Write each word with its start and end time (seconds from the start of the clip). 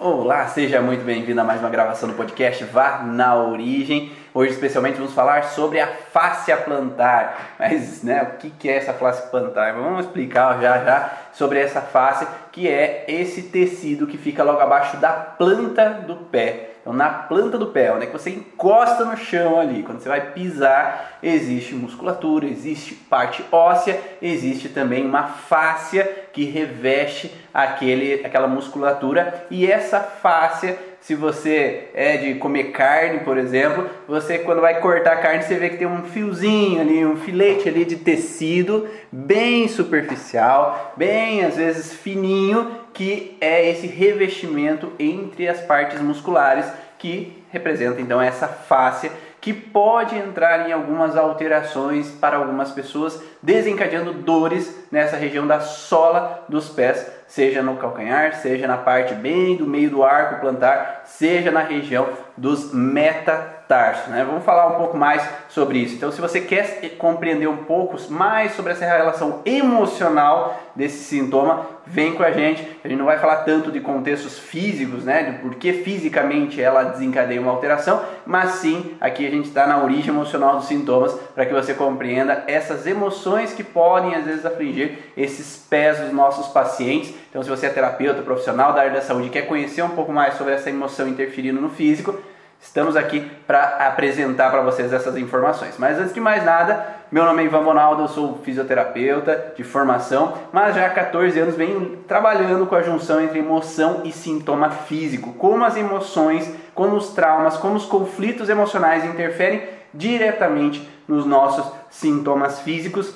Olá, 0.00 0.46
seja 0.46 0.80
muito 0.80 1.04
bem-vindo 1.04 1.40
a 1.40 1.44
mais 1.44 1.58
uma 1.58 1.68
gravação 1.68 2.08
do 2.08 2.14
podcast 2.14 2.62
Vá 2.62 3.02
na 3.02 3.34
Origem. 3.34 4.12
Hoje, 4.32 4.52
especialmente, 4.52 4.94
vamos 4.94 5.12
falar 5.12 5.42
sobre 5.46 5.80
a 5.80 5.88
fáscia 5.88 6.56
plantar. 6.56 7.56
Mas, 7.58 8.04
né, 8.04 8.22
o 8.22 8.36
que 8.36 8.68
é 8.68 8.76
essa 8.76 8.92
fáscia 8.92 9.26
plantar? 9.26 9.74
Vamos 9.74 10.06
explicar 10.06 10.62
já 10.62 10.84
já 10.84 11.12
sobre 11.32 11.58
essa 11.58 11.80
fáscia, 11.80 12.28
que 12.52 12.68
é 12.68 13.06
esse 13.08 13.42
tecido 13.42 14.06
que 14.06 14.16
fica 14.16 14.44
logo 14.44 14.60
abaixo 14.60 14.98
da 14.98 15.10
planta 15.10 15.88
do 16.06 16.14
pé. 16.14 16.74
Então, 16.88 16.96
na 16.96 17.10
planta 17.10 17.58
do 17.58 17.66
pé, 17.66 17.92
onde 17.92 18.04
é 18.04 18.06
que 18.06 18.14
você 18.14 18.30
encosta 18.30 19.04
no 19.04 19.14
chão 19.14 19.60
ali, 19.60 19.82
quando 19.82 20.00
você 20.00 20.08
vai 20.08 20.32
pisar, 20.32 21.18
existe 21.22 21.74
musculatura, 21.74 22.46
existe 22.46 22.94
parte 22.94 23.44
óssea, 23.52 24.00
existe 24.22 24.70
também 24.70 25.04
uma 25.04 25.24
fáscia 25.24 26.10
que 26.32 26.44
reveste 26.44 27.30
aquele, 27.52 28.24
aquela 28.24 28.48
musculatura. 28.48 29.46
E 29.50 29.70
essa 29.70 30.00
fáscia 30.00 30.78
se 31.00 31.14
você 31.14 31.88
é 31.94 32.16
de 32.16 32.34
comer 32.34 32.72
carne, 32.72 33.20
por 33.20 33.38
exemplo, 33.38 33.88
você 34.06 34.38
quando 34.38 34.60
vai 34.60 34.80
cortar 34.80 35.12
a 35.12 35.16
carne, 35.16 35.42
você 35.42 35.54
vê 35.54 35.70
que 35.70 35.76
tem 35.76 35.86
um 35.86 36.02
fiozinho 36.02 36.80
ali, 36.80 37.06
um 37.06 37.16
filete 37.16 37.68
ali 37.68 37.84
de 37.84 37.96
tecido 37.96 38.88
bem 39.10 39.68
superficial, 39.68 40.94
bem 40.96 41.44
às 41.44 41.56
vezes 41.56 41.92
fininho, 41.92 42.72
que 42.92 43.36
é 43.40 43.68
esse 43.68 43.86
revestimento 43.86 44.92
entre 44.98 45.48
as 45.48 45.60
partes 45.60 46.00
musculares 46.00 46.66
que 46.98 47.42
representa 47.50 48.00
então 48.00 48.20
essa 48.20 48.48
fáscia 48.48 49.10
que 49.40 49.52
pode 49.52 50.16
entrar 50.16 50.68
em 50.68 50.72
algumas 50.72 51.16
alterações 51.16 52.10
para 52.10 52.36
algumas 52.36 52.72
pessoas, 52.72 53.22
desencadeando 53.42 54.12
dores 54.12 54.86
nessa 54.90 55.16
região 55.16 55.46
da 55.46 55.60
sola 55.60 56.44
dos 56.48 56.68
pés, 56.68 57.06
seja 57.26 57.62
no 57.62 57.76
calcanhar, 57.76 58.34
seja 58.36 58.66
na 58.66 58.78
parte 58.78 59.14
bem 59.14 59.56
do 59.56 59.66
meio 59.66 59.90
do 59.90 60.02
arco 60.02 60.40
plantar, 60.40 61.02
seja 61.04 61.50
na 61.50 61.60
região 61.60 62.08
dos 62.36 62.72
metatarsos. 62.72 64.06
Né? 64.08 64.24
Vamos 64.24 64.44
falar 64.44 64.68
um 64.68 64.76
pouco 64.76 64.96
mais 64.96 65.22
sobre 65.48 65.78
isso. 65.78 65.94
Então, 65.94 66.10
se 66.10 66.20
você 66.20 66.40
quer 66.40 66.96
compreender 66.96 67.46
um 67.46 67.64
pouco 67.64 67.96
mais 68.10 68.52
sobre 68.52 68.72
essa 68.72 68.86
relação 68.86 69.42
emocional 69.44 70.58
desse 70.74 71.04
sintoma, 71.04 71.66
vem 71.86 72.14
com 72.14 72.22
a 72.22 72.30
gente. 72.30 72.62
A 72.82 72.88
gente 72.88 72.98
não 72.98 73.06
vai 73.06 73.18
falar 73.18 73.38
tanto 73.38 73.70
de 73.70 73.80
contextos 73.80 74.38
físicos, 74.38 75.04
né, 75.04 75.22
de 75.24 75.38
por 75.38 75.54
que 75.56 75.72
fisicamente 75.72 76.62
ela 76.62 76.84
desencadeia 76.84 77.40
uma 77.40 77.50
alteração, 77.50 78.02
mas 78.24 78.52
sim 78.52 78.96
aqui 79.00 79.26
a 79.26 79.30
gente 79.30 79.48
está 79.48 79.66
na 79.66 79.82
origem 79.82 80.14
emocional 80.14 80.56
dos 80.56 80.66
sintomas 80.66 81.12
para 81.34 81.44
que 81.44 81.52
você 81.52 81.74
compreenda 81.74 82.44
essas 82.46 82.86
emoções 82.86 83.27
que 83.54 83.64
podem 83.64 84.14
às 84.14 84.24
vezes 84.24 84.46
afligir 84.46 84.98
esses 85.16 85.56
pés 85.68 85.98
dos 85.98 86.12
nossos 86.12 86.48
pacientes. 86.48 87.14
Então, 87.30 87.42
se 87.42 87.50
você 87.50 87.66
é 87.66 87.70
terapeuta, 87.70 88.22
profissional 88.22 88.72
da 88.72 88.80
área 88.80 88.92
da 88.92 89.00
saúde 89.00 89.28
quer 89.28 89.42
conhecer 89.42 89.82
um 89.82 89.90
pouco 89.90 90.12
mais 90.12 90.34
sobre 90.34 90.54
essa 90.54 90.70
emoção 90.70 91.08
interferindo 91.08 91.60
no 91.60 91.70
físico, 91.70 92.18
Estamos 92.60 92.96
aqui 92.96 93.20
para 93.46 93.86
apresentar 93.86 94.50
para 94.50 94.60
vocês 94.62 94.92
essas 94.92 95.16
informações. 95.16 95.76
Mas 95.78 95.98
antes 95.98 96.12
de 96.12 96.20
mais 96.20 96.44
nada, 96.44 96.86
meu 97.10 97.24
nome 97.24 97.42
é 97.42 97.46
Ivan 97.46 97.62
Bonaldo, 97.62 98.02
eu 98.02 98.08
sou 98.08 98.38
fisioterapeuta 98.42 99.54
de 99.56 99.62
formação, 99.62 100.34
mas 100.52 100.74
já 100.74 100.86
há 100.86 100.90
14 100.90 101.38
anos 101.38 101.54
venho 101.54 101.98
trabalhando 102.08 102.66
com 102.66 102.74
a 102.74 102.82
junção 102.82 103.20
entre 103.20 103.38
emoção 103.38 104.02
e 104.04 104.12
sintoma 104.12 104.70
físico. 104.70 105.32
Como 105.34 105.64
as 105.64 105.76
emoções, 105.76 106.52
como 106.74 106.96
os 106.96 107.10
traumas, 107.10 107.56
como 107.56 107.76
os 107.76 107.86
conflitos 107.86 108.48
emocionais 108.48 109.04
interferem 109.04 109.62
diretamente 109.94 110.86
nos 111.06 111.24
nossos 111.24 111.64
sintomas 111.90 112.60
físicos 112.60 113.14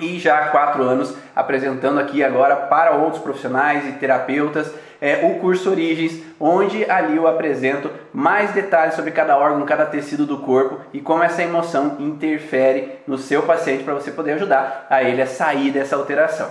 e 0.00 0.18
já 0.18 0.38
há 0.38 0.48
quatro 0.48 0.82
anos 0.82 1.14
apresentando 1.34 2.00
aqui 2.00 2.22
agora 2.24 2.56
para 2.56 2.92
outros 2.92 3.22
profissionais 3.22 3.88
e 3.88 3.92
terapeutas 3.92 4.72
é, 5.02 5.26
o 5.26 5.40
curso 5.40 5.68
Origens, 5.68 6.22
onde 6.38 6.88
ali 6.88 7.16
eu 7.16 7.26
apresento 7.26 7.90
mais 8.14 8.52
detalhes 8.52 8.94
sobre 8.94 9.10
cada 9.10 9.36
órgão, 9.36 9.66
cada 9.66 9.84
tecido 9.84 10.24
do 10.24 10.38
corpo 10.38 10.80
e 10.92 11.00
como 11.00 11.24
essa 11.24 11.42
emoção 11.42 11.96
interfere 11.98 13.00
no 13.04 13.18
seu 13.18 13.42
paciente 13.42 13.82
para 13.82 13.94
você 13.94 14.12
poder 14.12 14.34
ajudar 14.34 14.86
a 14.88 15.02
ele 15.02 15.20
a 15.20 15.26
sair 15.26 15.72
dessa 15.72 15.96
alteração. 15.96 16.48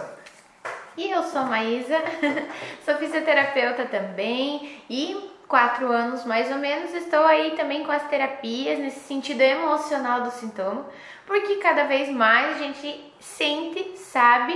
E 0.98 1.10
eu 1.10 1.24
sou 1.24 1.44
Maísa, 1.44 1.96
sou 2.84 2.96
fisioterapeuta 2.96 3.86
também 3.86 4.82
e 4.90 5.32
quatro 5.48 5.90
anos 5.90 6.26
mais 6.26 6.52
ou 6.52 6.58
menos 6.58 6.94
estou 6.94 7.24
aí 7.24 7.52
também 7.52 7.86
com 7.86 7.92
as 7.94 8.04
terapias 8.10 8.80
nesse 8.80 9.00
sentido 9.00 9.40
emocional 9.40 10.24
do 10.24 10.32
sintoma, 10.32 10.86
porque 11.31 11.56
cada 11.56 11.86
vez 11.86 12.09
mais 12.09 12.58
a 12.58 12.59
gente 12.59 13.14
sente, 13.22 13.97
sabe 13.97 14.53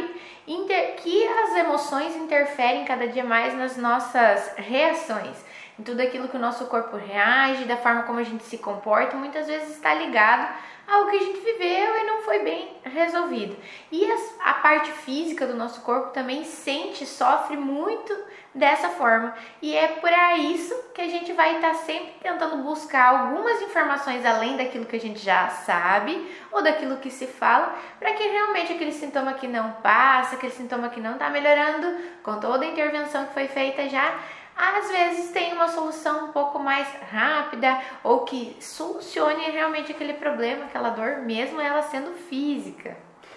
que 0.97 1.28
as 1.28 1.56
emoções 1.56 2.18
interferem 2.18 2.84
cada 2.84 3.08
dia 3.08 3.24
mais 3.24 3.53
nas 3.53 3.78
nossas 3.78 4.53
reações, 4.58 5.38
em 5.80 5.84
tudo 5.84 6.02
aquilo 6.02 6.28
que 6.28 6.35
o 6.35 6.40
nosso 6.40 6.66
corpo 6.66 6.97
reage, 6.97 7.64
da 7.64 7.78
forma 7.78 8.03
como 8.03 8.19
a 8.19 8.24
gente 8.24 8.44
se 8.44 8.58
comporta, 8.58 9.16
muitas 9.16 9.47
vezes 9.47 9.69
está 9.69 9.94
ligado 9.94 10.53
ao 10.85 11.08
que 11.08 11.16
a 11.16 11.19
gente 11.19 11.40
viveu 11.40 11.97
e 11.97 12.03
não 12.03 12.22
foi 12.24 12.40
bem 12.40 12.75
resolvido. 12.96 13.56
E 13.92 14.06
a, 14.42 14.54
parte 14.54 14.92
física 14.92 15.46
do 15.46 15.56
nosso 15.56 15.82
corpo 15.82 16.12
também 16.12 16.44
sente, 16.44 17.06
sofre 17.06 17.58
muito 17.58 18.16
dessa 18.54 18.90
forma. 18.90 19.36
E 19.62 19.76
é 19.76 19.88
por 19.88 20.10
isso 20.40 20.74
que 20.94 21.02
a 21.02 21.08
gente 21.08 21.34
vai 21.34 21.56
estar 21.56 21.74
sempre 21.76 22.14
tentando 22.22 22.64
buscar 22.64 23.10
algumas 23.10 23.62
informações 23.62 24.26
além 24.26 24.58
daquilo 24.58 24.86
que 24.86 24.96
a 24.96 25.00
gente 25.00 25.20
já 25.20 25.50
sabe 25.50 26.26
ou 26.52 26.64
daquilo 26.64 26.98
que 26.98 27.12
se 27.12 27.28
fala, 27.28 27.76
para 28.00 28.14
que 28.14 28.24
realmente 28.24 28.74
aquele 28.74 28.94
sintoma 28.94 29.34
que 29.34 29.48
não 29.48 29.74
passa, 29.74 30.36
aquele 30.36 30.54
sintoma 30.54 30.90
que 30.90 31.02
não 31.02 31.14
está 31.14 31.30
melhorando, 31.30 31.98
com 32.24 32.40
toda 32.40 32.66
a 32.66 32.70
intervenção 32.70 33.26
que 33.26 33.34
foi 33.34 33.48
feita 33.48 33.90
já, 33.90 34.18
às 34.58 34.90
vezes 34.90 35.32
tem 35.32 35.54
uma 35.54 35.68
solução 35.68 36.26
um 36.26 36.32
pouco 36.32 36.60
mais 36.60 36.88
rápida 37.12 37.78
ou 38.04 38.22
que 38.22 38.56
solucione 38.60 39.52
realmente 39.52 39.92
aquele 39.92 40.14
problema, 40.14 40.66
aquela 40.66 40.90
dor, 40.90 41.18
mesmo 41.26 41.60
ela 41.60 41.82
sendo 41.82 42.12
física. 42.12 42.96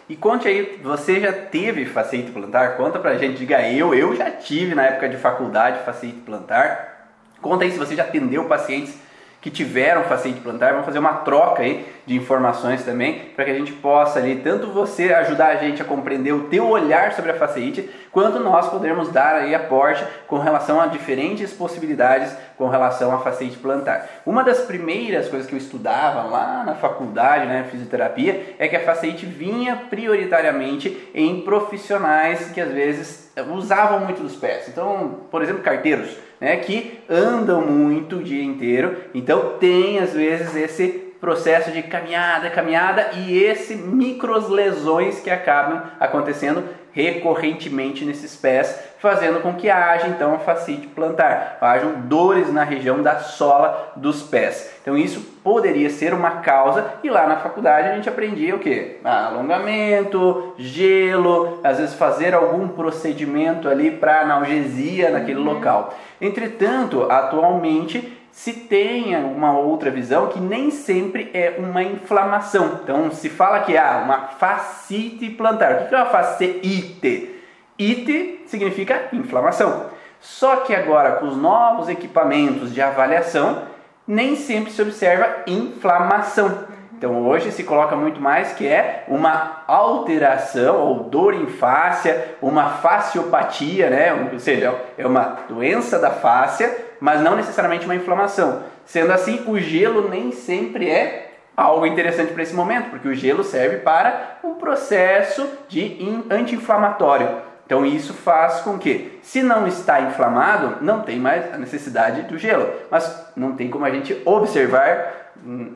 E 0.08 0.16
conte 0.16 0.48
aí, 0.48 0.80
você 0.82 1.20
já 1.20 1.32
teve 1.32 1.84
facete 1.84 2.30
plantar? 2.30 2.76
Conta 2.76 2.98
pra 2.98 3.18
gente, 3.18 3.38
diga 3.38 3.68
eu, 3.68 3.94
eu 3.94 4.16
já 4.16 4.30
tive 4.30 4.74
na 4.74 4.84
época 4.84 5.08
de 5.08 5.16
faculdade 5.16 5.84
facete 5.84 6.20
plantar. 6.20 7.10
Conta 7.42 7.64
aí 7.64 7.70
se 7.70 7.78
você 7.78 7.94
já 7.94 8.04
atendeu 8.04 8.46
pacientes 8.46 8.98
que 9.40 9.50
tiveram 9.50 10.02
facete 10.04 10.40
plantar, 10.40 10.72
vamos 10.72 10.86
fazer 10.86 10.98
uma 10.98 11.14
troca 11.14 11.62
aí 11.62 11.86
de 12.04 12.16
informações 12.16 12.84
também, 12.84 13.30
para 13.36 13.44
que 13.44 13.50
a 13.50 13.54
gente 13.54 13.72
possa 13.72 14.18
ali, 14.18 14.36
tanto 14.36 14.68
você 14.72 15.12
ajudar 15.12 15.48
a 15.48 15.56
gente 15.56 15.80
a 15.80 15.84
compreender 15.84 16.32
o 16.32 16.44
teu 16.44 16.68
olhar 16.68 17.12
sobre 17.12 17.30
a 17.30 17.34
facete, 17.34 17.88
quanto 18.10 18.40
nós 18.40 18.68
podermos 18.68 19.10
dar 19.10 19.36
aí 19.36 19.54
aporte 19.54 20.04
com 20.26 20.38
relação 20.38 20.80
a 20.80 20.86
diferentes 20.86 21.52
possibilidades 21.52 22.34
com 22.56 22.68
relação 22.68 23.14
à 23.14 23.18
facete 23.18 23.56
plantar. 23.58 24.08
Uma 24.26 24.42
das 24.42 24.62
primeiras 24.62 25.28
coisas 25.28 25.48
que 25.48 25.54
eu 25.54 25.58
estudava 25.58 26.22
lá 26.22 26.64
na 26.64 26.74
faculdade, 26.74 27.46
né, 27.46 27.66
fisioterapia, 27.70 28.56
é 28.58 28.66
que 28.66 28.74
a 28.74 28.84
facete 28.84 29.24
vinha 29.24 29.76
prioritariamente 29.88 31.10
em 31.14 31.42
profissionais 31.42 32.50
que 32.50 32.60
às 32.60 32.72
vezes 32.72 33.32
usavam 33.52 34.00
muito 34.00 34.22
dos 34.22 34.34
pés. 34.34 34.66
Então, 34.68 35.20
por 35.30 35.42
exemplo, 35.42 35.62
carteiros, 35.62 36.16
né, 36.40 36.56
que 36.56 37.00
andam 37.08 37.62
muito 37.62 38.16
o 38.16 38.22
dia 38.22 38.42
inteiro. 38.42 38.96
Então, 39.14 39.56
tem 39.58 39.98
às 39.98 40.12
vezes 40.12 40.54
esse 40.54 41.08
processo 41.20 41.72
de 41.72 41.82
caminhada, 41.82 42.50
caminhada 42.50 43.10
e 43.16 43.36
esse 43.36 43.74
micros 43.74 44.48
lesões 44.48 45.20
que 45.20 45.30
acabam 45.30 45.82
acontecendo 45.98 46.62
recorrentemente 46.92 48.04
nesses 48.04 48.34
pés, 48.36 48.78
fazendo 48.98 49.40
com 49.40 49.54
que 49.54 49.70
haja 49.70 50.08
então 50.08 50.34
a 50.34 50.38
fascite 50.38 50.86
plantar, 50.88 51.58
hajam 51.60 52.00
dores 52.02 52.52
na 52.52 52.64
região 52.64 53.02
da 53.02 53.20
sola 53.20 53.92
dos 53.96 54.22
pés. 54.22 54.72
Então 54.82 54.96
isso 54.96 55.20
poderia 55.42 55.88
ser 55.90 56.12
uma 56.12 56.42
causa 56.42 56.84
e 57.02 57.08
lá 57.08 57.26
na 57.26 57.36
faculdade 57.36 57.88
a 57.88 57.94
gente 57.94 58.08
aprendia 58.08 58.56
o 58.56 58.58
que? 58.58 58.96
Alongamento, 59.04 60.54
gelo, 60.58 61.60
às 61.62 61.78
vezes 61.78 61.94
fazer 61.94 62.34
algum 62.34 62.68
procedimento 62.68 63.68
ali 63.68 63.90
para 63.90 64.22
analgesia 64.22 65.10
naquele 65.10 65.38
uhum. 65.38 65.54
local. 65.54 65.94
Entretanto, 66.20 67.06
atualmente 67.10 68.17
se 68.38 68.52
tenha 68.52 69.18
uma 69.18 69.58
outra 69.58 69.90
visão 69.90 70.28
que 70.28 70.38
nem 70.38 70.70
sempre 70.70 71.28
é 71.34 71.56
uma 71.58 71.82
inflamação. 71.82 72.78
Então 72.84 73.10
se 73.10 73.28
fala 73.28 73.62
que 73.62 73.76
há 73.76 74.00
uma 74.04 74.28
fascite 74.28 75.28
plantar. 75.30 75.72
O 75.72 75.88
que 75.88 75.94
é 75.96 75.98
uma 75.98 76.06
fasciite? 76.06 77.34
Ite 77.76 78.44
significa 78.46 79.08
inflamação. 79.12 79.86
Só 80.20 80.58
que 80.58 80.72
agora 80.72 81.16
com 81.16 81.26
os 81.26 81.36
novos 81.36 81.88
equipamentos 81.88 82.72
de 82.72 82.80
avaliação, 82.80 83.64
nem 84.06 84.36
sempre 84.36 84.70
se 84.70 84.80
observa 84.80 85.42
inflamação. 85.44 86.64
Então 86.96 87.26
hoje 87.26 87.50
se 87.50 87.64
coloca 87.64 87.96
muito 87.96 88.20
mais 88.20 88.52
que 88.52 88.68
é 88.68 89.02
uma 89.08 89.64
alteração 89.66 90.76
ou 90.76 91.02
dor 91.04 91.34
em 91.34 91.48
fáscia, 91.48 92.36
uma 92.40 92.68
fasciopatia, 92.68 93.90
né? 93.90 94.30
ou 94.32 94.38
seja, 94.38 94.80
é 94.96 95.04
uma 95.04 95.38
doença 95.48 95.98
da 95.98 96.12
fáscia 96.12 96.86
mas 97.00 97.20
não 97.20 97.36
necessariamente 97.36 97.84
uma 97.84 97.94
inflamação. 97.94 98.62
Sendo 98.84 99.12
assim, 99.12 99.44
o 99.46 99.58
gelo 99.58 100.08
nem 100.08 100.32
sempre 100.32 100.88
é 100.88 101.32
algo 101.56 101.84
interessante 101.84 102.32
para 102.32 102.42
esse 102.42 102.54
momento, 102.54 102.90
porque 102.90 103.08
o 103.08 103.14
gelo 103.14 103.42
serve 103.42 103.78
para 103.78 104.38
um 104.44 104.54
processo 104.54 105.48
de 105.68 105.98
anti-inflamatório. 106.30 107.48
Então 107.66 107.84
isso 107.84 108.14
faz 108.14 108.60
com 108.60 108.78
que, 108.78 109.18
se 109.22 109.42
não 109.42 109.66
está 109.66 110.00
inflamado, 110.00 110.82
não 110.82 111.02
tem 111.02 111.18
mais 111.18 111.52
a 111.52 111.58
necessidade 111.58 112.22
do 112.22 112.38
gelo. 112.38 112.66
Mas 112.90 113.30
não 113.36 113.52
tem 113.52 113.68
como 113.68 113.84
a 113.84 113.90
gente 113.90 114.22
observar, 114.24 115.27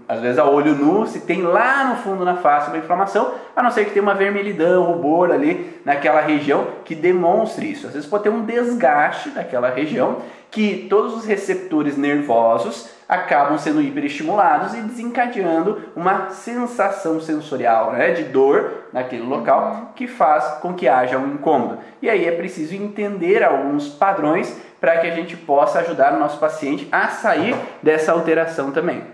às 0.09 0.21
vezes 0.21 0.39
a 0.39 0.45
olho 0.45 0.75
nu, 0.75 1.07
se 1.07 1.21
tem 1.21 1.43
lá 1.43 1.85
no 1.85 1.97
fundo 1.97 2.25
na 2.25 2.37
face 2.37 2.69
uma 2.69 2.79
inflamação, 2.79 3.33
a 3.55 3.63
não 3.63 3.71
ser 3.71 3.85
que 3.85 3.93
tenha 3.93 4.03
uma 4.03 4.15
vermelhidão, 4.15 4.85
rubor 4.85 5.31
ali 5.31 5.81
naquela 5.85 6.21
região 6.21 6.67
que 6.85 6.95
demonstre 6.95 7.71
isso. 7.71 7.87
Às 7.87 7.95
vezes 7.95 8.09
pode 8.09 8.25
ter 8.25 8.31
um 8.31 8.45
desgaste 8.45 9.31
daquela 9.31 9.71
região 9.71 10.19
que 10.51 10.87
todos 10.91 11.17
os 11.17 11.25
receptores 11.25 11.97
nervosos 11.97 12.91
acabam 13.09 13.59
sendo 13.59 13.81
hiperestimulados 13.81 14.75
e 14.75 14.81
desencadeando 14.83 15.83
uma 15.97 16.31
sensação 16.31 17.21
sensorial 17.21 17.93
né, 17.93 18.13
de 18.13 18.25
dor 18.25 18.85
naquele 18.93 19.23
local 19.23 19.93
que 19.95 20.07
faz 20.07 20.45
com 20.61 20.75
que 20.75 20.89
haja 20.89 21.19
um 21.19 21.35
incômodo. 21.35 21.79
E 22.01 22.09
aí 22.09 22.27
é 22.27 22.33
preciso 22.33 22.75
entender 22.75 23.43
alguns 23.43 23.89
padrões 23.89 24.55
para 24.81 24.99
que 24.99 25.07
a 25.07 25.15
gente 25.15 25.37
possa 25.37 25.81
ajudar 25.81 26.15
o 26.15 26.19
nosso 26.19 26.39
paciente 26.39 26.89
a 26.91 27.09
sair 27.09 27.55
dessa 27.83 28.13
alteração 28.13 28.73
também. 28.73 29.12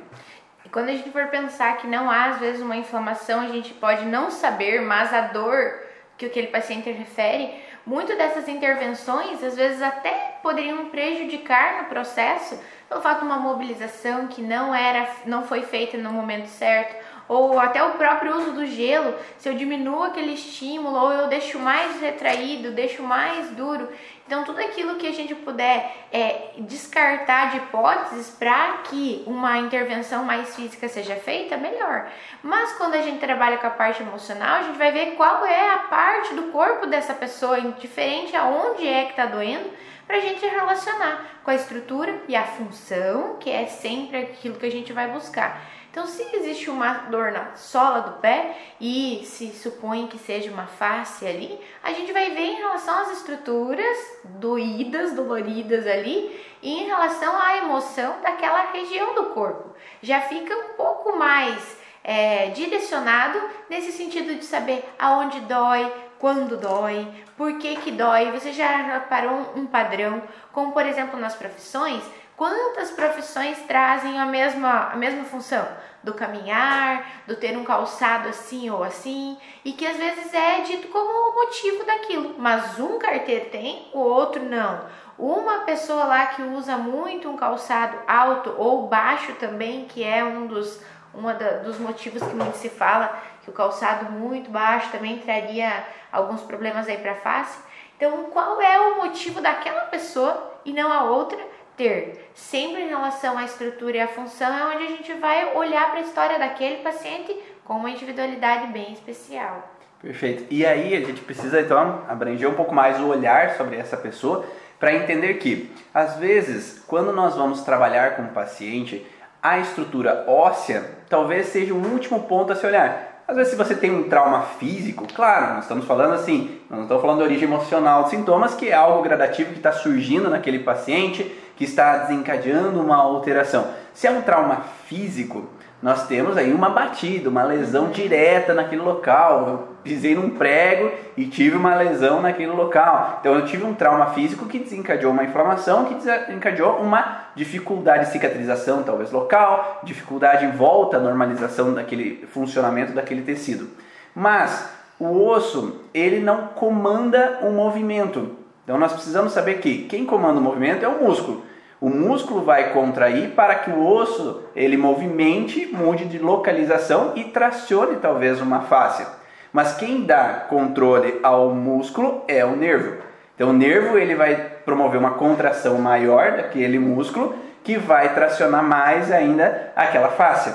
E 0.69 0.70
quando 0.70 0.91
a 0.91 0.93
gente 0.93 1.11
for 1.11 1.29
pensar 1.29 1.79
que 1.79 1.87
não 1.87 2.11
há 2.11 2.26
às 2.26 2.41
vezes 2.41 2.61
uma 2.61 2.76
inflamação, 2.76 3.41
a 3.41 3.49
gente 3.49 3.73
pode 3.73 4.05
não 4.05 4.31
saber, 4.31 4.82
mas 4.82 5.15
a 5.15 5.23
dor 5.23 5.81
que 6.19 6.26
aquele 6.26 6.49
paciente 6.49 6.91
refere, 6.91 7.55
muito 7.87 8.15
dessas 8.19 8.47
intervenções 8.47 9.43
às 9.43 9.56
vezes 9.56 9.81
até 9.81 10.38
poderiam 10.43 10.91
prejudicar 10.91 11.79
no 11.79 11.88
processo 11.88 12.61
pelo 12.87 13.00
fato 13.00 13.20
de 13.20 13.25
uma 13.25 13.38
mobilização 13.38 14.26
que 14.26 14.43
não 14.43 14.75
era, 14.75 15.09
não 15.25 15.43
foi 15.43 15.62
feita 15.62 15.97
no 15.97 16.12
momento 16.12 16.49
certo, 16.49 17.03
ou 17.26 17.59
até 17.59 17.82
o 17.82 17.93
próprio 17.93 18.37
uso 18.37 18.53
do 18.53 18.67
gelo, 18.67 19.14
se 19.38 19.49
eu 19.49 19.55
diminuo 19.55 20.03
aquele 20.03 20.32
estímulo 20.32 20.97
ou 20.99 21.12
eu 21.12 21.29
deixo 21.29 21.59
mais 21.59 21.99
retraído, 21.99 22.73
deixo 22.73 23.03
mais 23.03 23.50
duro. 23.53 23.88
Então, 24.28 24.44
tudo 24.44 24.60
aquilo 24.60 24.96
que 24.96 25.06
a 25.06 25.10
gente 25.10 25.34
puder 25.34 26.06
é, 26.12 26.50
descartar 26.58 27.50
de 27.50 27.56
hipóteses 27.56 28.28
para 28.28 28.82
que 28.84 29.22
uma 29.26 29.56
intervenção 29.56 30.22
mais 30.22 30.54
física 30.54 30.86
seja 30.86 31.16
feita, 31.16 31.56
melhor. 31.56 32.06
Mas 32.42 32.75
quando 32.75 32.92
a 32.92 33.00
gente 33.00 33.20
trabalha 33.20 33.56
com 33.56 33.66
a 33.66 33.70
parte 33.70 34.02
emocional, 34.02 34.56
a 34.56 34.62
gente 34.64 34.76
vai 34.76 34.92
ver 34.92 35.12
qual 35.12 35.46
é 35.46 35.72
a 35.72 35.78
parte 35.78 36.34
do 36.34 36.52
corpo 36.52 36.86
dessa 36.86 37.14
pessoa, 37.14 37.58
indiferente 37.58 38.36
aonde 38.36 38.86
é 38.86 39.04
que 39.04 39.12
está 39.12 39.25
doendo, 39.25 39.70
para 40.06 40.19
a 40.19 40.20
gente 40.20 40.44
relacionar 40.44 41.25
com 41.42 41.50
a 41.50 41.54
estrutura 41.54 42.20
e 42.28 42.36
a 42.36 42.44
função, 42.44 43.38
que 43.40 43.48
é 43.48 43.64
sempre 43.64 44.19
aquilo 44.19 44.56
que 44.56 44.66
a 44.66 44.70
gente 44.70 44.92
vai 44.92 45.08
buscar. 45.08 45.58
Então, 45.90 46.06
se 46.06 46.23
existe 46.37 46.69
uma 46.69 46.93
dor 47.11 47.32
na 47.32 47.56
sola 47.56 48.00
do 48.00 48.20
pé 48.20 48.56
e 48.81 49.23
se 49.25 49.49
supõe 49.52 50.06
que 50.06 50.19
seja 50.19 50.50
uma 50.50 50.67
face 50.67 51.26
ali, 51.26 51.58
a 51.82 51.93
gente 51.93 52.12
vai 52.12 52.31
ver 52.31 52.43
em 52.43 52.56
relação 52.56 53.00
às 53.00 53.12
estruturas 53.12 53.96
doídas, 54.25 55.12
doloridas 55.14 55.87
ali 55.87 56.44
e 56.62 56.82
em 56.82 56.87
relação 56.87 57.40
à 57.40 57.56
emoção 57.56 58.20
daquela 58.20 58.70
região 58.70 59.14
do 59.14 59.26
corpo. 59.26 59.75
Já 60.02 60.20
fica 60.20 60.55
um 60.55 60.75
pouco 60.75 61.17
mais 61.17 61.79
é, 62.05 62.50
direcionado 62.50 63.40
nesse 63.69 63.93
sentido 63.93 64.35
de 64.35 64.44
saber 64.44 64.85
aonde 64.99 65.40
dói, 65.40 65.90
quando 66.19 66.56
dói, 66.56 67.06
por 67.37 67.58
que 67.58 67.76
que 67.76 67.90
dói. 67.93 68.31
Você 68.32 68.52
já 68.52 68.76
reparou 68.76 69.52
um 69.55 69.67
padrão, 69.67 70.23
como 70.52 70.73
por 70.73 70.85
exemplo 70.85 71.19
nas 71.19 71.35
profissões, 71.35 72.02
quantas 72.38 72.93
profissões 72.93 73.58
trazem 73.67 74.19
a 74.19 74.25
mesma, 74.25 74.90
a 74.93 74.96
mesma 74.96 75.25
função? 75.25 75.67
Do 76.02 76.14
caminhar, 76.14 77.25
do 77.26 77.35
ter 77.35 77.58
um 77.58 77.64
calçado 77.64 78.29
assim 78.29 78.70
ou 78.70 78.85
assim, 78.85 79.37
e 79.64 79.73
que 79.73 79.85
às 79.85 79.96
vezes 79.96 80.32
é 80.32 80.61
dito 80.61 80.87
como 80.88 81.11
o 81.11 81.35
motivo 81.35 81.85
daquilo, 81.85 82.37
mas 82.38 82.79
um 82.79 82.96
carteiro 82.99 83.50
tem, 83.50 83.90
o 83.93 83.99
outro 83.99 84.43
não. 84.43 84.87
Uma 85.19 85.64
pessoa 85.64 86.05
lá 86.05 86.26
que 86.26 86.43
usa 86.43 86.76
muito 86.76 87.29
um 87.29 87.37
calçado 87.37 87.99
alto 88.06 88.55
ou 88.56 88.87
baixo 88.87 89.32
também, 89.35 89.87
que 89.87 90.05
é 90.05 90.25
um 90.25 90.46
dos 90.46 90.81
um 91.14 91.23
dos 91.64 91.79
motivos 91.79 92.23
que 92.23 92.35
muito 92.35 92.56
se 92.56 92.69
fala 92.69 93.19
que 93.43 93.50
o 93.50 93.52
calçado 93.52 94.12
muito 94.12 94.50
baixo 94.50 94.90
também 94.93 95.19
traria 95.19 95.85
alguns 96.12 96.43
problemas 96.43 96.87
aí 96.87 96.99
para 96.99 97.12
a 97.12 97.17
face. 97.17 97.58
Então, 97.96 98.25
qual 98.25 98.61
é 98.61 98.79
o 98.79 98.96
motivo 98.99 99.40
daquela 99.40 99.87
pessoa 99.87 100.52
e 100.64 100.73
não 100.73 100.93
a 100.93 101.05
outra 101.05 101.38
ter? 101.78 102.30
Sempre 102.34 102.82
em 102.82 102.88
relação 102.88 103.38
à 103.38 103.44
estrutura 103.44 103.96
e 103.96 104.00
à 104.00 104.08
função 104.08 104.52
é 104.52 104.75
onde 104.75 104.84
a 104.84 104.88
gente 104.88 105.14
vai 105.14 105.56
olhar 105.56 105.88
para 105.90 106.00
a 106.00 106.02
história 106.02 106.38
daquele 106.38 106.82
paciente 106.82 107.34
com 107.64 107.75
uma 107.75 107.88
individualidade 107.88 108.66
bem 108.72 108.92
especial. 108.92 109.70
Perfeito. 110.02 110.44
E 110.50 110.66
aí 110.66 110.94
a 110.94 111.00
gente 111.00 111.22
precisa 111.22 111.60
então 111.60 112.04
abranger 112.08 112.50
um 112.50 112.54
pouco 112.54 112.75
mais 112.75 113.00
o 113.00 113.06
olhar 113.06 113.56
sobre 113.56 113.76
essa 113.76 113.96
pessoa 113.96 114.44
para 114.78 114.94
entender 114.94 115.34
que, 115.34 115.70
às 115.92 116.16
vezes, 116.16 116.84
quando 116.86 117.12
nós 117.12 117.34
vamos 117.34 117.62
trabalhar 117.62 118.14
com 118.14 118.22
um 118.22 118.28
paciente, 118.28 119.04
a 119.42 119.58
estrutura 119.58 120.25
óssea 120.28 120.84
talvez 121.08 121.46
seja 121.46 121.75
o 121.75 121.92
último 121.92 122.25
ponto 122.25 122.52
a 122.52 122.56
se 122.56 122.66
olhar. 122.66 123.18
Às 123.28 123.36
vezes, 123.36 123.50
se 123.50 123.58
você 123.58 123.75
tem 123.75 123.90
um 123.90 124.08
trauma 124.08 124.40
físico, 124.58 125.06
claro, 125.14 125.56
nós 125.56 125.64
estamos 125.64 125.84
falando 125.84 126.14
assim, 126.14 126.58
não 126.70 126.84
estamos 126.84 127.02
falando 127.02 127.19
de 127.19 127.25
origem 127.25 127.44
emocional 127.46 128.04
de 128.04 128.10
sintomas, 128.10 128.54
que 128.54 128.70
é 128.70 128.72
algo 128.72 129.02
gradativo 129.02 129.50
que 129.50 129.58
está 129.58 129.70
surgindo 129.70 130.30
naquele 130.30 130.60
paciente, 130.60 131.30
que 131.54 131.64
está 131.64 131.98
desencadeando 131.98 132.80
uma 132.80 132.96
alteração. 132.96 133.66
Se 133.92 134.06
é 134.06 134.10
um 134.10 134.22
trauma 134.22 134.62
físico, 134.86 135.46
nós 135.80 136.08
temos 136.08 136.36
aí 136.36 136.52
uma 136.52 136.70
batida, 136.70 137.30
uma 137.30 137.44
lesão 137.44 137.90
direta 137.90 138.52
naquele 138.52 138.82
local. 138.82 139.48
Eu 139.48 139.69
pisei 139.84 140.14
num 140.14 140.30
prego 140.30 140.90
e 141.16 141.26
tive 141.26 141.56
uma 141.56 141.76
lesão 141.76 142.20
naquele 142.20 142.50
local. 142.50 143.19
Então 143.20 143.34
eu 143.34 143.44
tive 143.44 143.64
um 143.64 143.75
trauma 143.75 144.06
físico 144.06 144.46
que 144.46 144.58
desencadeou 144.58 145.12
uma 145.12 145.22
inflamação, 145.22 145.84
que 145.84 145.94
desencadeou 145.94 146.78
uma 146.80 147.26
dificuldade 147.36 148.06
de 148.06 148.12
cicatrização, 148.12 148.82
talvez 148.82 149.12
local, 149.12 149.80
dificuldade 149.84 150.46
em 150.46 150.50
volta 150.50 150.96
à 150.96 151.00
normalização 151.00 151.72
daquele 151.72 152.26
funcionamento 152.26 152.92
daquele 152.92 153.22
tecido. 153.22 153.69
Mas 154.12 154.69
o 154.98 155.25
osso, 155.28 155.82
ele 155.94 156.19
não 156.19 156.48
comanda 156.48 157.38
o 157.42 157.52
movimento. 157.52 158.36
Então 158.64 158.76
nós 158.76 158.92
precisamos 158.92 159.32
saber 159.32 159.60
que 159.60 159.84
quem 159.84 160.04
comanda 160.04 160.40
o 160.40 160.42
movimento 160.42 160.84
é 160.84 160.88
o 160.88 161.04
músculo. 161.04 161.44
O 161.80 161.88
músculo 161.88 162.44
vai 162.44 162.72
contrair 162.72 163.30
para 163.30 163.54
que 163.54 163.70
o 163.70 163.86
osso 163.86 164.42
ele 164.56 164.76
movimente, 164.76 165.69
mude 165.72 166.06
de 166.06 166.19
localização 166.19 167.12
e 167.14 167.25
tracione 167.25 167.96
talvez 167.96 168.40
uma 168.40 168.62
face. 168.62 169.06
Mas 169.52 169.75
quem 169.76 170.04
dá 170.04 170.46
controle 170.48 171.20
ao 171.22 171.50
músculo 171.50 172.25
é 172.26 172.44
o 172.44 172.56
nervo. 172.56 172.96
Então 173.34 173.50
o 173.50 173.52
nervo 173.52 173.96
ele 173.96 174.16
vai 174.16 174.34
promover 174.64 174.98
uma 174.98 175.12
contração 175.12 175.78
maior 175.78 176.32
daquele 176.32 176.80
músculo 176.80 177.36
que 177.62 177.78
vai 177.78 178.12
tracionar 178.12 178.62
mais 178.62 179.12
ainda 179.12 179.73
aquela 179.76 180.08
face. 180.08 180.52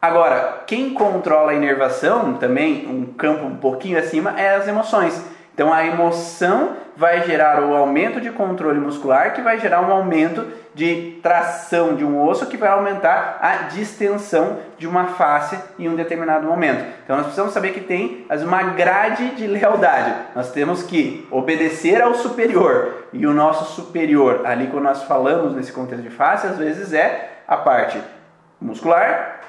Agora, 0.00 0.62
quem 0.66 0.94
controla 0.94 1.52
a 1.52 1.54
inervação, 1.54 2.34
também 2.34 2.88
um 2.88 3.12
campo 3.12 3.44
um 3.44 3.56
pouquinho 3.56 3.98
acima, 3.98 4.40
é 4.40 4.54
as 4.54 4.66
emoções. 4.66 5.22
Então 5.54 5.72
a 5.72 5.86
emoção 5.86 6.76
vai 6.96 7.22
gerar 7.24 7.62
o 7.62 7.74
aumento 7.74 8.20
de 8.20 8.30
controle 8.30 8.78
muscular, 8.78 9.32
que 9.34 9.42
vai 9.42 9.58
gerar 9.58 9.80
um 9.80 9.92
aumento 9.92 10.46
de 10.74 11.18
tração 11.22 11.94
de 11.94 12.04
um 12.04 12.22
osso, 12.22 12.46
que 12.46 12.56
vai 12.56 12.70
aumentar 12.70 13.38
a 13.40 13.68
distensão 13.68 14.58
de 14.78 14.86
uma 14.86 15.08
face 15.08 15.58
em 15.78 15.88
um 15.88 15.94
determinado 15.94 16.46
momento. 16.46 16.84
Então 17.04 17.16
nós 17.16 17.26
precisamos 17.26 17.52
saber 17.52 17.72
que 17.72 17.80
tem 17.80 18.26
uma 18.42 18.62
grade 18.62 19.34
de 19.34 19.46
lealdade. 19.46 20.14
Nós 20.34 20.50
temos 20.50 20.82
que 20.82 21.26
obedecer 21.30 22.00
ao 22.00 22.14
superior. 22.14 23.04
E 23.12 23.26
o 23.26 23.34
nosso 23.34 23.74
superior, 23.74 24.42
ali 24.44 24.68
quando 24.68 24.84
nós 24.84 25.02
falamos 25.02 25.54
nesse 25.54 25.72
contexto 25.72 26.02
de 26.02 26.10
face, 26.10 26.46
às 26.46 26.56
vezes 26.56 26.92
é 26.92 27.30
a 27.46 27.56
parte 27.56 28.00
muscular, 28.60 29.40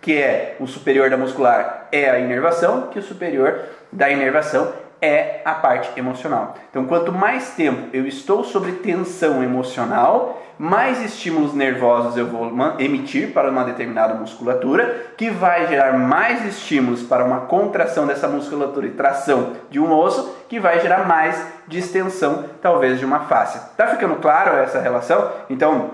que 0.00 0.16
é 0.16 0.56
o 0.60 0.66
superior 0.66 1.10
da 1.10 1.16
muscular 1.16 1.88
é 1.90 2.10
a 2.10 2.18
inervação, 2.18 2.88
que 2.88 2.98
o 2.98 3.02
superior 3.02 3.60
da 3.92 4.10
inervação 4.10 4.72
é 5.00 5.40
a 5.44 5.54
parte 5.54 5.90
emocional. 5.98 6.54
Então, 6.70 6.86
quanto 6.86 7.12
mais 7.12 7.50
tempo 7.50 7.88
eu 7.92 8.06
estou 8.06 8.44
sob 8.44 8.70
tensão 8.72 9.42
emocional, 9.42 10.40
mais 10.58 11.02
estímulos 11.04 11.52
nervosos 11.52 12.16
eu 12.16 12.26
vou 12.26 12.52
emitir 12.78 13.32
para 13.32 13.50
uma 13.50 13.64
determinada 13.64 14.14
musculatura, 14.14 15.12
que 15.16 15.28
vai 15.30 15.66
gerar 15.66 15.98
mais 15.98 16.44
estímulos 16.46 17.02
para 17.02 17.24
uma 17.24 17.42
contração 17.42 18.06
dessa 18.06 18.28
musculatura 18.28 18.86
e 18.86 18.92
tração 18.92 19.52
de 19.68 19.80
um 19.80 19.92
osso, 19.92 20.36
que 20.48 20.60
vai 20.60 20.80
gerar 20.80 21.06
mais 21.06 21.44
distensão, 21.66 22.44
talvez, 22.62 22.98
de 22.98 23.04
uma 23.04 23.20
face. 23.20 23.60
Tá 23.76 23.88
ficando 23.88 24.16
claro 24.16 24.56
essa 24.56 24.80
relação? 24.80 25.30
Então, 25.50 25.90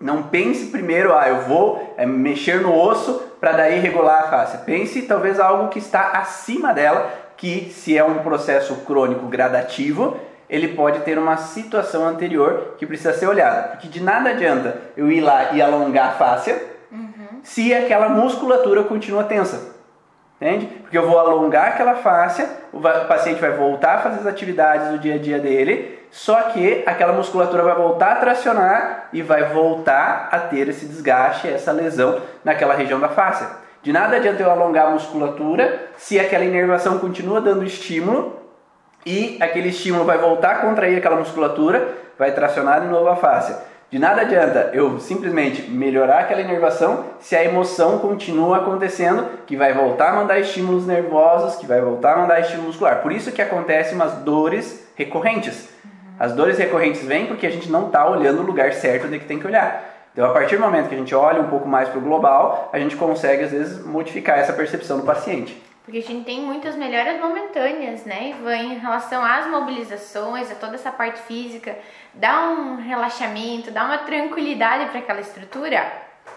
não 0.00 0.22
pense 0.22 0.66
primeiro, 0.66 1.12
ah, 1.12 1.28
eu 1.28 1.42
vou 1.42 1.94
é, 1.96 2.06
mexer 2.06 2.60
no 2.60 2.72
osso 2.72 3.20
para 3.40 3.52
daí 3.52 3.80
regular 3.80 4.20
a 4.20 4.28
face. 4.28 4.58
Pense 4.58 5.02
talvez 5.02 5.40
algo 5.40 5.68
que 5.68 5.78
está 5.78 6.12
acima 6.12 6.72
dela 6.72 7.10
que 7.38 7.70
se 7.70 7.96
é 7.96 8.04
um 8.04 8.18
processo 8.18 8.74
crônico 8.84 9.26
gradativo, 9.26 10.18
ele 10.50 10.68
pode 10.68 11.00
ter 11.00 11.18
uma 11.18 11.36
situação 11.36 12.06
anterior 12.06 12.74
que 12.76 12.86
precisa 12.86 13.14
ser 13.14 13.26
olhada. 13.26 13.68
Porque 13.68 13.86
de 13.88 14.02
nada 14.02 14.30
adianta 14.30 14.76
eu 14.96 15.10
ir 15.10 15.20
lá 15.20 15.52
e 15.52 15.62
alongar 15.62 16.08
a 16.08 16.12
fáscia 16.12 16.60
uhum. 16.90 17.40
se 17.42 17.72
aquela 17.72 18.08
musculatura 18.08 18.82
continua 18.82 19.24
tensa. 19.24 19.76
Entende? 20.40 20.66
Porque 20.66 20.96
eu 20.98 21.08
vou 21.08 21.18
alongar 21.18 21.68
aquela 21.68 21.96
fáscia, 21.96 22.48
o 22.72 22.80
paciente 22.80 23.40
vai 23.40 23.50
voltar 23.50 23.96
a 23.96 23.98
fazer 23.98 24.20
as 24.20 24.26
atividades 24.26 24.88
do 24.88 24.98
dia 24.98 25.16
a 25.16 25.18
dia 25.18 25.38
dele, 25.38 25.98
só 26.10 26.42
que 26.42 26.84
aquela 26.86 27.12
musculatura 27.12 27.62
vai 27.64 27.74
voltar 27.74 28.12
a 28.12 28.16
tracionar 28.16 29.08
e 29.12 29.20
vai 29.20 29.44
voltar 29.52 30.28
a 30.30 30.38
ter 30.38 30.68
esse 30.68 30.86
desgaste, 30.86 31.48
essa 31.48 31.72
lesão 31.72 32.20
naquela 32.44 32.74
região 32.74 33.00
da 33.00 33.08
fáscia. 33.08 33.48
De 33.82 33.92
nada 33.92 34.16
adianta 34.16 34.42
eu 34.42 34.50
alongar 34.50 34.86
a 34.86 34.90
musculatura 34.90 35.90
se 35.96 36.18
aquela 36.18 36.44
inervação 36.44 36.98
continua 36.98 37.40
dando 37.40 37.64
estímulo 37.64 38.36
e 39.06 39.38
aquele 39.40 39.68
estímulo 39.68 40.04
vai 40.04 40.18
voltar 40.18 40.50
a 40.50 40.58
contrair 40.58 40.98
aquela 40.98 41.16
musculatura, 41.16 41.88
vai 42.18 42.32
tracionar 42.32 42.80
de 42.80 42.88
novo 42.88 43.08
a 43.08 43.16
fáscia. 43.16 43.56
De 43.90 43.98
nada 43.98 44.20
adianta 44.20 44.70
eu 44.74 44.98
simplesmente 44.98 45.62
melhorar 45.70 46.18
aquela 46.18 46.42
inervação 46.42 47.04
se 47.20 47.34
a 47.34 47.42
emoção 47.42 47.98
continua 48.00 48.58
acontecendo, 48.58 49.26
que 49.46 49.56
vai 49.56 49.72
voltar 49.72 50.10
a 50.10 50.16
mandar 50.16 50.38
estímulos 50.38 50.86
nervosos, 50.86 51.56
que 51.56 51.66
vai 51.66 51.80
voltar 51.80 52.14
a 52.14 52.18
mandar 52.18 52.40
estímulo 52.40 52.66
muscular. 52.66 53.00
Por 53.00 53.12
isso 53.12 53.32
que 53.32 53.40
acontecem 53.40 53.94
umas 53.94 54.12
dores 54.12 54.86
recorrentes. 54.94 55.70
As 56.18 56.32
dores 56.32 56.58
recorrentes 56.58 57.02
vêm 57.02 57.26
porque 57.26 57.46
a 57.46 57.50
gente 57.50 57.70
não 57.70 57.86
está 57.86 58.06
olhando 58.06 58.42
o 58.42 58.44
lugar 58.44 58.72
certo 58.74 59.06
onde 59.06 59.20
que 59.20 59.24
tem 59.24 59.38
que 59.38 59.46
olhar. 59.46 59.97
Então, 60.12 60.28
a 60.28 60.32
partir 60.32 60.56
do 60.56 60.62
momento 60.62 60.88
que 60.88 60.94
a 60.94 60.98
gente 60.98 61.14
olha 61.14 61.40
um 61.40 61.48
pouco 61.48 61.68
mais 61.68 61.88
para 61.88 61.98
o 61.98 62.02
global, 62.02 62.70
a 62.72 62.78
gente 62.78 62.96
consegue, 62.96 63.44
às 63.44 63.50
vezes, 63.50 63.84
modificar 63.84 64.38
essa 64.38 64.52
percepção 64.52 64.98
do 64.98 65.04
paciente. 65.04 65.62
Porque 65.84 66.00
a 66.00 66.02
gente 66.02 66.24
tem 66.24 66.40
muitas 66.42 66.76
melhoras 66.76 67.18
momentâneas, 67.18 68.04
né, 68.04 68.30
Ivan, 68.30 68.56
em 68.56 68.78
relação 68.78 69.24
às 69.24 69.46
mobilizações, 69.46 70.50
a 70.50 70.54
toda 70.54 70.74
essa 70.74 70.90
parte 70.90 71.18
física. 71.22 71.78
Dá 72.12 72.50
um 72.50 72.76
relaxamento, 72.76 73.70
dá 73.70 73.84
uma 73.84 73.98
tranquilidade 73.98 74.84
para 74.90 74.98
aquela 74.98 75.20
estrutura? 75.20 75.90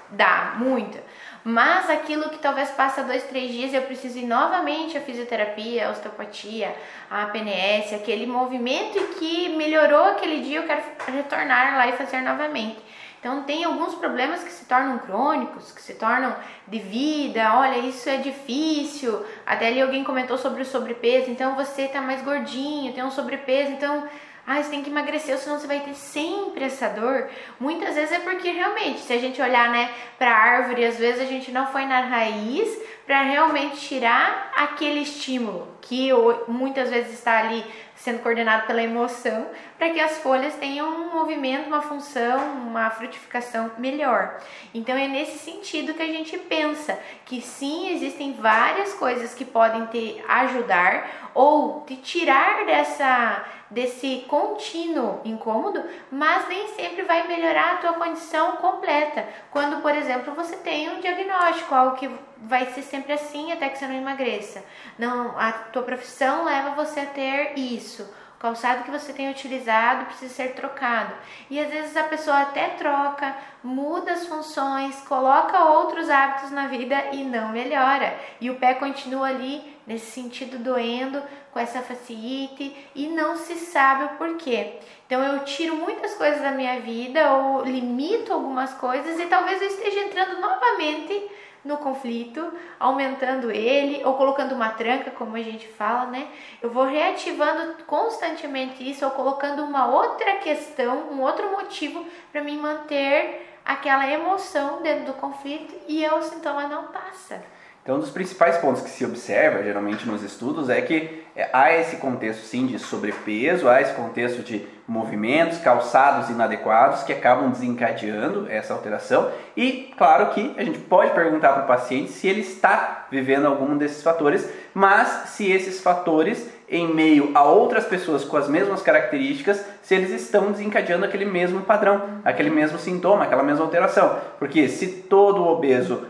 Dá, 0.09 0.53
muito. 0.57 0.97
Mas 1.43 1.89
aquilo 1.89 2.29
que 2.29 2.37
talvez 2.37 2.69
passa 2.69 3.03
dois, 3.03 3.23
três 3.23 3.51
dias 3.51 3.73
eu 3.73 3.81
preciso 3.81 4.19
ir 4.19 4.25
novamente 4.25 4.97
à 4.97 5.01
fisioterapia, 5.01 5.87
a 5.87 5.91
osteopatia, 5.91 6.75
a 7.09 7.25
PNS, 7.25 7.95
aquele 7.95 8.27
movimento 8.27 8.99
que 9.15 9.49
melhorou 9.49 10.05
aquele 10.05 10.41
dia, 10.41 10.59
eu 10.59 10.63
quero 10.67 10.81
retornar 11.07 11.77
lá 11.77 11.87
e 11.87 11.93
fazer 11.93 12.21
novamente. 12.21 12.77
Então 13.21 13.43
tem 13.43 13.63
alguns 13.63 13.93
problemas 13.93 14.43
que 14.43 14.51
se 14.51 14.65
tornam 14.65 14.97
crônicos, 14.97 15.71
que 15.71 15.81
se 15.81 15.93
tornam 15.93 16.35
de 16.67 16.79
vida, 16.79 17.55
olha, 17.55 17.77
isso 17.77 18.09
é 18.09 18.17
difícil. 18.17 19.23
Até 19.45 19.67
ali 19.67 19.79
alguém 19.79 20.03
comentou 20.03 20.39
sobre 20.39 20.63
o 20.63 20.65
sobrepeso, 20.65 21.29
então 21.29 21.55
você 21.55 21.87
tá 21.87 22.01
mais 22.01 22.23
gordinho, 22.23 22.93
tem 22.93 23.03
um 23.03 23.11
sobrepeso, 23.11 23.73
então 23.73 24.09
ah, 24.45 24.61
você 24.61 24.71
tem 24.71 24.81
que 24.81 24.89
emagrecer, 24.89 25.37
senão 25.37 25.59
você 25.59 25.67
vai 25.67 25.81
ter 25.81 25.93
sempre 25.93 26.65
essa 26.65 26.89
dor. 26.89 27.29
Muitas 27.59 27.93
vezes 27.93 28.11
é 28.11 28.19
porque 28.21 28.49
realmente, 28.49 29.01
se 29.01 29.13
a 29.13 29.19
gente 29.19 29.39
olhar, 29.39 29.69
né, 29.69 29.91
para 30.17 30.31
a 30.31 30.39
árvore, 30.39 30.83
às 30.83 30.97
vezes 30.97 31.21
a 31.21 31.25
gente 31.25 31.51
não 31.51 31.67
foi 31.67 31.85
na 31.85 32.01
raiz 32.01 32.75
para 33.05 33.21
realmente 33.21 33.77
tirar 33.81 34.51
aquele 34.55 35.01
estímulo 35.01 35.67
que 35.79 36.09
muitas 36.47 36.89
vezes 36.89 37.13
está 37.13 37.37
ali 37.37 37.63
sendo 38.01 38.19
coordenado 38.19 38.65
pela 38.65 38.81
emoção, 38.81 39.47
para 39.77 39.91
que 39.91 39.99
as 39.99 40.17
folhas 40.17 40.55
tenham 40.55 40.89
um 40.89 41.13
movimento, 41.13 41.67
uma 41.67 41.83
função, 41.83 42.39
uma 42.67 42.89
frutificação 42.89 43.71
melhor. 43.77 44.39
Então 44.73 44.97
é 44.97 45.07
nesse 45.07 45.37
sentido 45.37 45.93
que 45.93 46.01
a 46.01 46.07
gente 46.07 46.35
pensa 46.37 46.99
que 47.25 47.39
sim, 47.41 47.93
existem 47.93 48.33
várias 48.33 48.93
coisas 48.95 49.35
que 49.35 49.45
podem 49.45 49.85
te 49.85 50.19
ajudar 50.27 51.31
ou 51.35 51.85
te 51.85 51.95
tirar 51.97 52.65
dessa 52.65 53.45
desse 53.71 54.25
contínuo 54.27 55.21
incômodo, 55.23 55.81
mas 56.11 56.47
nem 56.47 56.67
sempre 56.75 57.03
vai 57.03 57.25
melhorar 57.27 57.75
a 57.75 57.77
tua 57.77 57.93
condição 57.93 58.57
completa. 58.57 59.25
Quando, 59.49 59.81
por 59.81 59.95
exemplo, 59.95 60.35
você 60.35 60.57
tem 60.57 60.89
um 60.89 60.99
diagnóstico, 60.99 61.73
algo 61.73 61.95
que 61.95 62.11
vai 62.37 62.65
ser 62.67 62.81
sempre 62.81 63.13
assim 63.13 63.51
até 63.51 63.69
que 63.69 63.79
você 63.79 63.87
não 63.87 63.95
emagreça. 63.95 64.63
Não, 64.99 65.39
a 65.39 65.51
tua 65.51 65.83
profissão 65.83 66.43
leva 66.43 66.71
você 66.71 66.99
a 66.99 67.05
ter 67.05 67.57
isso. 67.57 68.03
O 68.35 68.41
calçado 68.41 68.83
que 68.83 68.91
você 68.91 69.13
tem 69.13 69.29
utilizado 69.29 70.05
precisa 70.05 70.33
ser 70.33 70.53
trocado. 70.53 71.13
E 71.49 71.59
às 71.59 71.69
vezes 71.69 71.95
a 71.95 72.03
pessoa 72.03 72.41
até 72.41 72.69
troca, 72.69 73.35
muda 73.63 74.11
as 74.11 74.27
funções, 74.27 74.99
coloca 75.01 75.63
outros 75.63 76.09
hábitos 76.09 76.51
na 76.51 76.67
vida 76.67 76.95
e 77.13 77.23
não 77.23 77.49
melhora. 77.49 78.19
E 78.41 78.49
o 78.49 78.55
pé 78.55 78.73
continua 78.73 79.27
ali 79.27 79.70
nesse 79.85 80.11
sentido 80.11 80.57
doendo, 80.59 81.21
com 81.51 81.59
essa 81.59 81.81
fasciite 81.81 82.75
e 82.95 83.07
não 83.07 83.35
se 83.35 83.55
sabe 83.55 84.05
o 84.05 84.17
porquê. 84.17 84.79
Então 85.05 85.21
eu 85.21 85.43
tiro 85.43 85.75
muitas 85.75 86.13
coisas 86.15 86.41
da 86.41 86.51
minha 86.51 86.79
vida 86.79 87.33
ou 87.33 87.63
limito 87.63 88.31
algumas 88.31 88.73
coisas 88.73 89.19
e 89.19 89.25
talvez 89.25 89.61
eu 89.61 89.67
esteja 89.67 89.99
entrando 90.01 90.39
novamente 90.39 91.29
no 91.63 91.77
conflito, 91.77 92.51
aumentando 92.79 93.51
ele 93.51 94.03
ou 94.03 94.15
colocando 94.15 94.55
uma 94.55 94.69
tranca, 94.69 95.11
como 95.11 95.35
a 95.35 95.41
gente 95.41 95.67
fala, 95.67 96.07
né? 96.07 96.27
Eu 96.61 96.71
vou 96.71 96.85
reativando 96.85 97.83
constantemente 97.85 98.89
isso 98.89 99.05
ou 99.05 99.11
colocando 99.11 99.63
uma 99.63 99.87
outra 99.87 100.37
questão, 100.37 101.11
um 101.11 101.21
outro 101.21 101.51
motivo 101.51 102.05
para 102.31 102.41
me 102.41 102.57
manter 102.57 103.59
aquela 103.63 104.09
emoção 104.09 104.81
dentro 104.81 105.05
do 105.05 105.13
conflito 105.13 105.73
e 105.87 106.05
o 106.07 106.21
sintoma 106.23 106.67
não 106.67 106.87
passa. 106.87 107.43
Então, 107.83 107.95
um 107.95 107.99
dos 107.99 108.11
principais 108.11 108.57
pontos 108.57 108.83
que 108.83 108.89
se 108.89 109.03
observa, 109.03 109.63
geralmente 109.63 110.07
nos 110.07 110.21
estudos, 110.21 110.69
é 110.69 110.81
que 110.81 111.23
é, 111.35 111.49
há 111.51 111.73
esse 111.73 111.95
contexto 111.95 112.43
sim 112.43 112.67
de 112.67 112.77
sobrepeso, 112.77 113.67
há 113.67 113.81
esse 113.81 113.93
contexto 113.93 114.43
de 114.43 114.67
movimentos, 114.87 115.57
calçados 115.57 116.29
inadequados 116.29 117.01
que 117.03 117.13
acabam 117.13 117.49
desencadeando 117.49 118.45
essa 118.49 118.73
alteração. 118.73 119.31
E, 119.57 119.93
claro 119.97 120.27
que 120.27 120.53
a 120.57 120.63
gente 120.63 120.77
pode 120.77 121.11
perguntar 121.11 121.53
para 121.53 121.63
o 121.63 121.67
paciente 121.67 122.11
se 122.11 122.27
ele 122.27 122.41
está 122.41 123.07
vivendo 123.09 123.47
algum 123.47 123.75
desses 123.75 124.03
fatores, 124.03 124.47
mas 124.73 125.29
se 125.29 125.49
esses 125.49 125.81
fatores, 125.81 126.49
em 126.69 126.93
meio 126.93 127.31
a 127.33 127.43
outras 127.43 127.85
pessoas 127.85 128.23
com 128.23 128.37
as 128.37 128.47
mesmas 128.47 128.81
características, 128.81 129.65
se 129.81 129.95
eles 129.95 130.11
estão 130.11 130.51
desencadeando 130.51 131.05
aquele 131.05 131.25
mesmo 131.25 131.61
padrão, 131.61 132.19
aquele 132.23 132.49
mesmo 132.49 132.77
sintoma, 132.77 133.23
aquela 133.23 133.43
mesma 133.43 133.65
alteração. 133.65 134.19
Porque 134.37 134.67
se 134.67 134.87
todo 134.87 135.47
obeso 135.47 136.05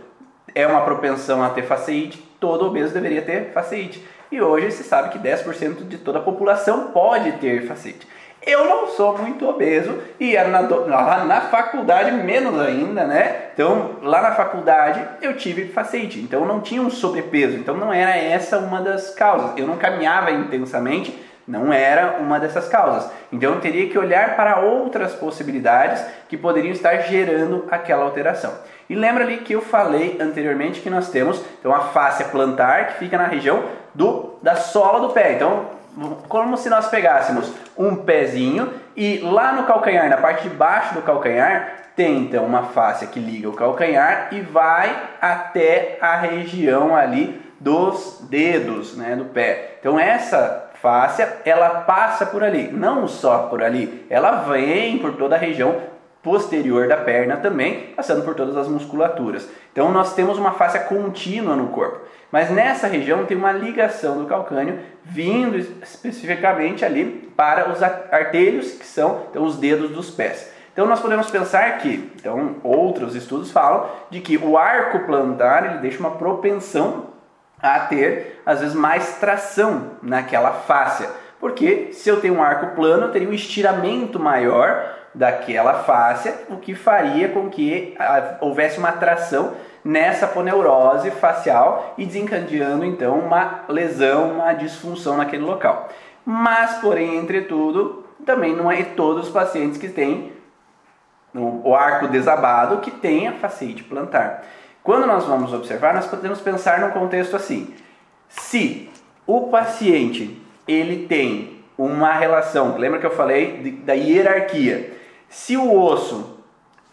é 0.54 0.66
uma 0.68 0.82
propensão 0.82 1.44
a 1.44 1.50
ter 1.50 1.64
faceite, 1.64 2.18
todo 2.40 2.66
obeso 2.66 2.94
deveria 2.94 3.22
ter 3.22 3.52
faceite. 3.54 4.06
E 4.32 4.42
hoje 4.42 4.72
se 4.72 4.84
sabe 4.84 5.10
que 5.10 5.20
10% 5.20 5.88
de 5.88 5.98
toda 5.98 6.20
a 6.20 6.22
população 6.22 6.92
pode 6.92 7.34
ter 7.34 7.68
faceite. 7.68 8.08
Eu 8.46 8.66
não 8.66 8.88
sou 8.88 9.16
muito 9.20 9.48
obeso 9.48 10.00
e 10.20 10.36
na, 10.36 10.62
lá 10.62 11.24
na 11.26 11.42
faculdade 11.42 12.12
menos 12.12 12.60
ainda, 12.60 13.06
né? 13.06 13.50
Então, 13.54 13.98
lá 14.02 14.20
na 14.20 14.32
faculdade 14.32 15.06
eu 15.22 15.38
tive 15.38 15.68
faceite, 15.68 16.20
então 16.20 16.40
eu 16.40 16.48
não 16.48 16.60
tinha 16.60 16.82
um 16.82 16.90
sobrepeso, 16.90 17.56
então 17.56 17.78
não 17.78 17.94
era 17.94 18.18
essa 18.18 18.58
uma 18.58 18.82
das 18.82 19.14
causas. 19.14 19.56
Eu 19.58 19.68
não 19.68 19.78
caminhava 19.78 20.32
intensamente, 20.32 21.16
não 21.48 21.72
era 21.72 22.18
uma 22.20 22.40
dessas 22.40 22.68
causas. 22.68 23.12
Então 23.32 23.54
eu 23.54 23.62
teria 23.62 23.88
que 23.88 23.98
olhar 24.00 24.36
para 24.36 24.60
outras 24.60 25.14
possibilidades 25.14 26.04
que 26.28 26.36
poderiam 26.36 26.72
estar 26.72 26.96
gerando 27.02 27.68
aquela 27.70 28.06
alteração. 28.06 28.54
E 28.92 28.96
lembra 28.96 29.24
ali 29.24 29.38
que 29.38 29.54
eu 29.54 29.62
falei 29.62 30.18
anteriormente 30.20 30.82
que 30.82 30.90
nós 30.90 31.08
temos 31.08 31.42
então 31.58 31.74
a 31.74 31.80
face 31.80 32.26
plantar 32.26 32.88
que 32.88 33.00
fica 33.00 33.18
na 33.18 33.26
região 33.26 33.64
do 33.96 34.38
da 34.44 34.58
sola 34.58 35.00
do 35.00 35.14
pé. 35.14 35.32
Então, 35.32 35.68
como 36.28 36.58
se 36.58 36.70
nós 36.70 36.90
pegássemos 36.90 37.54
um 37.78 37.96
pezinho 37.96 38.70
e 38.94 39.20
lá 39.20 39.54
no 39.54 39.64
calcanhar, 39.64 40.10
na 40.10 40.18
parte 40.18 40.44
de 40.44 40.54
baixo 40.54 40.94
do 40.94 41.04
calcanhar, 41.04 41.72
tem 41.96 42.18
então 42.18 42.44
uma 42.44 42.64
face 42.64 43.08
que 43.08 43.18
liga 43.18 43.48
o 43.48 43.54
calcanhar 43.54 44.28
e 44.34 44.42
vai 44.42 44.94
até 45.22 45.98
a 46.02 46.18
região 46.18 46.94
ali 46.94 47.42
dos 47.62 48.26
dedos, 48.30 48.98
né, 48.98 49.16
do 49.16 49.24
pé. 49.24 49.78
Então 49.80 49.98
essa 49.98 50.70
fáscia, 50.82 51.38
ela 51.46 51.82
passa 51.82 52.26
por 52.26 52.44
ali, 52.44 52.68
não 52.68 53.08
só 53.08 53.44
por 53.44 53.64
ali, 53.64 54.06
ela 54.10 54.42
vem 54.42 54.98
por 54.98 55.14
toda 55.14 55.38
a 55.38 55.40
região 55.40 55.78
posterior 56.24 56.88
da 56.88 56.98
perna 56.98 57.38
também, 57.38 57.94
passando 57.96 58.24
por 58.24 58.36
todas 58.36 58.56
as 58.56 58.68
musculaturas. 58.68 59.50
Então 59.72 59.92
nós 59.92 60.14
temos 60.14 60.38
uma 60.38 60.52
face 60.52 60.80
contínua 60.82 61.56
no 61.56 61.68
corpo, 61.68 62.00
mas 62.32 62.50
nessa 62.50 62.88
região 62.88 63.26
tem 63.26 63.36
uma 63.36 63.52
ligação 63.52 64.20
do 64.20 64.28
calcânio 64.28 64.80
vindo 65.04 65.58
especificamente 65.58 66.86
ali 66.86 67.32
para 67.36 67.72
os 67.72 67.82
artelhos, 67.82 68.74
que 68.74 68.86
são 68.86 69.24
então, 69.30 69.44
os 69.44 69.58
dedos 69.58 69.92
dos 69.92 70.12
pés. 70.12 70.52
Então 70.72 70.86
nós 70.86 71.00
podemos 71.00 71.30
pensar 71.30 71.80
que, 71.80 72.12
então 72.16 72.56
outros 72.64 73.16
estudos 73.16 73.52
falam 73.52 73.90
de 74.10 74.22
que 74.22 74.38
o 74.38 74.58
arco 74.58 75.00
plantar 75.00 75.66
ele 75.66 75.78
deixa 75.80 76.00
uma 76.00 76.12
propensão 76.12 77.08
a 77.62 77.80
ter 77.80 78.42
às 78.46 78.60
vezes 78.60 78.76
mais 78.76 79.18
tração 79.18 79.92
naquela 80.02 80.52
face, 80.52 81.08
porque 81.40 81.90
se 81.92 82.08
eu 82.08 82.22
tenho 82.22 82.36
um 82.36 82.44
arco 82.44 82.76
plano, 82.76 83.08
eu 83.08 83.12
teria 83.12 83.28
um 83.28 83.34
estiramento 83.34 84.20
maior 84.20 85.01
daquela 85.14 85.84
face, 85.84 86.34
o 86.50 86.58
que 86.58 86.74
faria 86.74 87.30
com 87.30 87.50
que 87.50 87.96
ah, 88.00 88.38
houvesse 88.40 88.80
uma 88.80 88.90
atração 88.90 89.54
nessa 89.84 90.28
poneurose 90.28 91.12
facial 91.12 91.94
e 91.98 92.06
desencadeando 92.06 92.86
então 92.86 93.20
uma 93.20 93.66
lesão, 93.68 94.34
uma 94.34 94.54
disfunção 94.54 95.18
naquele 95.18 95.44
local. 95.44 95.90
Mas, 96.26 96.76
porém, 96.76 97.18
entretudo, 97.18 98.06
também 98.26 98.56
não 98.56 98.72
é 98.72 98.84
todos 98.84 99.28
os 99.28 99.34
pacientes 99.34 99.78
que 99.78 99.90
têm 99.90 100.32
o 101.34 101.74
arco 101.74 102.08
desabado 102.08 102.80
que 102.80 102.92
têm 102.92 103.28
a 103.28 103.34
faciite 103.34 103.84
plantar. 103.84 104.44
Quando 104.84 105.08
nós 105.08 105.26
vamos 105.26 105.54
observar, 105.54 105.94
nós 105.94 106.08
podemos 106.08 106.42
pensar 106.42 106.80
num 106.80 106.92
contexto 106.92 107.36
assim: 107.36 107.74
se 108.28 108.90
o 109.26 109.48
paciente 109.48 110.42
ele 110.68 111.08
tem 111.08 111.62
uma 111.78 112.14
relação, 112.14 112.78
lembra 112.78 113.00
que 113.00 113.06
eu 113.06 113.16
falei 113.16 113.82
da 113.84 113.94
hierarquia? 113.94 115.01
Se 115.32 115.56
o 115.56 115.74
osso 115.74 116.40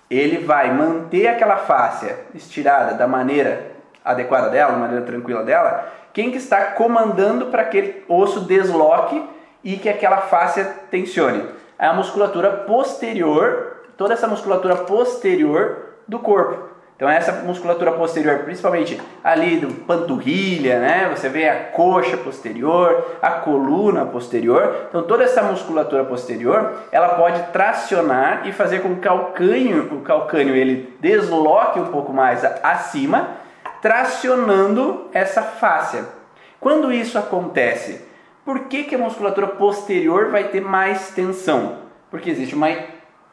ele 0.08 0.46
vai 0.46 0.72
manter 0.72 1.26
aquela 1.26 1.56
fáscia 1.56 2.20
estirada 2.32 2.94
da 2.94 3.04
maneira 3.04 3.72
adequada 4.04 4.48
dela, 4.48 4.70
da 4.70 4.78
maneira 4.78 5.04
tranquila 5.04 5.42
dela, 5.42 5.92
quem 6.12 6.30
que 6.30 6.36
está 6.36 6.66
comandando 6.66 7.46
para 7.46 7.64
que 7.64 7.78
aquele 7.78 8.04
osso 8.08 8.42
desloque 8.42 9.28
e 9.64 9.76
que 9.76 9.88
aquela 9.88 10.18
fáscia 10.18 10.64
tensione? 10.88 11.48
É 11.76 11.86
a 11.86 11.92
musculatura 11.92 12.48
posterior, 12.58 13.82
toda 13.96 14.14
essa 14.14 14.28
musculatura 14.28 14.76
posterior 14.76 15.94
do 16.06 16.20
corpo. 16.20 16.68
Então 16.98 17.08
essa 17.08 17.30
musculatura 17.30 17.92
posterior, 17.92 18.40
principalmente 18.40 19.00
ali 19.22 19.58
do 19.58 19.72
panturrilha, 19.84 20.80
né? 20.80 21.08
Você 21.14 21.28
vê 21.28 21.48
a 21.48 21.66
coxa 21.66 22.16
posterior, 22.16 23.18
a 23.22 23.30
coluna 23.30 24.04
posterior. 24.04 24.86
Então 24.88 25.04
toda 25.04 25.22
essa 25.22 25.40
musculatura 25.40 26.04
posterior, 26.04 26.74
ela 26.90 27.10
pode 27.10 27.40
tracionar 27.52 28.48
e 28.48 28.52
fazer 28.52 28.80
com 28.80 28.96
que 28.96 28.98
o 28.98 29.00
calcânio, 29.00 29.84
o 29.92 30.00
calcânio 30.00 30.56
ele 30.56 30.92
desloque 30.98 31.78
um 31.78 31.86
pouco 31.86 32.12
mais 32.12 32.44
acima, 32.64 33.28
tracionando 33.80 35.06
essa 35.12 35.40
fáscia. 35.40 36.04
Quando 36.58 36.92
isso 36.92 37.16
acontece, 37.16 38.04
por 38.44 38.64
que, 38.64 38.82
que 38.82 38.96
a 38.96 38.98
musculatura 38.98 39.46
posterior 39.46 40.32
vai 40.32 40.48
ter 40.48 40.60
mais 40.60 41.10
tensão? 41.10 41.76
Porque 42.10 42.28
existe 42.28 42.56
uma 42.56 42.70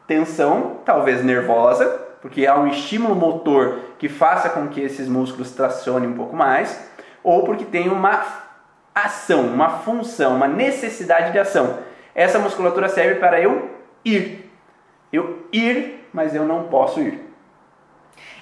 tensão, 0.06 0.76
talvez 0.84 1.24
nervosa, 1.24 2.05
porque 2.26 2.44
há 2.44 2.58
um 2.58 2.66
estímulo 2.66 3.14
motor 3.14 3.78
que 4.00 4.08
faça 4.08 4.48
com 4.48 4.66
que 4.66 4.80
esses 4.80 5.06
músculos 5.06 5.52
tracionem 5.52 6.08
um 6.08 6.14
pouco 6.14 6.34
mais, 6.34 6.90
ou 7.22 7.44
porque 7.44 7.64
tem 7.64 7.88
uma 7.88 8.20
ação, 8.92 9.42
uma 9.42 9.70
função, 9.78 10.34
uma 10.34 10.48
necessidade 10.48 11.30
de 11.30 11.38
ação. 11.38 11.78
Essa 12.16 12.40
musculatura 12.40 12.88
serve 12.88 13.20
para 13.20 13.40
eu 13.40 13.70
ir. 14.04 14.50
Eu 15.12 15.46
ir, 15.52 16.08
mas 16.12 16.34
eu 16.34 16.44
não 16.44 16.64
posso 16.64 17.00
ir 17.00 17.25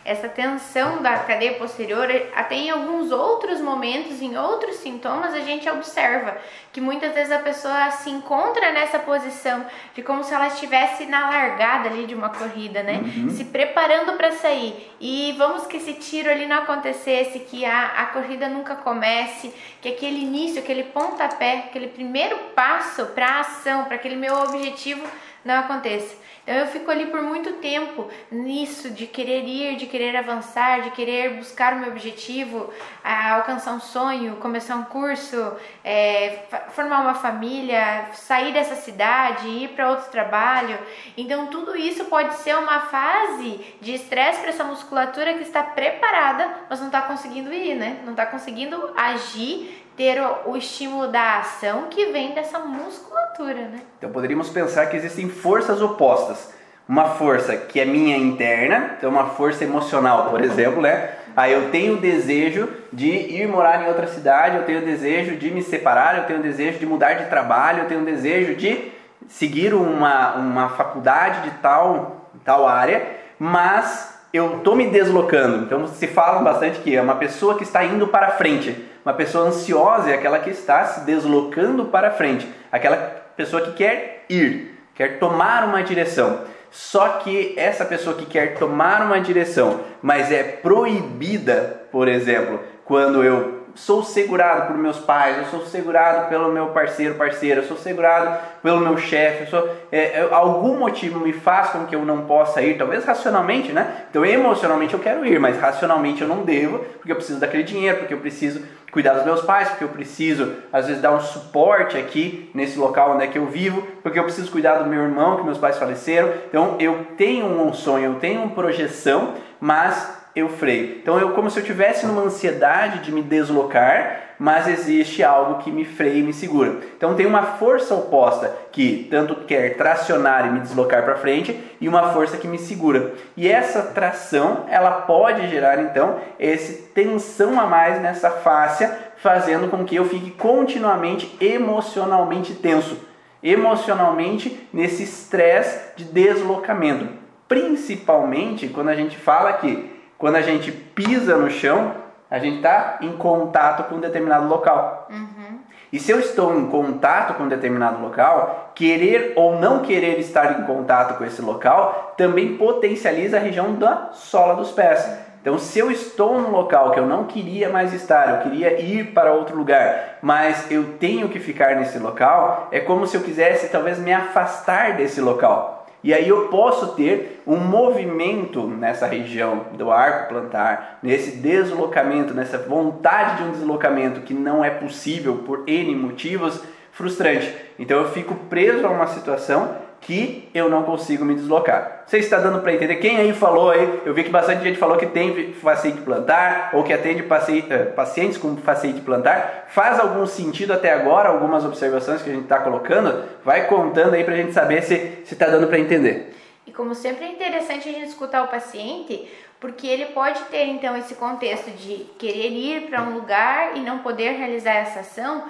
essa 0.04 0.28
tensão 0.28 1.00
da 1.02 1.18
cadeia 1.20 1.54
posterior, 1.54 2.06
até 2.34 2.56
em 2.56 2.70
alguns 2.70 3.11
outros 3.11 3.61
momentos, 3.61 4.20
em 4.20 4.37
outros 4.37 4.76
sintomas, 4.76 5.32
a 5.32 5.40
gente 5.40 5.68
observa 5.68 6.37
que 6.73 6.80
muitas 6.80 7.14
vezes 7.14 7.32
a 7.32 7.38
pessoa 7.38 7.90
se 7.90 8.11
encontra 8.11 8.70
nessa 8.73 8.99
posição 8.99 9.64
de 9.94 10.02
como 10.02 10.23
se 10.23 10.34
ela 10.34 10.49
estivesse 10.49 11.06
na 11.06 11.30
largada 11.30 11.88
ali 11.88 12.04
de 12.04 12.14
uma 12.14 12.28
corrida, 12.28 12.82
né? 12.82 13.00
Uhum. 13.02 13.30
Se 13.30 13.44
preparando 13.46 14.12
para 14.12 14.32
sair. 14.32 14.92
E 15.00 15.34
vamos 15.38 15.66
que 15.66 15.78
esse 15.78 15.94
tiro 15.94 16.30
ali 16.30 16.46
não 16.46 16.58
acontecesse, 16.58 17.38
que 17.38 17.64
a, 17.64 17.87
a 17.96 18.06
corrida 18.06 18.49
nunca 18.49 18.75
comece, 18.76 19.54
que 19.80 19.88
aquele 19.88 20.20
início, 20.20 20.61
aquele 20.61 20.84
pontapé, 20.84 21.64
aquele 21.68 21.88
primeiro 21.88 22.37
passo 22.54 23.06
para 23.06 23.26
a 23.26 23.40
ação, 23.40 23.84
para 23.84 23.94
aquele 23.94 24.16
meu 24.16 24.34
objetivo 24.34 25.06
não 25.44 25.60
aconteça. 25.60 26.24
Então 26.44 26.54
eu 26.56 26.66
fico 26.66 26.90
ali 26.90 27.06
por 27.06 27.22
muito 27.22 27.54
tempo 27.54 28.08
nisso 28.30 28.90
de 28.90 29.06
querer 29.06 29.44
ir, 29.44 29.76
de 29.76 29.86
querer 29.86 30.14
avançar, 30.14 30.82
de 30.82 30.90
querer 30.90 31.36
buscar 31.36 31.72
o 31.72 31.78
meu 31.78 31.88
objetivo, 31.88 32.70
alcançar 33.02 33.72
um 33.72 33.80
sonho, 33.80 34.36
começar 34.36 34.76
um 34.76 34.84
curso, 34.84 35.56
é, 35.82 36.44
formar 36.72 37.00
uma 37.00 37.14
família, 37.14 38.10
sair 38.12 38.52
dessa 38.52 38.74
cidade, 38.74 39.48
ir 39.48 39.68
para 39.70 39.88
outro 39.88 40.10
trabalho. 40.10 40.78
Então 41.16 41.46
tudo 41.46 41.74
isso 41.74 42.04
pode 42.04 42.34
ser 42.34 42.56
uma 42.56 42.80
fase 42.80 43.74
de 43.80 43.94
estresse 43.94 44.40
para 44.40 44.50
essa 44.50 44.64
musculatura 44.64 45.32
que 45.32 45.42
está 45.42 45.62
preparada, 45.62 46.46
mas 46.68 46.78
não 46.78 46.88
está 46.88 47.00
conseguindo 47.00 47.52
ir, 47.54 47.74
né? 47.74 48.02
Não 48.04 48.10
está 48.10 48.26
conseguindo 48.26 48.92
agir 48.94 49.83
ter 49.96 50.20
o, 50.20 50.52
o, 50.52 50.56
estímulo 50.56 51.08
da 51.08 51.38
ação 51.38 51.84
que 51.90 52.06
vem 52.06 52.34
dessa 52.34 52.58
musculatura, 52.58 53.68
né? 53.68 53.80
Então 53.98 54.10
poderíamos 54.10 54.50
pensar 54.50 54.86
que 54.86 54.96
existem 54.96 55.28
forças 55.28 55.80
opostas. 55.80 56.52
Uma 56.86 57.10
força 57.10 57.56
que 57.56 57.80
é 57.80 57.84
minha 57.84 58.16
interna, 58.16 58.96
então 58.98 59.08
uma 59.08 59.26
força 59.30 59.64
emocional, 59.64 60.28
por 60.28 60.42
exemplo, 60.42 60.82
né? 60.82 61.12
Aí 61.36 61.52
eu 61.52 61.70
tenho 61.70 61.94
o 61.94 62.00
desejo 62.00 62.69
de 62.92 63.08
ir 63.08 63.49
morar 63.49 63.82
em 63.82 63.88
outra 63.88 64.06
cidade, 64.06 64.56
eu 64.56 64.64
tenho 64.64 64.82
o 64.82 64.84
desejo 64.84 65.36
de 65.36 65.50
me 65.50 65.62
separar, 65.62 66.19
eu 66.19 66.25
tenho 66.25 66.40
o 66.40 66.42
desejo 66.42 66.78
de 66.78 66.86
mudar 66.86 67.14
de 67.14 67.26
trabalho, 67.30 67.80
eu 67.80 67.88
tenho 67.88 68.02
o 68.02 68.04
desejo 68.04 68.54
de 68.54 68.92
seguir 69.28 69.75
uma, 69.75 70.34
uma 70.34 70.69
faculdade 70.71 71.49
de 71.49 71.56
tal, 71.56 72.30
tal 72.45 72.69
área, 72.69 73.04
mas 73.38 74.14
eu 74.32 74.58
estou 74.58 74.76
me 74.76 74.86
deslocando. 74.88 75.64
Então 75.64 75.86
se 75.86 76.06
fala 76.06 76.40
bastante 76.42 76.80
que 76.80 76.95
é 76.95 77.00
uma 77.00 77.16
pessoa 77.16 77.56
que 77.56 77.62
está 77.62 77.84
indo 77.84 78.06
para 78.08 78.32
frente. 78.32 78.90
Uma 79.04 79.12
pessoa 79.12 79.49
ansiosa 79.49 80.10
é 80.10 80.14
aquela 80.14 80.38
que 80.38 80.50
está 80.50 80.84
se 80.86 81.00
deslocando 81.00 81.84
para 81.86 82.10
frente, 82.10 82.49
aquela 82.73 82.97
pessoa 83.36 83.60
que 83.62 83.73
quer 83.73 84.25
ir, 84.30 84.78
quer 84.95 85.19
tomar 85.19 85.64
uma 85.64 85.82
direção. 85.82 86.40
Só 86.71 87.08
que 87.19 87.54
essa 87.56 87.84
pessoa 87.84 88.17
que 88.17 88.26
quer 88.26 88.54
tomar 88.58 89.02
uma 89.02 89.21
direção, 89.21 89.80
mas 90.02 90.32
é 90.32 90.43
proibida, 90.43 91.82
por 91.93 92.08
exemplo, 92.08 92.60
quando 92.84 93.23
eu 93.23 93.53
sou 93.75 94.02
segurado 94.02 94.69
por 94.69 94.76
meus 94.76 94.99
pais, 94.99 95.39
eu 95.39 95.45
sou 95.47 95.67
segurado 95.67 96.28
pelo 96.28 96.52
meu 96.52 96.69
parceiro, 96.69 97.15
parceira, 97.15 97.60
eu 97.60 97.67
sou 97.67 97.76
segurado 97.76 98.39
pelo 98.63 98.80
meu 98.80 98.97
chefe, 98.97 99.50
sou, 99.50 99.69
é, 99.91 100.21
é, 100.21 100.28
algum 100.30 100.78
motivo 100.78 101.21
me 101.21 101.32
faz 101.32 101.71
com 101.71 101.84
que 101.84 101.95
eu 101.95 102.04
não 102.04 102.23
possa 102.23 102.63
ir, 102.63 102.78
talvez 102.78 103.04
racionalmente, 103.04 103.73
né? 103.73 104.04
Então 104.10 104.25
emocionalmente 104.25 104.95
eu 104.95 105.00
quero 105.00 105.26
ir, 105.26 105.39
mas 105.41 105.58
racionalmente 105.58 106.23
eu 106.23 106.28
não 106.28 106.43
devo, 106.45 106.78
porque 106.78 107.13
eu 107.13 107.17
preciso 107.17 107.41
daquele 107.41 107.63
dinheiro, 107.63 107.99
porque 107.99 108.15
eu 108.15 108.19
preciso 108.19 108.63
cuidar 108.93 109.15
dos 109.15 109.25
meus 109.25 109.43
pais, 109.43 109.69
porque 109.71 109.82
eu 109.82 109.89
preciso 109.89 110.54
às 110.73 110.87
vezes 110.87 111.02
dar 111.02 111.13
um 111.13 111.21
suporte 111.21 111.97
aqui 111.97 112.50
nesse 112.54 112.78
local 112.78 113.15
onde 113.15 113.25
é 113.25 113.26
que 113.26 113.37
eu 113.37 113.47
vivo, 113.47 113.84
porque 114.04 114.19
eu 114.19 114.23
preciso 114.23 114.52
cuidar 114.52 114.76
do 114.76 114.87
meu 114.89 115.02
irmão 115.02 115.37
que 115.37 115.43
meus 115.43 115.58
pais 115.58 115.76
faleceram. 115.76 116.32
Então 116.49 116.76
eu 116.78 117.04
tenho 117.17 117.47
um 117.47 117.73
sonho, 117.73 118.13
eu 118.13 118.15
tenho 118.21 118.43
uma 118.43 118.54
projeção, 118.54 119.34
mas 119.60 120.24
eu 120.34 120.49
freio. 120.49 120.97
Então 120.97 121.18
eu 121.18 121.30
como 121.30 121.50
se 121.50 121.60
eu 121.60 121.64
tivesse 121.64 122.06
numa 122.06 122.23
ansiedade 122.23 123.00
de 123.00 123.12
me 123.12 123.23
deslocar, 123.23 124.25
mas 124.38 124.66
existe 124.66 125.23
algo 125.23 125.62
que 125.62 125.70
me 125.70 125.84
freia 125.84 126.18
e 126.18 126.23
me 126.23 126.32
segura. 126.32 126.78
Então 126.97 127.14
tem 127.14 127.25
uma 127.25 127.42
força 127.42 127.94
oposta 127.94 128.52
que 128.73 129.06
tanto 129.10 129.36
quer 129.47 129.76
tracionar 129.76 130.47
e 130.47 130.50
me 130.50 130.60
deslocar 130.60 131.04
para 131.04 131.16
frente 131.16 131.58
e 131.80 131.88
uma 131.88 132.12
força 132.12 132.36
que 132.36 132.49
me 132.49 132.58
segura. 132.58 133.12
E 133.36 133.49
essa 133.49 133.82
tração, 133.82 134.64
ela 134.68 134.90
pode 135.02 135.49
gerar 135.49 135.80
então 135.80 136.18
esse 136.38 136.88
tensão 136.88 137.60
a 137.60 137.66
mais 137.66 138.00
nessa 138.02 138.30
fáscia, 138.30 138.99
fazendo 139.16 139.68
com 139.68 139.84
que 139.84 139.94
eu 139.94 140.04
fique 140.04 140.32
continuamente 140.32 141.36
emocionalmente 141.40 142.54
tenso, 142.54 142.99
emocionalmente 143.42 144.68
nesse 144.73 145.04
estresse 145.04 145.94
de 145.97 146.04
deslocamento. 146.04 147.06
Principalmente 147.47 148.66
quando 148.68 148.88
a 148.88 148.97
gente 148.97 149.16
fala 149.16 149.52
que 149.52 149.94
quando 150.25 150.37
a 150.37 150.41
gente 150.41 150.73
pisa 150.73 151.37
no 151.37 151.50
chão, 151.50 151.97
a 152.30 152.39
gente 152.39 152.56
está 152.56 152.97
em 153.02 153.13
contato 153.13 153.82
com 153.84 153.97
um 153.97 154.00
determinado 154.00 154.49
local. 154.49 155.06
Uhum. 155.10 155.58
E 155.93 156.00
se 156.00 156.13
eu 156.13 156.19
estou 156.19 156.58
em 156.58 156.67
contato 156.71 157.34
com 157.34 157.43
um 157.43 157.49
determinado 157.49 158.00
local, 158.00 158.73
querer 158.75 159.34
ou 159.37 159.58
não 159.58 159.80
querer 159.80 160.19
estar 160.19 160.58
em 160.58 160.65
contato 160.65 161.19
com 161.19 161.26
esse 161.26 161.43
local 161.43 162.15
também 162.17 162.56
potencializa 162.56 163.37
a 163.37 163.41
região 163.41 163.75
da 163.75 164.13
sola 164.15 164.54
dos 164.56 164.73
pés. 164.73 165.06
Então, 165.43 165.58
se 165.58 165.78
eu 165.78 165.91
estou 165.91 166.41
num 166.41 166.52
local 166.52 166.93
que 166.93 166.99
eu 166.99 167.06
não 167.06 167.25
queria 167.25 167.69
mais 167.69 167.93
estar, 167.93 168.30
eu 168.30 168.50
queria 168.50 168.80
ir 168.80 169.13
para 169.13 169.34
outro 169.34 169.54
lugar, 169.54 170.21
mas 170.23 170.71
eu 170.71 170.95
tenho 170.99 171.28
que 171.28 171.39
ficar 171.39 171.76
nesse 171.76 171.99
local, 171.99 172.69
é 172.73 172.80
como 172.80 173.06
se 173.06 173.15
eu 173.15 173.21
quisesse 173.21 173.69
talvez 173.69 173.99
me 173.99 174.10
afastar 174.10 174.97
desse 174.97 175.21
local. 175.21 175.83
E 176.04 176.12
aí 176.12 176.28
eu 176.28 176.49
posso 176.49 176.88
ter 176.88 177.43
um 177.47 177.56
movimento 177.56 178.69
nessa 178.69 179.06
região 179.06 179.69
do 179.73 179.90
arco 179.90 180.28
plantar, 180.28 180.99
nesse 181.02 181.38
deslocamento, 181.38 182.34
nessa 182.34 182.58
vontade 182.58 183.38
de 183.38 183.49
um 183.49 183.52
deslocamento 183.52 184.21
que 184.21 184.34
não 184.34 184.62
é 184.62 184.69
possível 184.69 185.38
por 185.47 185.67
N 185.67 185.97
motivos, 185.97 186.62
frustrante. 186.93 187.50
Então 187.78 188.02
eu 188.02 188.10
fico 188.10 188.34
preso 188.50 188.86
a 188.86 188.90
uma 188.90 189.06
situação 189.06 189.76
que 190.04 190.49
eu 190.54 190.69
não 190.69 190.82
consigo 190.82 191.25
me 191.25 191.34
deslocar. 191.34 192.04
Você 192.06 192.19
está 192.19 192.38
dando 192.38 192.60
para 192.60 192.75
entender? 192.75 192.97
Quem 192.97 193.17
aí 193.17 193.32
falou 193.32 193.71
aí? 193.71 194.02
Eu 194.04 194.12
vi 194.12 194.23
que 194.23 194.30
bastante 194.30 194.62
gente 194.62 194.78
falou 194.78 194.97
que 194.99 195.06
tem 195.06 195.52
paciente 195.54 196.02
plantar 196.02 196.71
ou 196.75 196.84
que 196.84 196.93
atende 196.93 197.25
eh, 197.71 197.84
pacientes 197.86 198.36
com 198.36 198.54
paciente 198.56 199.00
plantar. 199.00 199.67
Faz 199.69 199.99
algum 199.99 200.26
sentido 200.26 200.73
até 200.73 200.93
agora? 200.93 201.30
Algumas 201.30 201.64
observações 201.64 202.23
que 202.23 202.30
a 202.30 202.32
gente 202.32 202.45
está 202.45 202.58
colocando? 202.58 203.25
Vai 203.45 203.67
contando 203.67 204.14
aí 204.14 204.23
para 204.25 204.34
a 204.34 204.36
gente 204.36 204.52
saber 204.52 204.82
se 204.82 205.25
está 205.30 205.47
dando 205.47 205.67
para 205.67 205.78
entender. 205.78 206.34
E 206.67 206.73
como 206.73 206.95
sempre 206.95 207.25
é 207.25 207.28
interessante 207.28 207.88
a 207.88 207.93
gente 207.93 208.08
escutar 208.08 208.43
o 208.43 208.49
paciente, 208.49 209.28
porque 209.60 209.86
ele 209.86 210.06
pode 210.06 210.40
ter 210.45 210.64
então 210.67 210.95
esse 210.97 211.14
contexto 211.14 211.71
de 211.71 212.06
querer 212.19 212.50
ir 212.50 212.82
para 212.82 213.02
um 213.02 213.14
lugar 213.14 213.76
e 213.76 213.80
não 213.80 213.99
poder 213.99 214.32
realizar 214.32 214.75
essa 214.75 215.00
ação, 215.00 215.45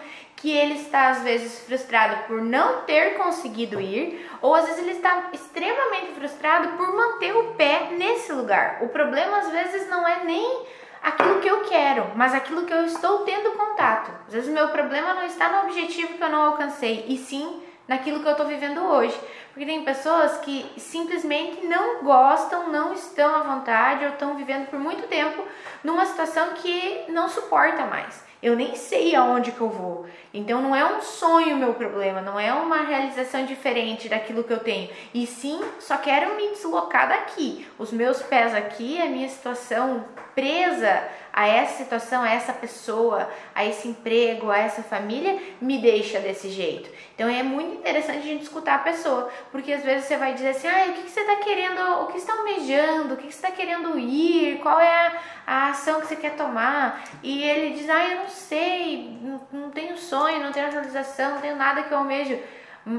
que 0.44 0.54
ele 0.54 0.74
está 0.74 1.08
às 1.08 1.22
vezes 1.22 1.60
frustrado 1.60 2.26
por 2.26 2.42
não 2.42 2.82
ter 2.82 3.16
conseguido 3.16 3.80
ir, 3.80 4.30
ou 4.42 4.54
às 4.54 4.66
vezes 4.66 4.82
ele 4.82 4.90
está 4.90 5.30
extremamente 5.32 6.12
frustrado 6.12 6.76
por 6.76 6.94
manter 6.94 7.34
o 7.34 7.54
pé 7.54 7.88
nesse 7.92 8.30
lugar. 8.30 8.80
O 8.82 8.88
problema 8.88 9.38
às 9.38 9.48
vezes 9.48 9.88
não 9.88 10.06
é 10.06 10.22
nem 10.22 10.66
aquilo 11.02 11.40
que 11.40 11.48
eu 11.48 11.62
quero, 11.62 12.10
mas 12.14 12.34
aquilo 12.34 12.66
que 12.66 12.74
eu 12.74 12.84
estou 12.84 13.20
tendo 13.20 13.52
contato. 13.52 14.10
Às 14.26 14.34
vezes 14.34 14.50
o 14.50 14.52
meu 14.52 14.68
problema 14.68 15.14
não 15.14 15.24
está 15.24 15.48
no 15.48 15.66
objetivo 15.66 16.12
que 16.12 16.22
eu 16.22 16.28
não 16.28 16.42
alcancei, 16.42 17.06
e 17.08 17.16
sim 17.16 17.62
naquilo 17.88 18.20
que 18.20 18.26
eu 18.26 18.32
estou 18.32 18.46
vivendo 18.46 18.84
hoje. 18.84 19.18
Porque 19.54 19.64
tem 19.64 19.82
pessoas 19.82 20.36
que 20.40 20.70
simplesmente 20.76 21.66
não 21.66 22.02
gostam, 22.02 22.68
não 22.68 22.92
estão 22.92 23.34
à 23.34 23.38
vontade 23.44 24.04
ou 24.04 24.10
estão 24.10 24.34
vivendo 24.34 24.68
por 24.68 24.78
muito 24.78 25.08
tempo 25.08 25.42
numa 25.82 26.04
situação 26.04 26.48
que 26.48 27.06
não 27.08 27.30
suporta 27.30 27.86
mais. 27.86 28.22
Eu 28.44 28.54
nem 28.54 28.74
sei 28.74 29.14
aonde 29.14 29.52
que 29.52 29.60
eu 29.62 29.70
vou. 29.70 30.04
Então 30.34 30.60
não 30.60 30.76
é 30.76 30.84
um 30.84 31.00
sonho 31.00 31.56
meu 31.56 31.72
problema, 31.72 32.20
não 32.20 32.38
é 32.38 32.52
uma 32.52 32.82
realização 32.82 33.46
diferente 33.46 34.06
daquilo 34.06 34.44
que 34.44 34.52
eu 34.52 34.58
tenho. 34.58 34.90
E 35.14 35.26
sim, 35.26 35.58
só 35.80 35.96
quero 35.96 36.36
me 36.36 36.50
deslocar 36.50 37.08
daqui. 37.08 37.66
Os 37.78 37.90
meus 37.90 38.20
pés 38.20 38.54
aqui, 38.54 39.00
a 39.00 39.06
minha 39.06 39.30
situação 39.30 40.04
presa 40.34 41.08
a 41.32 41.48
essa 41.48 41.78
situação, 41.82 42.22
a 42.22 42.30
essa 42.30 42.52
pessoa, 42.52 43.28
a 43.52 43.64
esse 43.64 43.88
emprego, 43.88 44.52
a 44.52 44.58
essa 44.58 44.84
família, 44.84 45.36
me 45.60 45.78
deixa 45.78 46.20
desse 46.20 46.48
jeito. 46.48 46.88
Então 47.14 47.28
é 47.28 47.42
muito 47.42 47.74
interessante 47.74 48.18
a 48.18 48.22
gente 48.22 48.42
escutar 48.42 48.76
a 48.76 48.78
pessoa, 48.78 49.28
porque 49.50 49.72
às 49.72 49.82
vezes 49.82 50.04
você 50.04 50.16
vai 50.16 50.34
dizer 50.34 50.50
assim, 50.50 50.68
ah, 50.68 50.86
o 50.90 50.92
que, 50.92 51.10
você 51.10 51.20
está 51.20 51.36
querendo, 51.36 51.80
o 52.02 52.06
que 52.06 52.18
está 52.18 52.34
almejando, 52.34 53.14
o 53.14 53.16
que, 53.16 53.26
que 53.26 53.34
você 53.34 53.46
está 53.46 53.50
querendo 53.50 53.98
ir, 53.98 54.60
qual 54.60 54.78
é 54.78 54.88
a, 54.88 55.20
a, 55.46 55.68
ação 55.68 56.00
que 56.00 56.06
você 56.06 56.16
quer 56.16 56.36
tomar, 56.36 57.04
e 57.22 57.42
ele 57.42 57.74
diz, 57.76 57.88
ah, 57.88 58.08
eu 58.10 58.18
não 58.20 58.28
sei, 58.28 59.18
não, 59.52 59.70
tenho 59.70 59.96
sonho, 59.96 60.42
não 60.42 60.52
tenho 60.52 60.70
realização, 60.70 61.32
não 61.32 61.40
tenho 61.40 61.56
nada 61.56 61.82
que 61.82 61.92
eu 61.92 61.98
almejo, 61.98 62.38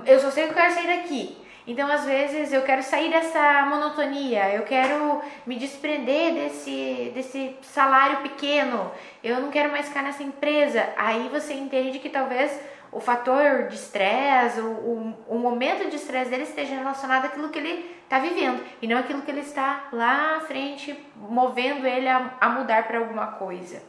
eu 0.06 0.20
só 0.20 0.32
sei 0.32 0.46
que 0.46 0.52
eu 0.52 0.56
quero 0.56 0.74
sair 0.74 0.88
daqui. 0.88 1.38
Então, 1.68 1.92
às 1.92 2.06
vezes, 2.06 2.54
eu 2.54 2.62
quero 2.62 2.84
sair 2.84 3.10
dessa 3.10 3.66
monotonia, 3.66 4.54
eu 4.54 4.62
quero 4.64 5.22
me 5.48 5.56
desprender 5.56 6.34
desse, 6.36 7.12
desse 7.16 7.58
salário 7.64 8.18
pequeno, 8.18 8.92
eu 9.24 9.42
não 9.42 9.50
quero 9.50 9.72
mais 9.72 9.88
ficar 9.88 10.04
nessa 10.04 10.22
empresa. 10.22 10.88
Aí 10.96 11.28
você 11.30 11.56
entende 11.56 11.98
que 11.98 12.10
talvez 12.10 12.62
o 12.96 13.02
fator 13.02 13.68
de 13.68 13.76
estresse, 13.76 14.62
o, 14.62 14.64
o, 14.64 15.36
o, 15.36 15.38
momento 15.38 15.90
de 15.90 15.98
estresse 15.98 16.30
dele 16.30 16.44
esteja 16.44 16.76
relacionado 16.76 17.26
àquilo 17.26 17.50
que 17.50 17.60
ele 17.60 17.94
está 18.04 18.20
vivendo 18.20 18.64
e 18.82 18.88
não 18.88 18.98
aquilo 18.98 19.22
que 19.22 19.30
ele 19.30 19.42
está 19.42 19.90
lá 19.92 20.38
à 20.38 20.40
frente 20.40 20.98
movendo 21.18 21.86
ele 21.86 22.08
a, 22.08 22.32
a 22.40 22.48
mudar 22.48 22.88
para 22.88 23.00
alguma 23.00 23.28
coisa. 23.28 23.84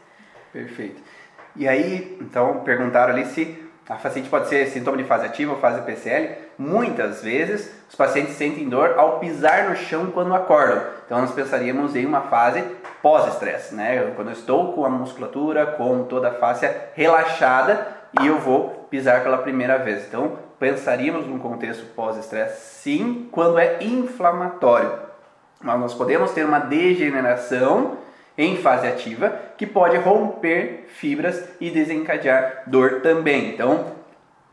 Perfeito. 0.53 1.01
E 1.55 1.69
aí, 1.69 2.19
então, 2.21 2.64
perguntaram 2.64 3.12
ali 3.12 3.25
se 3.27 3.64
a 3.88 3.95
facite 3.95 4.29
pode 4.29 4.49
ser 4.49 4.66
sintoma 4.66 4.97
de 4.97 5.05
fase 5.05 5.27
ativa 5.27 5.53
ou 5.53 5.61
fase 5.61 5.83
PCL. 5.83 6.38
Muitas 6.59 7.23
vezes 7.23 7.73
os 7.88 7.95
pacientes 7.95 8.35
sentem 8.35 8.69
dor 8.69 8.99
ao 8.99 9.21
pisar 9.21 9.71
no 9.71 9.77
chão 9.77 10.11
quando 10.11 10.35
acordam. 10.35 10.83
Então 11.05 11.21
nós 11.21 11.31
pensaríamos 11.31 11.95
em 11.95 12.05
uma 12.05 12.23
fase 12.23 12.64
pós-estresse, 13.01 13.73
né? 13.73 14.12
Quando 14.16 14.29
eu 14.29 14.33
estou 14.33 14.73
com 14.73 14.85
a 14.85 14.90
musculatura, 14.90 15.64
com 15.64 16.03
toda 16.05 16.31
a 16.31 16.35
face 16.35 16.69
relaxada 16.95 17.87
e 18.21 18.27
eu 18.27 18.40
vou 18.40 18.75
pisar 18.90 19.22
pela 19.22 19.38
primeira 19.38 19.79
vez. 19.79 20.07
Então 20.07 20.38
pensaríamos 20.59 21.27
num 21.27 21.38
contexto 21.38 21.85
pós-estresse, 21.94 22.81
sim, 22.83 23.29
quando 23.31 23.59
é 23.59 23.83
inflamatório. 23.83 24.92
Mas 25.61 25.81
nós 25.81 25.94
podemos 25.94 26.31
ter 26.33 26.44
uma 26.44 26.59
degeneração 26.59 27.99
em 28.38 28.57
fase 28.57 28.87
ativa, 28.87 29.33
que 29.57 29.66
pode 29.66 29.96
romper 29.96 30.87
fibras 30.88 31.42
e 31.61 31.70
desencadear 31.70 32.64
dor 32.66 33.01
também. 33.01 33.51
Então, 33.51 33.87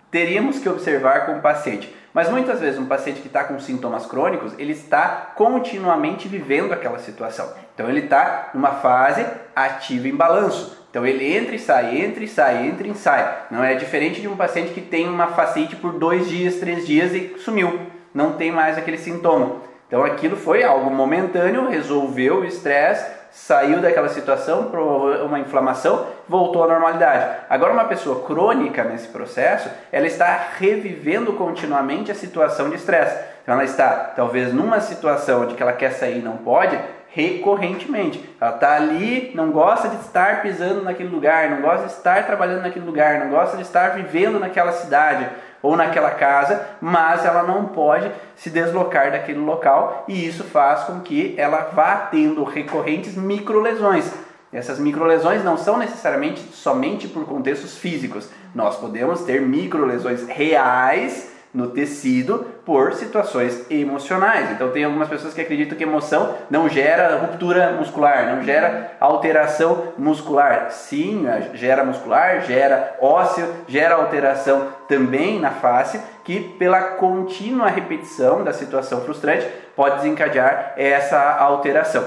teríamos 0.09 0.59
que 0.59 0.69
observar 0.69 1.25
com 1.25 1.37
o 1.37 1.41
paciente. 1.41 1.93
Mas 2.13 2.29
muitas 2.29 2.59
vezes 2.59 2.79
um 2.79 2.85
paciente 2.85 3.21
que 3.21 3.27
está 3.27 3.43
com 3.43 3.59
sintomas 3.59 4.05
crônicos, 4.05 4.53
ele 4.59 4.71
está 4.71 5.31
continuamente 5.35 6.27
vivendo 6.27 6.71
aquela 6.71 6.99
situação. 6.99 7.51
Então 7.73 7.89
ele 7.89 8.01
está 8.01 8.51
numa 8.53 8.71
fase 8.73 9.25
ativa 9.55 10.07
em 10.07 10.15
balanço. 10.15 10.82
Então 10.93 11.03
ele 11.07 11.35
entra 11.35 11.55
e 11.55 11.59
sai, 11.59 11.97
entra 11.97 12.23
e 12.23 12.27
sai, 12.27 12.67
entra 12.67 12.87
e 12.87 12.93
sai. 12.93 13.45
Não 13.49 13.63
é 13.63 13.73
diferente 13.73 14.21
de 14.21 14.27
um 14.27 14.37
paciente 14.37 14.73
que 14.73 14.79
tem 14.79 15.09
uma 15.09 15.25
facite 15.25 15.75
por 15.75 15.93
dois 15.93 16.29
dias, 16.29 16.57
três 16.57 16.85
dias 16.85 17.11
e 17.15 17.33
sumiu. 17.39 17.79
Não 18.13 18.33
tem 18.33 18.51
mais 18.51 18.77
aquele 18.77 18.99
sintoma. 18.99 19.55
Então 19.87 20.05
aquilo 20.05 20.37
foi 20.37 20.63
algo 20.63 20.91
momentâneo, 20.91 21.67
resolveu 21.67 22.41
o 22.41 22.45
estresse, 22.45 23.11
saiu 23.31 23.79
daquela 23.81 24.07
situação, 24.07 24.65
provocou 24.65 25.25
uma 25.25 25.39
inflamação, 25.39 26.05
voltou 26.29 26.63
à 26.63 26.67
normalidade. 26.67 27.37
Agora, 27.49 27.73
uma 27.73 27.85
pessoa 27.85 28.23
crônica 28.23 28.83
nesse 28.83 29.07
processo, 29.07 29.71
ela 29.91 30.05
está 30.05 30.49
revivendo 30.59 31.33
continuamente 31.33 32.11
a 32.11 32.15
situação 32.15 32.69
de 32.69 32.75
estresse. 32.75 33.17
Então, 33.41 33.55
ela 33.55 33.63
está 33.63 33.89
talvez 34.15 34.53
numa 34.53 34.79
situação 34.79 35.47
de 35.47 35.55
que 35.55 35.63
ela 35.63 35.73
quer 35.73 35.91
sair 35.93 36.19
e 36.19 36.21
não 36.21 36.37
pode, 36.37 36.79
recorrentemente. 37.13 38.27
Ela 38.41 38.55
está 38.55 38.75
ali, 38.75 39.31
não 39.35 39.51
gosta 39.51 39.87
de 39.87 39.97
estar 39.97 40.41
pisando 40.41 40.81
naquele 40.81 41.09
lugar, 41.09 41.49
não 41.49 41.61
gosta 41.61 41.85
de 41.85 41.93
estar 41.93 42.25
trabalhando 42.25 42.63
naquele 42.63 42.85
lugar, 42.85 43.19
não 43.19 43.29
gosta 43.29 43.55
de 43.55 43.61
estar 43.61 43.89
vivendo 43.89 44.39
naquela 44.39 44.71
cidade 44.71 45.29
ou 45.61 45.77
naquela 45.77 46.11
casa, 46.11 46.67
mas 46.81 47.23
ela 47.23 47.43
não 47.43 47.65
pode 47.65 48.11
se 48.35 48.49
deslocar 48.49 49.11
daquele 49.11 49.39
local 49.39 50.03
e 50.07 50.27
isso 50.27 50.43
faz 50.43 50.83
com 50.83 50.99
que 50.99 51.35
ela 51.37 51.69
vá 51.73 51.95
tendo 52.11 52.43
recorrentes 52.43 53.15
microlesões. 53.15 54.11
Essas 54.51 54.79
microlesões 54.79 55.43
não 55.43 55.57
são 55.57 55.77
necessariamente 55.77 56.41
somente 56.53 57.07
por 57.07 57.25
contextos 57.25 57.77
físicos. 57.77 58.29
Nós 58.53 58.75
podemos 58.75 59.21
ter 59.21 59.41
microlesões 59.41 60.27
reais 60.27 61.32
no 61.53 61.67
tecido 61.67 62.45
por 62.65 62.93
situações 62.93 63.69
emocionais. 63.69 64.49
Então 64.51 64.71
tem 64.71 64.83
algumas 64.83 65.07
pessoas 65.07 65.33
que 65.33 65.41
acreditam 65.41 65.77
que 65.77 65.83
emoção 65.83 66.35
não 66.49 66.67
gera 66.67 67.15
ruptura 67.17 67.73
muscular, 67.73 68.35
não 68.35 68.43
gera 68.43 68.93
alteração 68.99 69.93
muscular. 69.97 70.71
Sim, 70.71 71.25
gera 71.53 71.83
muscular, 71.83 72.41
gera 72.41 72.95
ósseo, 72.99 73.47
gera 73.67 73.95
alteração 73.95 74.69
também 74.87 75.39
na 75.39 75.51
face, 75.51 76.01
que 76.23 76.39
pela 76.57 76.81
contínua 76.81 77.67
repetição 77.67 78.43
da 78.43 78.53
situação 78.53 79.01
frustrante 79.01 79.47
pode 79.75 79.97
desencadear 79.97 80.73
essa 80.75 81.19
alteração. 81.37 82.03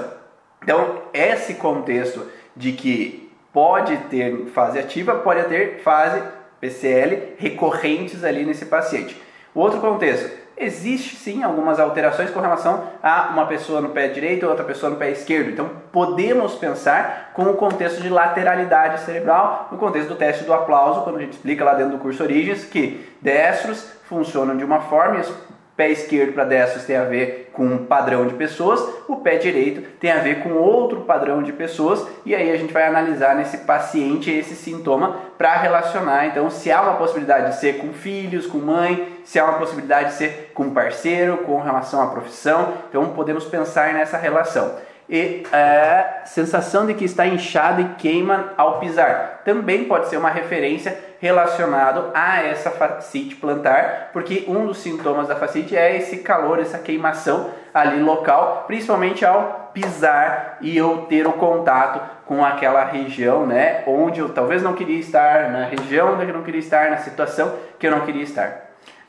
Então, 0.61 1.03
esse 1.13 1.53
contexto 1.53 2.25
de 2.55 2.73
que 2.73 3.31
pode 3.53 3.95
ter 4.09 4.47
fase 4.47 4.77
ativa, 4.77 5.15
pode 5.15 5.43
ter 5.45 5.79
fase 5.79 6.21
PCL 6.59 7.35
recorrentes 7.37 8.23
ali 8.23 8.43
nesse 8.45 8.65
paciente. 8.65 9.26
Outro 9.57 9.81
contexto, 9.81 10.29
existe 10.55 11.15
sim 11.15 11.41
algumas 11.41 11.79
alterações 11.79 12.29
com 12.29 12.39
relação 12.39 12.83
a 13.01 13.29
uma 13.33 13.47
pessoa 13.47 13.81
no 13.81 13.89
pé 13.89 14.07
direito 14.07 14.45
outra 14.45 14.63
pessoa 14.63 14.91
no 14.91 14.97
pé 14.97 15.09
esquerdo. 15.09 15.49
Então 15.49 15.67
podemos 15.91 16.53
pensar 16.53 17.31
com 17.33 17.41
o 17.41 17.55
contexto 17.55 17.99
de 17.99 18.07
lateralidade 18.07 18.99
cerebral, 18.99 19.69
no 19.71 19.79
contexto 19.79 20.09
do 20.09 20.15
teste 20.15 20.43
do 20.43 20.53
aplauso, 20.53 21.01
quando 21.01 21.15
a 21.15 21.21
gente 21.21 21.33
explica 21.33 21.63
lá 21.63 21.73
dentro 21.73 21.93
do 21.93 21.97
curso 21.97 22.21
Origens 22.21 22.65
que 22.65 23.11
destros 23.19 23.93
funcionam 24.03 24.55
de 24.55 24.63
uma 24.63 24.81
forma 24.81 25.17
e 25.17 25.23
pé 25.77 25.91
esquerdo 25.91 26.33
para 26.33 26.43
destros 26.43 26.85
tem 26.85 26.97
a 26.97 27.03
ver 27.03 27.51
com 27.53 27.63
um 27.63 27.85
padrão 27.85 28.25
de 28.25 28.33
pessoas, 28.33 28.83
o 29.07 29.17
pé 29.17 29.37
direito 29.37 29.81
tem 29.99 30.11
a 30.11 30.17
ver 30.17 30.39
com 30.41 30.53
outro 30.53 31.01
padrão 31.01 31.43
de 31.43 31.53
pessoas, 31.53 32.05
e 32.25 32.35
aí 32.35 32.51
a 32.51 32.57
gente 32.57 32.73
vai 32.73 32.87
analisar 32.87 33.35
nesse 33.35 33.59
paciente 33.59 34.31
esse 34.31 34.55
sintoma 34.55 35.15
para 35.37 35.55
relacionar. 35.55 36.25
Então, 36.25 36.49
se 36.49 36.71
há 36.71 36.81
uma 36.81 36.95
possibilidade 36.95 37.51
de 37.51 37.55
ser 37.57 37.77
com 37.77 37.93
filhos, 37.93 38.47
com 38.47 38.57
mãe, 38.57 39.19
se 39.23 39.37
há 39.37 39.45
uma 39.45 39.59
possibilidade 39.59 40.09
de 40.09 40.15
ser 40.15 40.51
com 40.53 40.71
parceiro, 40.71 41.37
com 41.37 41.61
relação 41.61 42.01
à 42.01 42.07
profissão, 42.07 42.73
então 42.89 43.09
podemos 43.09 43.45
pensar 43.45 43.93
nessa 43.93 44.17
relação 44.17 44.75
e 45.09 45.43
a 45.53 46.25
sensação 46.25 46.85
de 46.85 46.93
que 46.93 47.05
está 47.05 47.25
inchado 47.25 47.81
e 47.81 47.85
queima 47.95 48.53
ao 48.57 48.79
pisar. 48.79 49.41
Também 49.45 49.85
pode 49.85 50.09
ser 50.09 50.17
uma 50.17 50.29
referência 50.29 50.97
relacionado 51.19 52.11
a 52.13 52.41
essa 52.41 52.71
fascite 52.71 53.35
plantar, 53.35 54.09
porque 54.13 54.45
um 54.47 54.65
dos 54.65 54.77
sintomas 54.77 55.27
da 55.27 55.35
fascite 55.35 55.75
é 55.75 55.97
esse 55.97 56.19
calor, 56.19 56.59
essa 56.59 56.77
queimação 56.79 57.51
ali 57.73 58.01
local, 58.01 58.65
principalmente 58.67 59.25
ao 59.25 59.71
pisar 59.73 60.57
e 60.61 60.75
eu 60.75 61.05
ter 61.09 61.27
o 61.27 61.33
contato 61.33 62.01
com 62.25 62.43
aquela 62.43 62.83
região, 62.83 63.45
né, 63.45 63.83
onde 63.87 64.19
eu 64.19 64.29
talvez 64.29 64.61
não 64.61 64.73
queria 64.73 64.99
estar, 64.99 65.49
na 65.51 65.65
região 65.65 66.13
onde 66.13 66.27
eu 66.27 66.33
não 66.33 66.43
queria 66.43 66.59
estar, 66.59 66.89
na 66.89 66.97
situação 66.97 67.55
que 67.79 67.87
eu 67.87 67.91
não 67.91 68.01
queria 68.01 68.23
estar. 68.23 68.67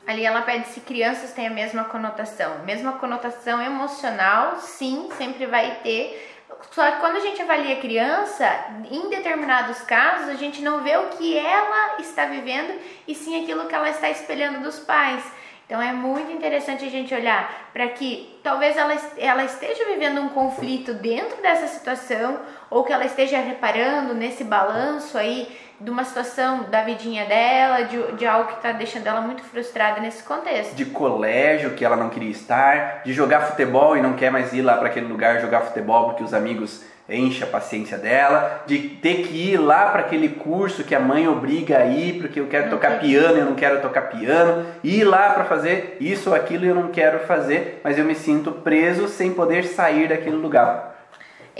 Ali 0.09 0.25
ela 0.25 0.41
pede 0.41 0.67
se 0.69 0.79
crianças 0.79 1.33
têm 1.33 1.45
a 1.45 1.51
mesma 1.51 1.83
conotação. 1.83 2.63
Mesma 2.65 2.93
conotação 2.93 3.61
emocional, 3.61 4.55
sim, 4.55 5.07
sempre 5.15 5.45
vai 5.45 5.77
ter. 5.83 6.28
Só 6.71 6.91
que 6.91 6.99
quando 6.99 7.17
a 7.17 7.19
gente 7.19 7.41
avalia 7.41 7.75
a 7.75 7.79
criança, 7.79 8.45
em 8.89 9.09
determinados 9.09 9.81
casos, 9.81 10.29
a 10.29 10.35
gente 10.35 10.61
não 10.61 10.81
vê 10.81 10.97
o 10.97 11.07
que 11.09 11.37
ela 11.37 11.99
está 11.99 12.25
vivendo 12.25 12.79
e 13.07 13.15
sim 13.15 13.41
aquilo 13.41 13.67
que 13.67 13.75
ela 13.75 13.89
está 13.89 14.09
espelhando 14.09 14.61
dos 14.61 14.79
pais. 14.79 15.23
Então 15.65 15.79
é 15.79 15.93
muito 15.93 16.31
interessante 16.31 16.83
a 16.83 16.89
gente 16.89 17.13
olhar 17.13 17.69
para 17.71 17.87
que 17.89 18.39
talvez 18.43 18.75
ela, 18.75 18.95
ela 19.17 19.43
esteja 19.43 19.85
vivendo 19.85 20.19
um 20.19 20.29
conflito 20.29 20.95
dentro 20.95 21.39
dessa 21.43 21.67
situação 21.67 22.39
ou 22.71 22.83
que 22.83 22.91
ela 22.91 23.05
esteja 23.05 23.37
reparando 23.37 24.15
nesse 24.15 24.43
balanço 24.43 25.15
aí 25.15 25.47
de 25.79 25.89
uma 25.89 26.03
situação 26.03 26.63
da 26.69 26.83
vidinha 26.83 27.25
dela, 27.25 27.83
de, 27.83 28.11
de 28.13 28.25
algo 28.25 28.49
que 28.49 28.57
está 28.57 28.71
deixando 28.71 29.07
ela 29.07 29.21
muito 29.21 29.43
frustrada 29.43 30.01
nesse 30.01 30.23
contexto. 30.23 30.75
De 30.75 30.85
colégio 30.85 31.71
que 31.71 31.85
ela 31.85 31.95
não 31.95 32.09
queria 32.09 32.31
estar, 32.31 33.01
de 33.03 33.13
jogar 33.13 33.41
futebol 33.41 33.95
e 33.95 34.01
não 34.01 34.13
quer 34.13 34.31
mais 34.31 34.51
ir 34.53 34.61
lá 34.61 34.75
para 34.77 34.89
aquele 34.89 35.07
lugar 35.07 35.39
jogar 35.39 35.61
futebol 35.61 36.05
porque 36.05 36.23
os 36.23 36.33
amigos 36.33 36.83
enchem 37.09 37.43
a 37.43 37.47
paciência 37.47 37.97
dela, 37.97 38.63
de 38.65 38.77
ter 38.77 39.27
que 39.27 39.51
ir 39.51 39.57
lá 39.57 39.89
para 39.89 40.01
aquele 40.01 40.29
curso 40.29 40.83
que 40.83 40.93
a 40.93 40.99
mãe 40.99 41.27
obriga 41.27 41.79
a 41.79 41.85
ir 41.85 42.21
porque 42.21 42.39
eu 42.39 42.47
quero 42.47 42.69
tocar 42.69 42.99
piano 42.99 43.37
e 43.37 43.39
eu 43.39 43.45
não 43.45 43.55
quero 43.55 43.81
tocar 43.81 44.03
piano, 44.03 44.65
ir 44.83 45.03
lá 45.03 45.31
para 45.31 45.45
fazer 45.45 45.97
isso 45.99 46.29
ou 46.29 46.35
aquilo 46.35 46.65
e 46.65 46.67
eu 46.67 46.75
não 46.75 46.89
quero 46.89 47.19
fazer, 47.19 47.81
mas 47.83 47.97
eu 47.97 48.05
me 48.05 48.15
sinto 48.15 48.51
preso 48.51 49.07
sem 49.07 49.33
poder 49.33 49.63
sair 49.65 50.07
daquele 50.07 50.35
lugar. 50.35 50.88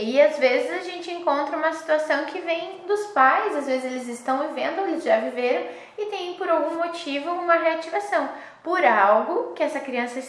E 0.02 0.22
às 0.22 0.38
vezes 0.38 0.72
a 0.72 0.82
gente 0.82 1.12
encontra 1.12 1.58
uma 1.58 1.74
situação 1.74 2.24
que 2.26 2.40
vem 2.40 2.80
dos 2.88 3.08
pais, 3.08 3.54
às 3.54 3.68
vezes 3.68 3.84
eles 3.84 4.08
estão 4.08 4.48
vivendo, 4.48 4.80
eles 4.88 5.04
já 5.04 5.20
viveram 5.20 5.66
e 5.98 6.06
tem 6.06 6.36
por 6.36 6.50
algum 6.50 6.78
motivo 6.78 7.30
uma 7.32 7.56
reativação 7.56 8.30
por 8.64 8.84
algo 8.86 9.54
que 9.54 9.64
essa 9.64 9.80
criança 9.80 10.20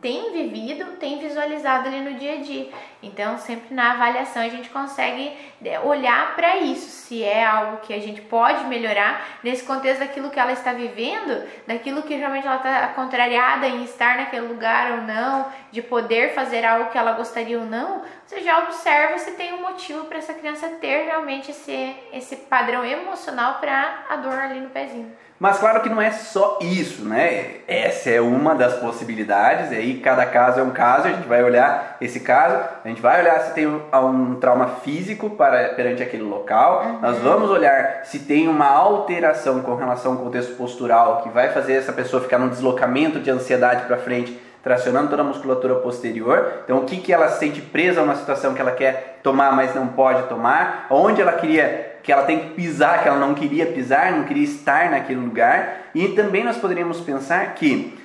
tem 0.00 0.32
vivido, 0.32 0.96
tem 0.96 1.18
visualizado 1.18 1.88
ali 1.88 2.00
no 2.00 2.18
dia 2.18 2.34
a 2.34 2.36
dia. 2.36 2.68
Então, 3.02 3.38
sempre 3.38 3.72
na 3.74 3.92
avaliação 3.92 4.42
a 4.42 4.48
gente 4.48 4.68
consegue 4.70 5.32
é, 5.64 5.78
olhar 5.80 6.34
para 6.34 6.56
isso, 6.56 6.88
se 6.88 7.22
é 7.22 7.44
algo 7.44 7.78
que 7.78 7.94
a 7.94 8.00
gente 8.00 8.20
pode 8.22 8.64
melhorar 8.64 9.38
nesse 9.44 9.64
contexto 9.64 10.00
daquilo 10.00 10.30
que 10.30 10.40
ela 10.40 10.52
está 10.52 10.72
vivendo, 10.72 11.46
daquilo 11.66 12.02
que 12.02 12.14
realmente 12.14 12.46
ela 12.46 12.56
está 12.56 12.88
contrariada 12.88 13.68
em 13.68 13.84
estar 13.84 14.16
naquele 14.16 14.48
lugar 14.48 14.92
ou 14.92 15.02
não, 15.02 15.46
de 15.70 15.82
poder 15.82 16.34
fazer 16.34 16.64
algo 16.64 16.90
que 16.90 16.98
ela 16.98 17.12
gostaria 17.12 17.58
ou 17.58 17.66
não. 17.66 18.02
Você 18.26 18.40
já 18.40 18.58
observa 18.60 19.18
se 19.18 19.32
tem 19.32 19.52
um 19.52 19.62
motivo 19.62 20.06
para 20.06 20.18
essa 20.18 20.34
criança 20.34 20.68
ter 20.80 21.04
realmente 21.04 21.52
esse, 21.52 21.94
esse 22.12 22.36
padrão 22.36 22.84
emocional 22.84 23.60
para 23.60 24.04
a 24.08 24.16
dor 24.16 24.34
ali 24.34 24.58
no 24.58 24.70
pezinho. 24.70 25.14
Mas 25.38 25.58
claro 25.58 25.82
que 25.82 25.88
não 25.88 26.00
é 26.00 26.10
só 26.10 26.58
isso, 26.62 27.04
né? 27.04 27.56
Essa 27.68 28.10
é 28.10 28.20
uma 28.20 28.54
das 28.54 28.74
possibilidades, 28.74 29.70
e 29.70 29.74
aí 29.74 29.98
cada 29.98 30.24
caso 30.24 30.60
é 30.60 30.62
um 30.62 30.70
caso, 30.70 31.08
a 31.08 31.10
gente 31.10 31.28
vai 31.28 31.42
olhar 31.42 31.98
esse 32.00 32.20
caso, 32.20 32.58
a 32.82 32.88
gente 32.88 33.02
vai 33.02 33.20
olhar 33.20 33.40
se 33.40 33.52
tem 33.52 33.66
um, 33.66 33.80
um 33.92 34.36
trauma 34.36 34.68
físico 34.82 35.30
para, 35.30 35.70
perante 35.70 36.02
aquele 36.02 36.22
local, 36.22 36.84
uhum. 36.84 37.00
nós 37.00 37.18
vamos 37.18 37.50
olhar 37.50 38.00
se 38.04 38.20
tem 38.20 38.48
uma 38.48 38.66
alteração 38.66 39.60
com 39.60 39.74
relação 39.74 40.12
ao 40.12 40.18
contexto 40.18 40.56
postural 40.56 41.22
que 41.22 41.28
vai 41.28 41.50
fazer 41.50 41.74
essa 41.74 41.92
pessoa 41.92 42.22
ficar 42.22 42.38
num 42.38 42.48
deslocamento 42.48 43.20
de 43.20 43.30
ansiedade 43.30 43.84
para 43.84 43.98
frente, 43.98 44.40
tracionando 44.62 45.10
toda 45.10 45.22
a 45.22 45.24
musculatura 45.24 45.76
posterior. 45.76 46.62
Então, 46.64 46.78
o 46.78 46.84
que, 46.84 46.96
que 46.96 47.12
ela 47.12 47.28
sente 47.28 47.60
presa 47.60 48.00
a 48.00 48.02
uma 48.02 48.16
situação 48.16 48.52
que 48.52 48.60
ela 48.60 48.72
quer 48.72 49.20
tomar, 49.22 49.52
mas 49.52 49.74
não 49.74 49.86
pode 49.88 50.24
tomar, 50.24 50.86
onde 50.90 51.20
ela 51.20 51.34
queria 51.34 51.95
que 52.06 52.12
ela 52.12 52.22
tem 52.22 52.38
que 52.38 52.50
pisar, 52.50 53.02
que 53.02 53.08
ela 53.08 53.18
não 53.18 53.34
queria 53.34 53.66
pisar, 53.66 54.12
não 54.12 54.22
queria 54.22 54.44
estar 54.44 54.92
naquele 54.92 55.18
lugar. 55.18 55.90
E 55.92 56.06
também 56.10 56.44
nós 56.44 56.56
poderíamos 56.56 57.00
pensar 57.00 57.52
que 57.54 57.98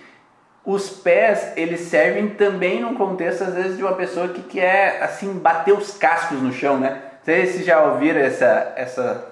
os 0.66 0.90
pés, 0.90 1.54
eles 1.56 1.82
servem 1.82 2.30
também 2.30 2.82
num 2.82 2.96
contexto 2.96 3.44
às 3.44 3.54
vezes 3.54 3.78
de 3.78 3.84
uma 3.84 3.94
pessoa 3.94 4.30
que 4.30 4.42
quer 4.42 5.04
assim 5.04 5.34
bater 5.34 5.72
os 5.72 5.96
cascos 6.00 6.42
no 6.42 6.52
chão, 6.52 6.80
né? 6.80 6.98
Sei 7.24 7.46
se 7.46 7.64
já 7.64 7.80
ouviram 7.84 8.20
essa 8.20 8.74
essa 8.76 9.28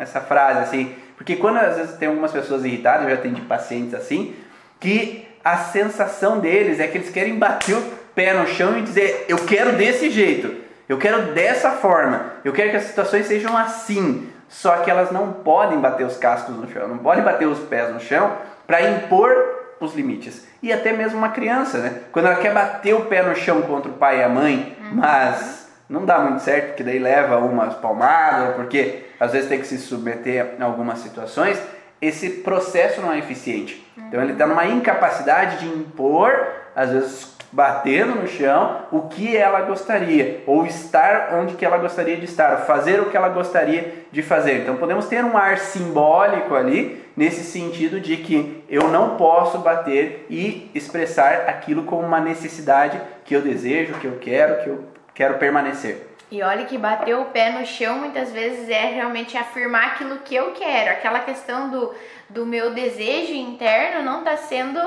essa 0.00 0.20
frase 0.22 0.60
assim, 0.60 0.94
porque 1.14 1.36
quando 1.36 1.58
às 1.58 1.76
vezes 1.76 1.96
tem 1.96 2.08
algumas 2.08 2.32
pessoas 2.32 2.64
irritadas, 2.64 3.02
eu 3.02 3.10
já 3.10 3.16
atendi 3.16 3.42
pacientes 3.42 3.92
assim, 3.92 4.34
que 4.80 5.28
a 5.44 5.58
sensação 5.58 6.40
deles 6.40 6.80
é 6.80 6.86
que 6.86 6.96
eles 6.96 7.10
querem 7.10 7.38
bater 7.38 7.76
o 7.76 7.82
pé 8.14 8.32
no 8.32 8.46
chão 8.46 8.78
e 8.78 8.82
dizer, 8.82 9.26
eu 9.28 9.44
quero 9.44 9.72
desse 9.72 10.08
jeito. 10.08 10.64
Eu 10.88 10.98
quero 10.98 11.32
dessa 11.32 11.72
forma. 11.72 12.32
Eu 12.44 12.52
quero 12.52 12.70
que 12.70 12.76
as 12.76 12.84
situações 12.84 13.26
sejam 13.26 13.56
assim. 13.56 14.30
Só 14.48 14.76
que 14.78 14.90
elas 14.90 15.10
não 15.10 15.32
podem 15.32 15.80
bater 15.80 16.06
os 16.06 16.16
cascos 16.16 16.54
no 16.56 16.70
chão, 16.70 16.86
não 16.86 16.98
podem 16.98 17.24
bater 17.24 17.46
os 17.46 17.58
pés 17.58 17.92
no 17.92 17.98
chão 17.98 18.36
para 18.66 18.80
impor 18.80 19.34
os 19.80 19.94
limites. 19.94 20.46
E 20.62 20.72
até 20.72 20.92
mesmo 20.92 21.18
uma 21.18 21.30
criança, 21.30 21.78
né? 21.78 22.00
Quando 22.12 22.26
ela 22.26 22.36
quer 22.36 22.54
bater 22.54 22.94
o 22.94 23.06
pé 23.06 23.22
no 23.22 23.34
chão 23.34 23.62
contra 23.62 23.90
o 23.90 23.94
pai 23.94 24.20
e 24.20 24.22
a 24.22 24.28
mãe, 24.28 24.76
uhum. 24.80 24.94
mas 24.94 25.68
não 25.88 26.04
dá 26.04 26.18
muito 26.18 26.40
certo, 26.40 26.68
porque 26.68 26.84
daí 26.84 26.98
leva 26.98 27.38
umas 27.38 27.74
palmadas, 27.74 28.54
porque 28.56 29.06
às 29.18 29.32
vezes 29.32 29.48
tem 29.48 29.60
que 29.60 29.66
se 29.66 29.78
submeter 29.78 30.54
a 30.58 30.64
algumas 30.64 30.98
situações, 31.00 31.60
esse 32.00 32.28
processo 32.28 33.00
não 33.00 33.12
é 33.12 33.18
eficiente. 33.18 33.84
Então 33.96 34.22
ele 34.22 34.32
está 34.32 34.46
numa 34.46 34.66
incapacidade 34.66 35.58
de 35.58 35.66
impor, 35.66 36.32
às 36.74 36.90
vezes 36.90 37.35
batendo 37.56 38.16
no 38.16 38.28
chão 38.28 38.82
o 38.92 39.08
que 39.08 39.34
ela 39.34 39.62
gostaria, 39.62 40.42
ou 40.46 40.66
estar 40.66 41.30
onde 41.32 41.54
que 41.54 41.64
ela 41.64 41.78
gostaria 41.78 42.14
de 42.14 42.26
estar, 42.26 42.58
fazer 42.66 43.00
o 43.00 43.06
que 43.06 43.16
ela 43.16 43.30
gostaria 43.30 44.04
de 44.12 44.22
fazer. 44.22 44.58
Então 44.58 44.76
podemos 44.76 45.06
ter 45.06 45.24
um 45.24 45.38
ar 45.38 45.56
simbólico 45.56 46.54
ali, 46.54 47.02
nesse 47.16 47.42
sentido 47.44 47.98
de 47.98 48.18
que 48.18 48.62
eu 48.68 48.88
não 48.88 49.16
posso 49.16 49.56
bater 49.60 50.26
e 50.28 50.70
expressar 50.74 51.48
aquilo 51.48 51.84
como 51.84 52.06
uma 52.06 52.20
necessidade 52.20 53.00
que 53.24 53.34
eu 53.34 53.40
desejo, 53.40 53.94
que 53.94 54.06
eu 54.06 54.18
quero, 54.20 54.62
que 54.62 54.68
eu 54.68 54.84
quero 55.14 55.38
permanecer. 55.38 56.08
E 56.30 56.42
olha 56.42 56.66
que 56.66 56.76
bater 56.76 57.16
o 57.16 57.26
pé 57.26 57.52
no 57.52 57.64
chão 57.64 58.00
muitas 58.00 58.32
vezes 58.32 58.68
é 58.68 58.84
realmente 58.84 59.38
afirmar 59.38 59.92
aquilo 59.92 60.18
que 60.18 60.34
eu 60.34 60.50
quero. 60.50 60.90
Aquela 60.90 61.20
questão 61.20 61.70
do, 61.70 61.94
do 62.28 62.44
meu 62.44 62.74
desejo 62.74 63.32
interno 63.32 64.02
não 64.02 64.18
está 64.18 64.36
sendo 64.36 64.78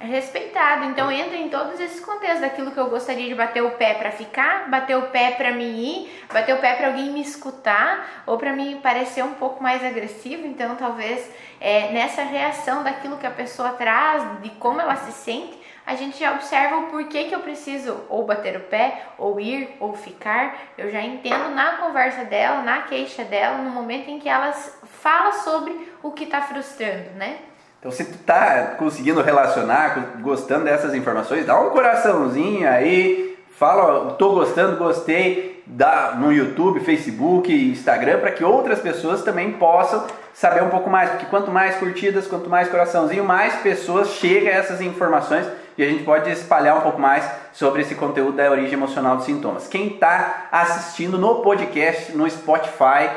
respeitado. 0.00 0.84
Então 0.86 1.10
entra 1.10 1.36
em 1.36 1.48
todos 1.48 1.78
esses 1.78 2.00
contextos 2.00 2.40
daquilo 2.40 2.70
que 2.70 2.78
eu 2.78 2.88
gostaria 2.88 3.28
de 3.28 3.34
bater 3.34 3.62
o 3.62 3.72
pé 3.72 3.94
para 3.94 4.10
ficar, 4.10 4.68
bater 4.68 4.96
o 4.96 5.08
pé 5.08 5.32
para 5.32 5.52
me 5.52 5.64
ir, 5.64 6.24
bater 6.32 6.54
o 6.54 6.58
pé 6.58 6.74
para 6.74 6.88
alguém 6.88 7.10
me 7.10 7.20
escutar 7.20 8.24
ou 8.26 8.38
para 8.38 8.52
me 8.52 8.76
parecer 8.76 9.22
um 9.22 9.34
pouco 9.34 9.62
mais 9.62 9.84
agressivo. 9.84 10.46
Então 10.46 10.74
talvez 10.76 11.30
é, 11.60 11.92
nessa 11.92 12.22
reação 12.22 12.82
daquilo 12.82 13.18
que 13.18 13.26
a 13.26 13.30
pessoa 13.30 13.70
traz, 13.70 14.42
de 14.42 14.50
como 14.50 14.80
ela 14.80 14.96
se 14.96 15.12
sente, 15.12 15.60
a 15.86 15.96
gente 15.96 16.18
já 16.18 16.32
observa 16.32 16.76
o 16.76 16.86
porquê 16.86 17.24
que 17.24 17.34
eu 17.34 17.40
preciso 17.40 18.04
ou 18.08 18.24
bater 18.24 18.56
o 18.56 18.60
pé, 18.60 19.02
ou 19.18 19.40
ir, 19.40 19.76
ou 19.80 19.94
ficar. 19.94 20.56
Eu 20.78 20.90
já 20.90 21.02
entendo 21.02 21.50
na 21.54 21.78
conversa 21.78 22.24
dela, 22.24 22.62
na 22.62 22.82
queixa 22.82 23.24
dela, 23.24 23.58
no 23.58 23.70
momento 23.70 24.08
em 24.08 24.20
que 24.20 24.28
ela 24.28 24.52
fala 24.52 25.32
sobre 25.32 25.92
o 26.02 26.12
que 26.12 26.24
está 26.24 26.42
frustrando, 26.42 27.10
né? 27.16 27.38
Então, 27.80 27.90
se 27.90 28.04
tu 28.04 28.18
tá 28.18 28.74
conseguindo 28.78 29.22
relacionar, 29.22 30.18
gostando 30.20 30.66
dessas 30.66 30.94
informações, 30.94 31.46
dá 31.46 31.58
um 31.58 31.70
coraçãozinho 31.70 32.68
aí, 32.68 33.38
fala, 33.58 34.12
tô 34.18 34.34
gostando, 34.34 34.76
gostei, 34.76 35.64
dá 35.66 36.14
no 36.14 36.30
YouTube, 36.30 36.80
Facebook, 36.80 37.50
Instagram, 37.50 38.20
para 38.20 38.32
que 38.32 38.44
outras 38.44 38.80
pessoas 38.80 39.22
também 39.22 39.52
possam 39.52 40.04
saber 40.34 40.62
um 40.62 40.68
pouco 40.68 40.90
mais, 40.90 41.08
porque 41.08 41.24
quanto 41.26 41.50
mais 41.50 41.76
curtidas, 41.76 42.26
quanto 42.26 42.50
mais 42.50 42.68
coraçãozinho, 42.68 43.24
mais 43.24 43.54
pessoas 43.56 44.10
chegam 44.10 44.52
a 44.52 44.56
essas 44.56 44.82
informações 44.82 45.46
e 45.78 45.82
a 45.82 45.86
gente 45.86 46.04
pode 46.04 46.30
espalhar 46.30 46.76
um 46.76 46.82
pouco 46.82 47.00
mais 47.00 47.24
sobre 47.54 47.80
esse 47.80 47.94
conteúdo 47.94 48.36
da 48.36 48.50
origem 48.50 48.74
emocional 48.74 49.16
dos 49.16 49.24
sintomas. 49.24 49.66
Quem 49.66 49.94
está 49.94 50.48
assistindo 50.52 51.16
no 51.16 51.36
podcast, 51.36 52.14
no 52.14 52.28
Spotify, 52.28 53.08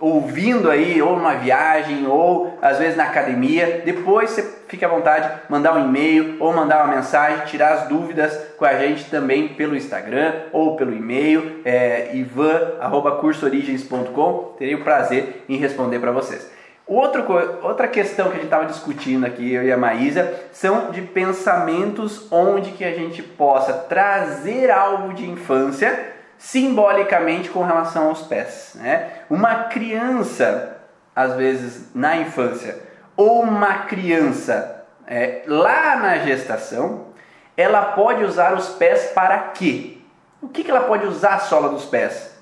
ouvindo 0.00 0.70
aí, 0.70 1.02
ou 1.02 1.16
numa 1.16 1.34
viagem, 1.34 2.06
ou 2.06 2.56
às 2.62 2.78
vezes 2.78 2.96
na 2.96 3.04
academia, 3.04 3.82
depois 3.84 4.30
você 4.30 4.42
fica 4.66 4.86
à 4.86 4.88
vontade, 4.88 5.30
mandar 5.48 5.76
um 5.76 5.84
e-mail 5.84 6.36
ou 6.40 6.52
mandar 6.52 6.84
uma 6.84 6.96
mensagem, 6.96 7.46
tirar 7.46 7.74
as 7.74 7.86
dúvidas 7.88 8.36
com 8.56 8.64
a 8.64 8.74
gente 8.74 9.10
também 9.10 9.48
pelo 9.48 9.76
Instagram 9.76 10.32
ou 10.52 10.76
pelo 10.76 10.94
e-mail, 10.94 11.60
é, 11.64 12.10
ivan.cursoorigens.com. 12.14 14.54
Terei 14.58 14.74
o 14.74 14.82
prazer 14.82 15.44
em 15.48 15.56
responder 15.56 15.98
para 15.98 16.12
vocês. 16.12 16.50
Outro, 16.86 17.24
outra 17.62 17.86
questão 17.86 18.26
que 18.26 18.32
a 18.32 18.36
gente 18.36 18.46
estava 18.46 18.64
discutindo 18.66 19.24
aqui, 19.24 19.52
eu 19.52 19.62
e 19.62 19.70
a 19.70 19.76
Maísa, 19.76 20.34
são 20.50 20.90
de 20.90 21.02
pensamentos 21.02 22.26
onde 22.32 22.72
que 22.72 22.84
a 22.84 22.92
gente 22.92 23.22
possa 23.22 23.72
trazer 23.72 24.72
algo 24.72 25.14
de 25.14 25.28
infância 25.28 26.18
simbolicamente 26.40 27.50
com 27.50 27.62
relação 27.62 28.08
aos 28.08 28.22
pés. 28.22 28.72
Né? 28.76 29.10
Uma 29.28 29.64
criança, 29.64 30.78
às 31.14 31.34
vezes 31.34 31.90
na 31.94 32.16
infância, 32.16 32.78
ou 33.14 33.42
uma 33.42 33.80
criança 33.80 34.86
é, 35.06 35.42
lá 35.46 35.96
na 35.96 36.18
gestação, 36.18 37.08
ela 37.54 37.92
pode 37.92 38.24
usar 38.24 38.54
os 38.54 38.70
pés 38.70 39.12
para 39.14 39.38
quê? 39.38 39.98
O 40.40 40.48
que, 40.48 40.64
que 40.64 40.70
ela 40.70 40.84
pode 40.84 41.06
usar 41.06 41.34
a 41.34 41.40
sola 41.40 41.68
dos 41.68 41.84
pés? 41.84 42.34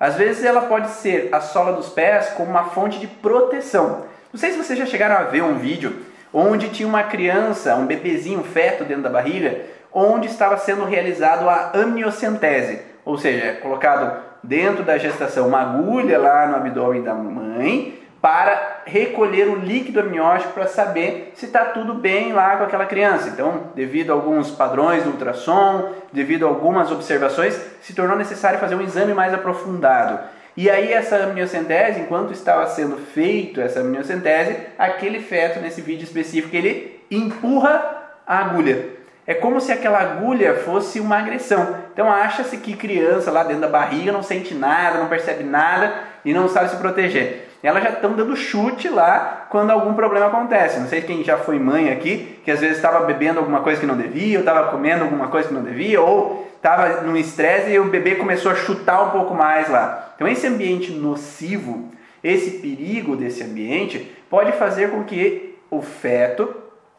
Às 0.00 0.14
vezes 0.14 0.42
ela 0.42 0.62
pode 0.62 0.88
ser 0.88 1.28
a 1.30 1.40
sola 1.42 1.74
dos 1.74 1.90
pés 1.90 2.30
como 2.30 2.50
uma 2.50 2.70
fonte 2.70 2.98
de 2.98 3.06
proteção. 3.06 4.06
Não 4.32 4.40
sei 4.40 4.52
se 4.52 4.56
vocês 4.56 4.78
já 4.78 4.86
chegaram 4.86 5.16
a 5.16 5.24
ver 5.24 5.42
um 5.42 5.58
vídeo 5.58 6.06
onde 6.32 6.70
tinha 6.70 6.88
uma 6.88 7.02
criança, 7.02 7.76
um 7.76 7.84
bebezinho, 7.84 8.40
um 8.40 8.44
feto 8.44 8.82
dentro 8.82 9.02
da 9.02 9.10
barriga, 9.10 9.60
onde 9.92 10.26
estava 10.26 10.56
sendo 10.56 10.86
realizado 10.86 11.46
a 11.50 11.72
amniocentese 11.74 12.91
ou 13.04 13.18
seja, 13.18 13.44
é 13.44 13.52
colocado 13.52 14.20
dentro 14.42 14.82
da 14.82 14.98
gestação 14.98 15.48
uma 15.48 15.60
agulha 15.60 16.18
lá 16.18 16.46
no 16.46 16.56
abdômen 16.56 17.02
da 17.02 17.14
mãe 17.14 17.98
para 18.20 18.82
recolher 18.86 19.48
o 19.48 19.56
líquido 19.56 19.98
amniótico 19.98 20.52
para 20.52 20.68
saber 20.68 21.32
se 21.34 21.46
está 21.46 21.64
tudo 21.66 21.94
bem 21.94 22.32
lá 22.32 22.56
com 22.56 22.62
aquela 22.62 22.86
criança. 22.86 23.28
Então, 23.28 23.64
devido 23.74 24.10
a 24.10 24.14
alguns 24.14 24.50
padrões 24.52 25.02
do 25.02 25.10
ultrassom, 25.10 25.90
devido 26.12 26.46
a 26.46 26.48
algumas 26.48 26.92
observações, 26.92 27.60
se 27.80 27.94
tornou 27.94 28.16
necessário 28.16 28.60
fazer 28.60 28.76
um 28.76 28.80
exame 28.80 29.12
mais 29.12 29.34
aprofundado. 29.34 30.20
E 30.56 30.70
aí 30.70 30.92
essa 30.92 31.16
amniocentese, 31.16 32.00
enquanto 32.00 32.32
estava 32.32 32.66
sendo 32.66 32.96
feito 32.96 33.60
essa 33.60 33.80
amniocentese, 33.80 34.56
aquele 34.78 35.18
feto 35.18 35.58
nesse 35.58 35.80
vídeo 35.80 36.04
específico 36.04 36.54
ele 36.54 37.00
empurra 37.10 38.04
a 38.24 38.38
agulha. 38.38 39.01
É 39.26 39.34
como 39.34 39.60
se 39.60 39.70
aquela 39.70 40.00
agulha 40.00 40.54
fosse 40.54 40.98
uma 40.98 41.18
agressão. 41.18 41.76
Então 41.92 42.10
acha-se 42.10 42.56
que 42.56 42.76
criança 42.76 43.30
lá 43.30 43.44
dentro 43.44 43.62
da 43.62 43.68
barriga 43.68 44.10
não 44.10 44.22
sente 44.22 44.54
nada, 44.54 44.98
não 44.98 45.08
percebe 45.08 45.44
nada 45.44 45.94
e 46.24 46.32
não 46.32 46.48
sabe 46.48 46.70
se 46.70 46.76
proteger. 46.76 47.48
Elas 47.62 47.84
já 47.84 47.90
estão 47.90 48.14
dando 48.14 48.34
chute 48.34 48.88
lá 48.88 49.46
quando 49.48 49.70
algum 49.70 49.94
problema 49.94 50.26
acontece. 50.26 50.80
Não 50.80 50.88
sei 50.88 51.02
quem 51.02 51.22
já 51.22 51.38
foi 51.38 51.60
mãe 51.60 51.92
aqui, 51.92 52.40
que 52.44 52.50
às 52.50 52.58
vezes 52.58 52.76
estava 52.76 53.06
bebendo 53.06 53.38
alguma 53.38 53.60
coisa 53.60 53.80
que 53.80 53.86
não 53.86 53.96
devia, 53.96 54.38
ou 54.38 54.44
estava 54.44 54.70
comendo 54.72 55.04
alguma 55.04 55.28
coisa 55.28 55.46
que 55.46 55.54
não 55.54 55.62
devia, 55.62 56.00
ou 56.00 56.50
estava 56.56 57.02
num 57.02 57.16
estresse 57.16 57.70
e 57.70 57.78
o 57.78 57.84
bebê 57.84 58.16
começou 58.16 58.50
a 58.50 58.56
chutar 58.56 59.04
um 59.04 59.10
pouco 59.10 59.34
mais 59.34 59.68
lá. 59.68 60.12
Então 60.16 60.26
esse 60.26 60.46
ambiente 60.48 60.90
nocivo, 60.90 61.88
esse 62.24 62.58
perigo 62.58 63.14
desse 63.14 63.44
ambiente, 63.44 64.12
pode 64.28 64.50
fazer 64.52 64.90
com 64.90 65.04
que 65.04 65.56
o 65.70 65.80
feto 65.80 66.52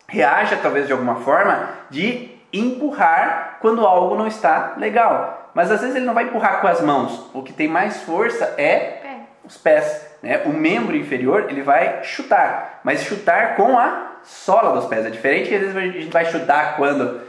reaja 0.07 0.57
talvez 0.61 0.87
de 0.87 0.93
alguma 0.93 1.15
forma 1.15 1.69
de 1.89 2.31
empurrar 2.51 3.57
quando 3.59 3.85
algo 3.85 4.15
não 4.15 4.27
está 4.27 4.75
legal. 4.77 5.51
Mas 5.53 5.71
às 5.71 5.81
vezes 5.81 5.95
ele 5.95 6.05
não 6.05 6.13
vai 6.13 6.25
empurrar 6.25 6.61
com 6.61 6.67
as 6.67 6.81
mãos. 6.81 7.29
O 7.33 7.41
que 7.41 7.53
tem 7.53 7.67
mais 7.67 8.01
força 8.03 8.55
é 8.57 8.99
os 9.43 9.57
pés. 9.57 10.07
Né? 10.21 10.41
O 10.45 10.49
membro 10.49 10.95
inferior 10.95 11.47
ele 11.49 11.61
vai 11.61 12.03
chutar, 12.03 12.79
mas 12.83 13.03
chutar 13.03 13.55
com 13.55 13.77
a 13.77 14.13
sola 14.23 14.73
dos 14.73 14.85
pés. 14.85 15.05
É 15.05 15.09
diferente 15.09 15.49
que 15.49 15.55
às 15.55 15.61
vezes 15.61 15.75
a 15.75 15.81
gente 15.81 16.11
vai 16.11 16.25
chutar 16.25 16.77
quando 16.77 17.21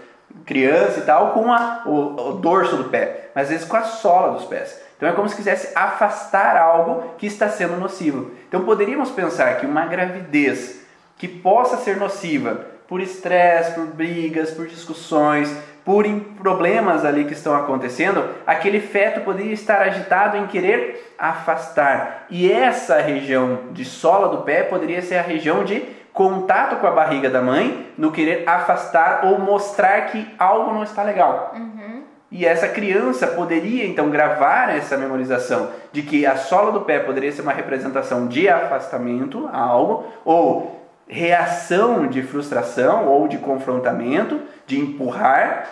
criança 0.45 1.01
e 1.01 1.03
tal 1.03 1.33
com 1.33 1.53
a, 1.53 1.83
o, 1.87 2.31
o 2.31 2.33
dorso 2.35 2.77
do 2.77 2.85
pé, 2.85 3.31
mas 3.35 3.45
às 3.45 3.51
vezes 3.51 3.67
com 3.67 3.77
a 3.77 3.83
sola 3.83 4.33
dos 4.33 4.45
pés. 4.45 4.81
Então 4.97 5.09
é 5.09 5.13
como 5.13 5.29
se 5.29 5.37
quisesse 5.37 5.77
afastar 5.77 6.57
algo 6.57 7.15
que 7.19 7.27
está 7.27 7.49
sendo 7.49 7.77
nocivo. 7.77 8.31
Então 8.49 8.65
poderíamos 8.65 9.11
pensar 9.11 9.59
que 9.59 9.67
uma 9.67 9.87
gravidez 9.87 10.84
que 11.25 11.29
possa 11.29 11.79
ser 11.79 11.97
nociva 11.97 12.67
por 12.87 13.01
estresse, 13.01 13.73
por 13.73 13.87
brigas, 13.87 14.51
por 14.51 14.67
discussões, 14.67 15.51
por 15.83 16.05
problemas 16.37 17.03
ali 17.03 17.25
que 17.25 17.33
estão 17.33 17.57
acontecendo, 17.57 18.29
aquele 18.47 18.79
feto 18.79 19.23
poderia 19.23 19.55
estar 19.55 19.81
agitado 19.81 20.37
em 20.37 20.47
querer 20.47 21.15
afastar. 21.19 22.27
E 22.29 22.53
essa 22.53 23.01
região 23.01 23.71
de 23.73 23.87
sola 23.87 24.29
do 24.29 24.43
pé 24.43 24.65
poderia 24.65 25.01
ser 25.01 25.17
a 25.17 25.23
região 25.23 25.65
de 25.65 25.83
contato 26.13 26.77
com 26.77 26.87
a 26.87 26.91
barriga 26.91 27.31
da 27.31 27.41
mãe, 27.41 27.87
no 27.97 28.13
querer 28.13 28.47
afastar 28.47 29.25
ou 29.25 29.39
mostrar 29.39 30.03
que 30.09 30.29
algo 30.39 30.75
não 30.75 30.83
está 30.83 31.03
legal. 31.03 31.55
Uhum. 31.57 32.03
E 32.31 32.45
essa 32.45 32.69
criança 32.69 33.29
poderia 33.29 33.87
então 33.87 34.11
gravar 34.11 34.77
essa 34.77 34.99
memorização 34.99 35.71
de 35.91 36.03
que 36.03 36.27
a 36.27 36.37
sola 36.37 36.71
do 36.71 36.83
pé 36.83 36.99
poderia 36.99 37.33
ser 37.33 37.41
uma 37.41 37.53
representação 37.53 38.27
de 38.27 38.47
afastamento 38.47 39.49
a 39.51 39.59
algo, 39.59 40.13
ou 40.23 40.84
reação 41.07 42.07
de 42.07 42.23
frustração 42.23 43.07
ou 43.07 43.29
de 43.29 43.38
confrontamento, 43.38 44.40
de 44.67 44.79
empurrar 44.79 45.67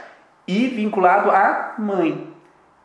e 0.47 0.69
vinculado 0.69 1.31
à 1.31 1.75
mãe. 1.79 2.29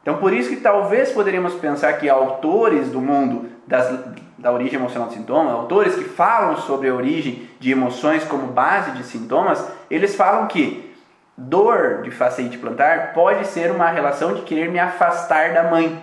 Então, 0.01 0.17
por 0.17 0.31
isso 0.31 0.49
que 0.49 0.57
talvez 0.57 1.12
poderíamos 1.12 1.53
pensar 1.55 1.91
que 1.93 2.07
autores 2.07 2.89
do 2.89 3.01
mundo 3.01 3.49
das, 3.67 3.93
da 4.38 4.53
origem 4.53 4.79
emocional 4.79 5.10
do 5.10 5.13
sintoma, 5.13 5.51
autores 5.51 5.95
que 5.95 6.05
falam 6.05 6.55
sobre 6.57 6.88
a 6.88 6.93
origem 6.93 7.49
de 7.60 7.71
emoções 7.71 8.23
como 8.23 8.47
base 8.47 8.91
de 8.91 9.03
sintomas, 9.03 9.67
eles 9.91 10.15
falam 10.15 10.47
que 10.47 10.95
dor 11.38 12.03
de 12.03 12.12
facete 12.12 12.57
plantar 12.57 13.13
pode 13.13 13.45
ser 13.47 13.69
uma 13.69 13.89
relação 13.89 14.33
de 14.33 14.43
querer 14.43 14.71
me 14.71 14.79
afastar 14.79 15.53
da 15.53 15.63
mãe, 15.63 16.01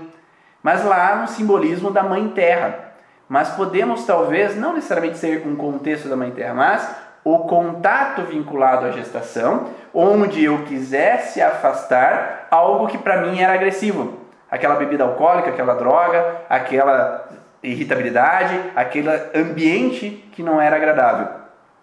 mas 0.62 0.84
lá 0.84 1.16
no 1.16 1.28
simbolismo 1.28 1.90
da 1.90 2.02
mãe 2.02 2.28
terra. 2.28 2.93
Mas 3.28 3.50
podemos 3.50 4.04
talvez 4.04 4.56
não 4.56 4.74
necessariamente 4.74 5.18
ser 5.18 5.46
um 5.46 5.56
contexto 5.56 6.08
da 6.08 6.16
Mãe 6.16 6.30
Terra, 6.30 6.54
mas 6.54 6.96
o 7.24 7.38
contato 7.40 8.22
vinculado 8.22 8.86
à 8.86 8.90
gestação, 8.90 9.68
onde 9.94 10.44
eu 10.44 10.64
quisesse 10.64 11.40
afastar 11.40 12.46
algo 12.50 12.86
que 12.86 12.98
para 12.98 13.22
mim 13.22 13.40
era 13.40 13.54
agressivo. 13.54 14.18
Aquela 14.50 14.76
bebida 14.76 15.04
alcoólica, 15.04 15.48
aquela 15.48 15.74
droga, 15.74 16.42
aquela 16.50 17.28
irritabilidade, 17.62 18.60
aquele 18.76 19.08
ambiente 19.34 20.28
que 20.32 20.42
não 20.42 20.60
era 20.60 20.76
agradável. 20.76 21.28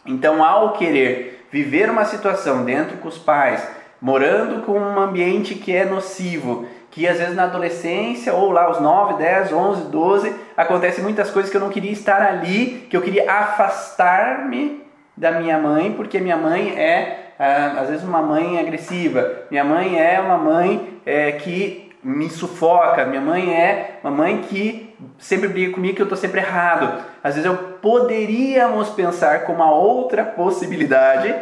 Então, 0.06 0.43
ao 0.43 0.73
querer 0.73 1.47
viver 1.51 1.89
uma 1.89 2.06
situação 2.06 2.63
dentro 2.63 2.97
com 2.97 3.08
os 3.08 3.17
pais, 3.17 3.67
morando 3.99 4.63
com 4.63 4.80
um 4.80 4.99
ambiente 4.99 5.56
que 5.56 5.75
é 5.75 5.86
nocivo, 5.86 6.67
que 6.91 7.08
às 7.08 7.17
vezes 7.17 7.36
na 7.36 7.45
adolescência, 7.45 8.34
ou 8.34 8.51
lá 8.51 8.65
aos 8.65 8.80
9, 8.80 9.13
10, 9.15 9.54
11, 9.54 9.84
12, 9.84 10.36
acontece 10.58 11.01
muitas 11.01 11.32
coisas 11.32 11.49
que 11.49 11.56
eu 11.56 11.62
não 11.62 11.69
queria 11.69 11.91
estar 11.91 12.21
ali, 12.21 12.86
que 12.89 12.95
eu 12.95 13.01
queria 13.01 13.32
afastar-me 13.32 14.84
da 15.15 15.32
minha 15.32 15.58
mãe, 15.58 15.93
porque 15.93 16.19
minha 16.19 16.36
mãe 16.36 16.77
é, 16.77 17.34
ah, 17.39 17.77
às 17.80 17.89
vezes, 17.89 18.04
uma 18.04 18.21
mãe 18.21 18.60
agressiva, 18.60 19.45
minha 19.49 19.63
mãe 19.63 19.99
é 19.99 20.19
uma 20.19 20.38
mãe 20.38 20.99
é, 21.06 21.32
que 21.32 21.91
me 22.04 22.30
sufoca, 22.30 23.06
minha 23.06 23.21
mãe 23.21 23.54
é 23.54 23.99
uma 24.04 24.12
mãe 24.12 24.41
que 24.41 24.95
sempre 25.17 25.47
briga 25.47 25.73
comigo 25.73 25.95
que 25.95 26.01
eu 26.01 26.06
estou 26.06 26.17
sempre 26.17 26.39
errado. 26.39 27.04
Às 27.23 27.36
vezes 27.36 27.49
eu 27.49 27.58
poderíamos 27.82 28.89
pensar 28.89 29.45
com 29.45 29.54
uma 29.54 29.71
outra 29.71 30.23
possibilidade 30.23 31.34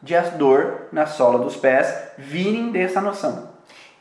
de 0.00 0.14
a 0.14 0.22
dor 0.22 0.88
na 0.92 1.06
sola 1.06 1.38
dos 1.38 1.56
pés 1.56 2.12
virem 2.16 2.70
dessa 2.70 3.00
noção. 3.00 3.53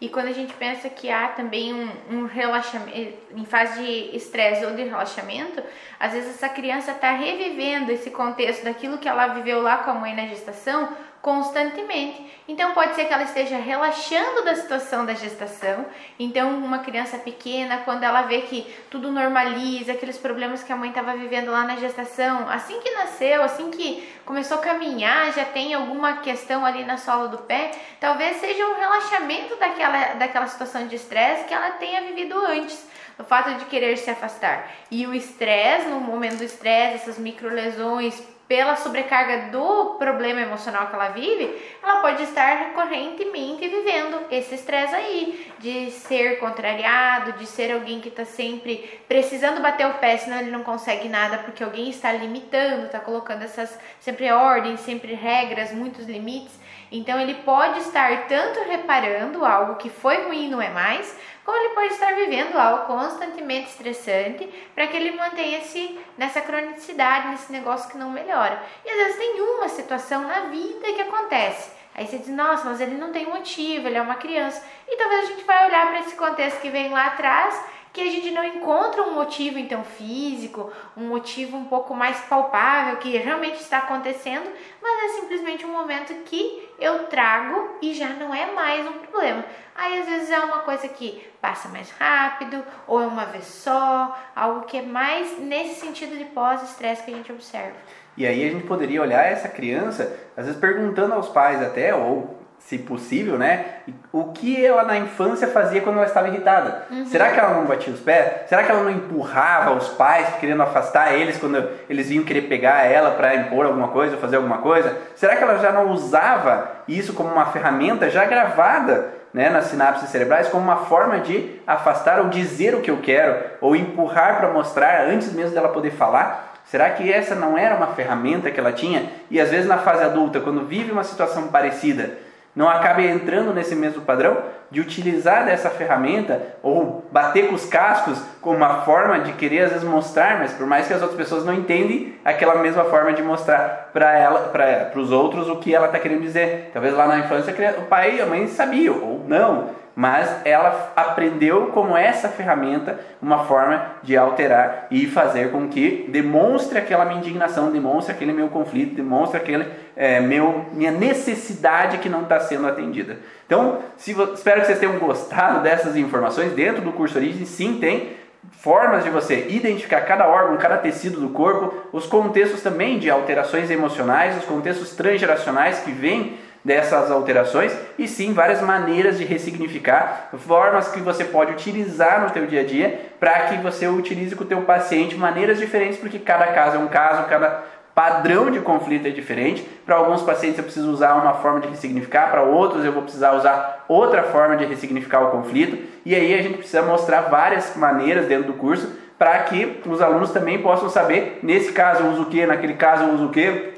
E 0.04 0.10
quando 0.10 0.28
a 0.28 0.34
gente 0.34 0.54
pensa 0.56 0.90
que 0.90 1.10
há 1.10 1.30
também 1.30 1.74
um, 1.74 1.90
um 2.12 2.26
relaxamento, 2.26 3.14
em 3.34 3.46
fase 3.46 3.82
de 3.82 4.18
estresse 4.18 4.66
ou 4.66 4.76
de 4.76 4.84
relaxamento, 4.84 5.64
às 5.98 6.12
vezes 6.12 6.32
essa 6.32 6.50
criança 6.50 6.92
está 6.92 7.14
revivendo 7.14 7.90
esse 7.90 8.12
contexto 8.12 8.66
daquilo 8.66 8.98
que 8.98 9.08
ela 9.08 9.28
viveu 9.28 9.62
lá 9.62 9.78
com 9.78 9.92
a 9.92 9.94
mãe 9.94 10.14
na 10.14 10.28
gestação 10.28 10.90
constantemente. 11.24 12.22
Então 12.50 12.74
pode 12.74 12.96
ser 12.96 13.06
que 13.06 13.14
ela 13.14 13.24
esteja 13.24 13.56
relaxando 13.56 14.44
da 14.44 14.54
situação 14.58 15.06
da 15.06 15.14
gestação. 15.14 15.86
Então 16.20 16.50
uma 16.58 16.80
criança 16.80 17.18
pequena, 17.18 17.78
quando 17.86 18.04
ela 18.04 18.24
vê 18.24 18.42
que 18.42 18.68
tudo 18.92 19.10
normaliza, 19.10 19.94
aqueles 19.94 20.18
problemas 20.18 20.64
que 20.64 20.74
a 20.74 20.76
mãe 20.76 20.90
estava 20.90 21.16
vivendo 21.16 21.50
lá 21.50 21.64
na 21.64 21.78
gestação, 21.78 22.50
assim 22.50 22.78
que 22.82 22.92
nasceu, 22.92 23.42
assim 23.42 23.72
que 23.72 24.06
começou 24.26 24.58
a 24.58 24.62
caminhar, 24.62 25.32
já 25.32 25.46
tem 25.46 25.74
alguma 25.74 26.18
questão 26.18 26.66
ali 26.66 26.84
na 26.84 26.98
sola 26.98 27.30
do 27.30 27.38
pé, 27.38 27.72
talvez 28.02 28.42
seja 28.42 28.68
um 28.68 28.76
relaxamento 28.76 29.56
daquela, 29.56 30.16
daquela 30.16 30.48
situação 30.48 30.88
de 30.88 30.98
estresse 30.98 31.46
que 31.46 31.54
ela 31.54 31.72
tenha 31.72 32.02
vivido 32.02 32.38
antes 32.46 32.86
o 33.18 33.24
fato 33.24 33.54
de 33.60 33.66
querer 33.66 33.98
se 33.98 34.10
afastar. 34.10 34.70
E 34.92 35.08
o 35.08 35.14
estresse, 35.14 35.88
no 35.88 36.02
momento 36.02 36.38
do 36.38 36.44
estresse, 36.44 36.96
essas 36.96 37.18
microlesões, 37.18 38.22
pela 38.54 38.76
sobrecarga 38.76 39.50
do 39.50 39.96
problema 39.96 40.40
emocional 40.40 40.86
que 40.86 40.94
ela 40.94 41.10
vive, 41.10 41.60
ela 41.82 42.02
pode 42.02 42.22
estar 42.22 42.56
recorrentemente 42.68 43.68
vivendo 43.68 44.28
esse 44.30 44.54
estresse 44.54 44.94
aí, 44.94 45.52
de 45.58 45.90
ser 45.90 46.38
contrariado, 46.38 47.34
de 47.34 47.48
ser 47.48 47.72
alguém 47.72 48.00
que 48.00 48.10
está 48.10 48.26
sempre 48.26 49.02
precisando 49.08 49.60
bater 49.60 49.88
o 49.88 49.96
pé, 49.96 50.18
senão 50.18 50.38
ele 50.38 50.52
não 50.52 50.62
consegue 50.62 51.10
nada, 51.10 51.40
porque 51.40 51.64
alguém 51.64 51.90
está 51.90 52.12
limitando, 52.12 52.86
está 52.86 53.00
colocando 53.00 53.42
essas 53.42 53.76
sempre 54.00 54.32
ordens, 54.32 54.82
sempre 54.82 55.16
regras, 55.16 55.72
muitos 55.72 56.06
limites. 56.06 56.54
Então 56.92 57.20
ele 57.20 57.34
pode 57.44 57.80
estar 57.80 58.28
tanto 58.28 58.70
reparando 58.70 59.44
algo 59.44 59.78
que 59.78 59.90
foi 59.90 60.28
ruim 60.28 60.46
e 60.46 60.50
não 60.52 60.62
é 60.62 60.70
mais, 60.70 61.18
como 61.44 61.58
ele 61.58 61.74
pode 61.74 61.94
estar 61.94 62.14
vivendo 62.16 62.56
algo 62.58 62.86
constantemente 62.86 63.70
estressante 63.70 64.48
para 64.74 64.88
que 64.88 64.96
ele 64.96 65.12
mantenha-se 65.12 66.00
nessa 66.18 66.42
cronicidade, 66.42 67.30
nesse 67.30 67.52
negócio 67.52 67.90
que 67.90 67.98
não 67.98 68.10
melhora. 68.10 68.62
E 68.86 68.90
às 68.90 68.96
vezes 68.96 69.18
tem 69.18 69.42
uma 69.42 69.68
situação 69.68 70.24
na 70.24 70.42
vida 70.42 70.94
que 70.94 71.02
acontece. 71.02 71.72
Aí 71.96 72.08
você 72.08 72.18
diz, 72.18 72.30
nossa, 72.30 72.66
mas 72.66 72.82
ele 72.82 72.96
não 72.96 73.12
tem 73.12 73.26
motivo, 73.26 73.88
ele 73.88 73.98
é 73.98 74.02
uma 74.02 74.16
criança. 74.16 74.64
E 74.88 74.98
talvez 74.98 75.26
a 75.26 75.28
gente 75.28 75.44
vai 75.44 75.68
olhar 75.68 75.88
para 75.88 76.00
esse 76.00 76.16
contexto 76.16 76.60
que 76.60 76.70
vem 76.70 76.90
lá 76.90 77.08
atrás 77.08 77.64
que 77.94 78.02
a 78.02 78.12
gente 78.12 78.32
não 78.32 78.44
encontra 78.44 79.04
um 79.04 79.14
motivo 79.14 79.60
então 79.60 79.84
físico, 79.84 80.74
um 80.98 81.08
motivo 81.08 81.56
um 81.56 81.66
pouco 81.66 81.94
mais 81.94 82.20
palpável 82.22 82.98
que 82.98 83.16
realmente 83.16 83.62
está 83.62 83.78
acontecendo, 83.78 84.50
mas 84.82 85.04
é 85.04 85.20
simplesmente 85.20 85.64
um 85.64 85.72
momento 85.72 86.12
que 86.26 86.68
eu 86.80 87.06
trago 87.06 87.78
e 87.84 87.94
já 87.94 88.10
não 88.10 88.34
é 88.34 88.52
mais 88.52 88.86
um 88.88 88.94
problema. 88.94 89.46
Aí 89.76 90.00
às 90.00 90.08
vezes 90.08 90.32
é 90.32 90.40
uma 90.40 90.60
coisa 90.62 90.88
que 90.88 91.24
passa 91.40 91.70
mais 91.70 91.92
rápido 91.92 92.64
ou 92.88 93.00
é 93.00 93.06
uma 93.06 93.26
vez 93.26 93.46
só, 93.46 94.18
algo 94.36 94.66
que 94.66 94.78
é 94.78 94.82
mais 94.82 95.40
nesse 95.40 95.80
sentido 95.80 96.18
de 96.18 96.26
pós-estresse 96.26 97.04
que 97.04 97.12
a 97.12 97.16
gente 97.16 97.32
observa. 97.32 97.76
E 98.18 98.26
aí 98.26 98.48
a 98.48 98.52
gente 98.52 98.66
poderia 98.66 99.02
olhar 99.02 99.24
essa 99.24 99.50
criança, 99.50 100.20
às 100.36 100.46
vezes 100.46 100.60
perguntando 100.60 101.14
aos 101.14 101.30
pais 101.30 101.62
até, 101.62 101.94
ou 101.94 102.43
se 102.68 102.78
possível, 102.78 103.38
né? 103.38 103.66
O 104.12 104.32
que 104.32 104.66
ela 104.66 104.84
na 104.84 104.98
infância 104.98 105.48
fazia 105.48 105.82
quando 105.82 105.98
ela 105.98 106.06
estava 106.06 106.30
irritada? 106.30 106.84
Uhum. 106.90 107.06
Será 107.06 107.30
que 107.32 107.40
ela 107.40 107.56
não 107.56 107.66
batia 107.66 107.94
os 107.94 108.00
pés? 108.00 108.48
Será 108.48 108.64
que 108.64 108.72
ela 108.72 108.84
não 108.84 108.90
empurrava 108.90 109.72
os 109.72 109.90
pais 109.90 110.28
querendo 110.40 110.64
afastar 110.64 111.14
eles 111.14 111.38
quando 111.38 111.70
eles 111.90 112.08
vinham 112.08 112.24
querer 112.24 112.44
pegar 112.44 112.86
ela 112.86 113.12
para 113.12 113.36
impor 113.36 113.66
alguma 113.66 113.90
coisa, 113.90 114.16
fazer 114.16 114.38
alguma 114.38 114.60
coisa? 114.60 114.98
Será 115.16 115.36
que 115.36 115.44
ela 115.44 115.58
já 115.58 115.74
não 115.74 115.90
usava 115.90 116.72
isso 116.88 117.14
como 117.14 117.30
uma 117.30 117.48
ferramenta 117.48 118.10
já 118.10 118.24
gravada 118.24 119.10
né, 119.34 119.50
nas 119.50 119.66
sinapses 119.66 120.10
cerebrais 120.10 120.48
como 120.48 120.64
uma 120.64 120.86
forma 120.86 121.20
de 121.20 121.60
afastar 121.68 122.20
ou 122.20 122.30
dizer 122.30 122.76
o 122.76 122.82
que 122.82 122.92
eu 122.92 122.98
quero 123.02 123.36
ou 123.60 123.76
empurrar 123.76 124.38
para 124.38 124.52
mostrar 124.54 125.08
antes 125.08 125.34
mesmo 125.34 125.54
dela 125.54 125.70
poder 125.70 125.92
falar? 125.92 126.54
Será 126.66 126.90
que 126.92 127.12
essa 127.12 127.36
não 127.36 127.58
era 127.58 127.76
uma 127.76 127.88
ferramenta 127.88 128.50
que 128.50 128.60
ela 128.60 128.72
tinha? 128.72 129.12
E 129.30 129.40
às 129.40 129.50
vezes 129.50 129.68
na 129.68 129.80
fase 129.80 130.02
adulta, 130.04 130.40
quando 130.40 130.66
vive 130.66 130.94
uma 130.94 131.04
situação 131.04 131.50
parecida, 131.50 132.12
não 132.56 132.70
acabe 132.70 133.08
entrando 133.08 133.54
nesse 133.54 133.76
mesmo 133.76 134.02
padrão 134.02 134.38
de 134.70 134.80
utilizar 134.80 135.46
dessa 135.46 135.70
ferramenta 135.70 136.42
ou 136.62 137.06
bater 137.12 137.48
com 137.48 137.56
os 137.56 137.66
cascos 137.66 138.20
como 138.42 138.58
uma 138.58 138.82
forma 138.82 139.20
de 139.20 139.34
querer 139.34 139.62
às 139.62 139.72
vezes 139.72 139.88
mostrar, 139.88 140.40
mas 140.40 140.54
por 140.54 140.66
mais 140.66 140.88
que 140.88 140.94
as 140.94 141.02
outras 141.02 141.18
pessoas 141.18 141.46
não 141.46 141.54
entendem 141.54 142.16
aquela 142.26 142.56
mesma 142.56 142.84
forma 142.86 143.14
de 143.14 143.22
mostrar 143.22 143.90
para 143.94 144.18
ela, 144.18 144.50
para 144.50 145.00
os 145.00 145.12
outros 145.12 145.48
o 145.50 145.58
que 145.58 145.74
ela 145.74 145.88
está 145.88 146.00
querendo 146.00 146.22
dizer. 146.22 146.72
Talvez 146.74 146.96
lá 146.96 147.08
na 147.08 147.20
infância 147.20 147.54
o 147.78 147.84
pai 147.84 148.18
e 148.18 148.22
a 148.22 148.26
mãe 148.26 148.48
sabiam 148.48 149.00
ou 149.02 149.26
não, 149.28 149.70
mas 149.96 150.42
ela 150.44 150.92
aprendeu 150.96 151.68
como 151.68 151.96
essa 151.96 152.28
ferramenta 152.28 153.00
uma 153.22 153.46
forma 153.46 153.86
de 154.02 154.18
alterar 154.18 154.88
e 154.90 155.06
fazer 155.06 155.52
com 155.52 155.68
que 155.68 156.08
demonstre 156.10 156.80
aquela 156.80 157.06
minha 157.06 157.20
indignação, 157.20 157.72
demonstre 157.72 158.14
aquele 158.14 158.34
meu 158.34 158.48
conflito, 158.48 158.96
demonstre 158.96 159.38
aquele 159.38 159.66
é, 159.96 160.20
meu, 160.20 160.66
minha 160.74 160.92
necessidade 160.92 162.00
que 162.00 162.10
não 162.10 162.24
está 162.24 162.40
sendo 162.40 162.68
atendida. 162.68 163.20
Então, 163.46 163.80
se, 163.96 164.12
espero 164.34 164.62
que 164.62 164.68
vocês 164.68 164.80
tenham 164.80 164.98
gostado 164.98 165.62
dessas 165.62 165.96
informações. 165.96 166.54
Dentro 166.54 166.82
do 166.82 166.92
curso 166.92 167.18
Origem, 167.18 167.46
sim, 167.46 167.78
tem 167.80 168.14
formas 168.52 169.04
de 169.04 169.10
você 169.10 169.48
identificar 169.50 170.02
cada 170.02 170.28
órgão, 170.28 170.58
cada 170.58 170.78
tecido 170.78 171.20
do 171.20 171.30
corpo, 171.30 171.74
os 171.92 172.08
contextos 172.08 172.62
também 172.62 172.98
de 172.98 173.10
alterações 173.10 173.70
emocionais, 173.70 174.38
os 174.38 174.46
contextos 174.46 174.96
transgeracionais 174.96 175.80
que 175.80 175.92
vêm 175.92 176.38
dessas 176.64 177.12
alterações 177.12 177.76
e 177.98 178.08
sim 178.08 178.34
várias 178.34 178.62
maneiras 178.62 179.18
de 179.18 179.26
ressignificar, 179.26 180.30
formas 180.38 180.88
que 180.88 181.02
você 181.02 181.26
pode 181.26 181.52
utilizar 181.52 182.22
no 182.22 182.30
teu 182.30 182.46
dia 182.48 182.62
a 182.62 182.66
dia 182.66 183.12
para 183.20 183.48
que 183.48 183.58
você 183.58 183.88
utilize 183.88 184.36
com 184.36 184.44
o 184.44 184.48
teu 184.48 184.62
paciente 184.62 185.16
maneiras 185.16 185.60
diferentes, 185.60 185.98
porque 185.98 186.20
cada 186.20 186.48
caso 186.48 186.78
é 186.78 186.80
um 186.80 186.88
caso, 186.88 187.28
cada 187.28 187.64
padrão 187.94 188.50
de 188.50 188.60
conflito 188.60 189.08
é 189.08 189.12
diferente. 189.12 189.62
Para 189.86 189.98
alguns 189.98 190.22
pacientes 190.22 190.58
eu 190.58 190.64
preciso 190.64 190.90
usar 190.90 191.16
uma 191.16 191.34
forma 191.36 191.60
de 191.60 191.68
ressignificar, 191.68 192.32
para 192.32 192.42
outros 192.42 192.84
eu 192.86 192.92
vou 192.92 193.04
precisar 193.04 193.34
usar 193.34 193.86
outra 193.88 194.24
forma 194.24 194.56
de 194.56 194.66
ressignificar 194.66 195.22
o 195.22 195.32
conflito. 195.32 195.78
E 196.06 196.16
aí 196.16 196.34
a 196.34 196.42
gente 196.42 196.58
precisa 196.58 196.82
mostrar 196.82 197.22
várias 197.22 197.76
maneiras 197.76 198.26
dentro 198.26 198.48
do 198.48 198.54
curso 198.54 199.04
para 199.18 199.40
que 199.44 199.82
os 199.86 200.02
alunos 200.02 200.32
também 200.32 200.62
possam 200.62 200.90
saber, 200.90 201.40
nesse 201.42 201.72
caso 201.72 202.04
eu 202.04 202.12
uso 202.12 202.24
o 202.24 202.26
que, 202.26 202.46
naquele 202.46 202.74
caso 202.74 203.04
eu 203.04 203.14
uso 203.14 203.28
o 203.28 203.30
que, 203.30 203.74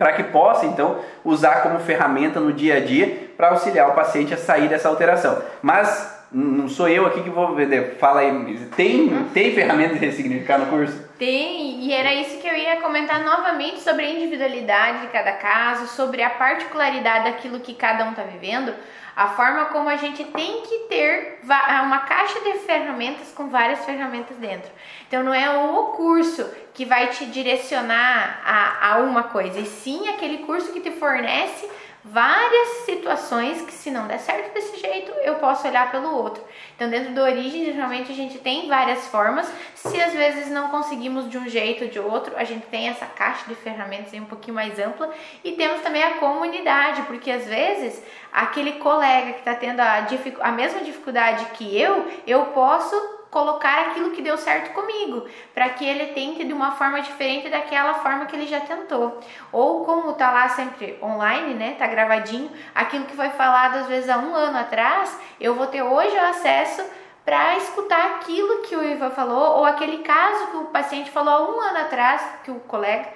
para 0.00 0.14
que 0.14 0.22
possa 0.22 0.64
então 0.64 0.96
usar 1.22 1.62
como 1.62 1.78
ferramenta 1.78 2.40
no 2.40 2.54
dia 2.54 2.78
a 2.78 2.80
dia 2.80 3.32
para 3.36 3.50
auxiliar 3.50 3.90
o 3.90 3.92
paciente 3.92 4.32
a 4.32 4.38
sair 4.38 4.66
dessa 4.66 4.88
alteração. 4.88 5.42
Mas 5.60 6.19
não 6.32 6.68
sou 6.68 6.88
eu 6.88 7.06
aqui 7.06 7.22
que 7.22 7.30
vou 7.30 7.54
vender. 7.54 7.96
Fala 7.98 8.20
aí, 8.20 8.68
tem, 8.76 9.24
tem 9.34 9.52
ferramenta 9.52 9.94
de 9.94 10.06
ressignificar 10.06 10.58
no 10.58 10.66
curso? 10.66 11.10
Tem, 11.18 11.80
e 11.80 11.92
era 11.92 12.14
isso 12.14 12.38
que 12.38 12.46
eu 12.46 12.56
ia 12.56 12.80
comentar 12.80 13.22
novamente 13.22 13.80
sobre 13.80 14.04
a 14.06 14.10
individualidade 14.10 15.02
de 15.02 15.06
cada 15.08 15.32
caso, 15.32 15.86
sobre 15.88 16.22
a 16.22 16.30
particularidade 16.30 17.24
daquilo 17.24 17.60
que 17.60 17.74
cada 17.74 18.04
um 18.04 18.10
está 18.10 18.22
vivendo, 18.22 18.72
a 19.16 19.28
forma 19.28 19.66
como 19.66 19.88
a 19.88 19.96
gente 19.96 20.24
tem 20.24 20.62
que 20.62 20.78
ter 20.88 21.40
uma 21.84 21.98
caixa 21.98 22.40
de 22.40 22.60
ferramentas 22.60 23.32
com 23.32 23.48
várias 23.48 23.84
ferramentas 23.84 24.36
dentro. 24.36 24.70
Então 25.08 25.22
não 25.22 25.34
é 25.34 25.50
o 25.50 25.84
curso 25.88 26.48
que 26.72 26.84
vai 26.84 27.08
te 27.08 27.26
direcionar 27.26 28.40
a, 28.44 28.92
a 28.92 28.98
uma 29.00 29.24
coisa, 29.24 29.58
e 29.58 29.66
sim 29.66 30.08
aquele 30.08 30.38
curso 30.38 30.72
que 30.72 30.80
te 30.80 30.92
fornece 30.92 31.68
várias 32.04 32.68
situações 32.84 33.62
que 33.62 33.72
se 33.72 33.90
não 33.90 34.06
der 34.06 34.18
certo 34.18 34.54
desse 34.54 34.78
jeito, 34.78 35.12
eu 35.22 35.34
posso 35.36 35.66
olhar 35.68 35.90
pelo 35.90 36.14
outro. 36.14 36.42
Então, 36.74 36.88
dentro 36.88 37.12
do 37.12 37.20
Origem, 37.20 37.66
geralmente 37.66 38.10
a 38.10 38.14
gente 38.14 38.38
tem 38.38 38.68
várias 38.68 39.06
formas. 39.08 39.50
Se 39.74 40.00
às 40.00 40.12
vezes 40.12 40.50
não 40.50 40.68
conseguimos 40.68 41.28
de 41.28 41.36
um 41.36 41.48
jeito 41.48 41.84
ou 41.84 41.90
de 41.90 41.98
outro, 41.98 42.34
a 42.36 42.44
gente 42.44 42.66
tem 42.66 42.88
essa 42.88 43.06
caixa 43.06 43.44
de 43.46 43.54
ferramentas 43.54 44.12
um 44.14 44.24
pouquinho 44.24 44.54
mais 44.54 44.78
ampla 44.78 45.12
e 45.44 45.52
temos 45.52 45.82
também 45.82 46.02
a 46.02 46.16
comunidade, 46.16 47.02
porque 47.02 47.30
às 47.30 47.46
vezes 47.46 48.02
aquele 48.32 48.72
colega 48.72 49.32
que 49.32 49.40
está 49.40 49.54
tendo 49.54 49.80
a, 49.80 50.06
a 50.40 50.52
mesma 50.52 50.80
dificuldade 50.80 51.44
que 51.52 51.78
eu, 51.78 52.10
eu 52.26 52.46
posso 52.46 53.19
colocar 53.30 53.88
aquilo 53.88 54.10
que 54.10 54.22
deu 54.22 54.36
certo 54.36 54.72
comigo, 54.72 55.26
para 55.54 55.68
que 55.70 55.86
ele 55.86 56.12
tente 56.12 56.44
de 56.44 56.52
uma 56.52 56.72
forma 56.72 57.00
diferente 57.00 57.48
daquela 57.48 57.94
forma 57.94 58.26
que 58.26 58.34
ele 58.34 58.46
já 58.46 58.60
tentou. 58.60 59.20
Ou 59.52 59.84
como 59.84 60.12
tá 60.14 60.30
lá 60.30 60.48
sempre 60.48 60.98
online, 61.02 61.54
né, 61.54 61.76
tá 61.78 61.86
gravadinho, 61.86 62.50
aquilo 62.74 63.04
que 63.04 63.16
foi 63.16 63.30
falado 63.30 63.76
às 63.76 63.86
vezes 63.86 64.10
há 64.10 64.18
um 64.18 64.34
ano 64.34 64.58
atrás, 64.58 65.16
eu 65.40 65.54
vou 65.54 65.66
ter 65.66 65.82
hoje 65.82 66.14
o 66.16 66.26
acesso 66.26 66.84
para 67.24 67.56
escutar 67.56 68.16
aquilo 68.16 68.62
que 68.62 68.74
o 68.74 68.82
Ivan 68.82 69.10
falou 69.10 69.58
ou 69.58 69.64
aquele 69.64 69.98
caso 69.98 70.48
que 70.48 70.56
o 70.56 70.64
paciente 70.64 71.10
falou 71.10 71.34
há 71.34 71.50
um 71.50 71.60
ano 71.60 71.78
atrás, 71.78 72.22
que 72.42 72.50
o 72.50 72.58
colega 72.60 73.08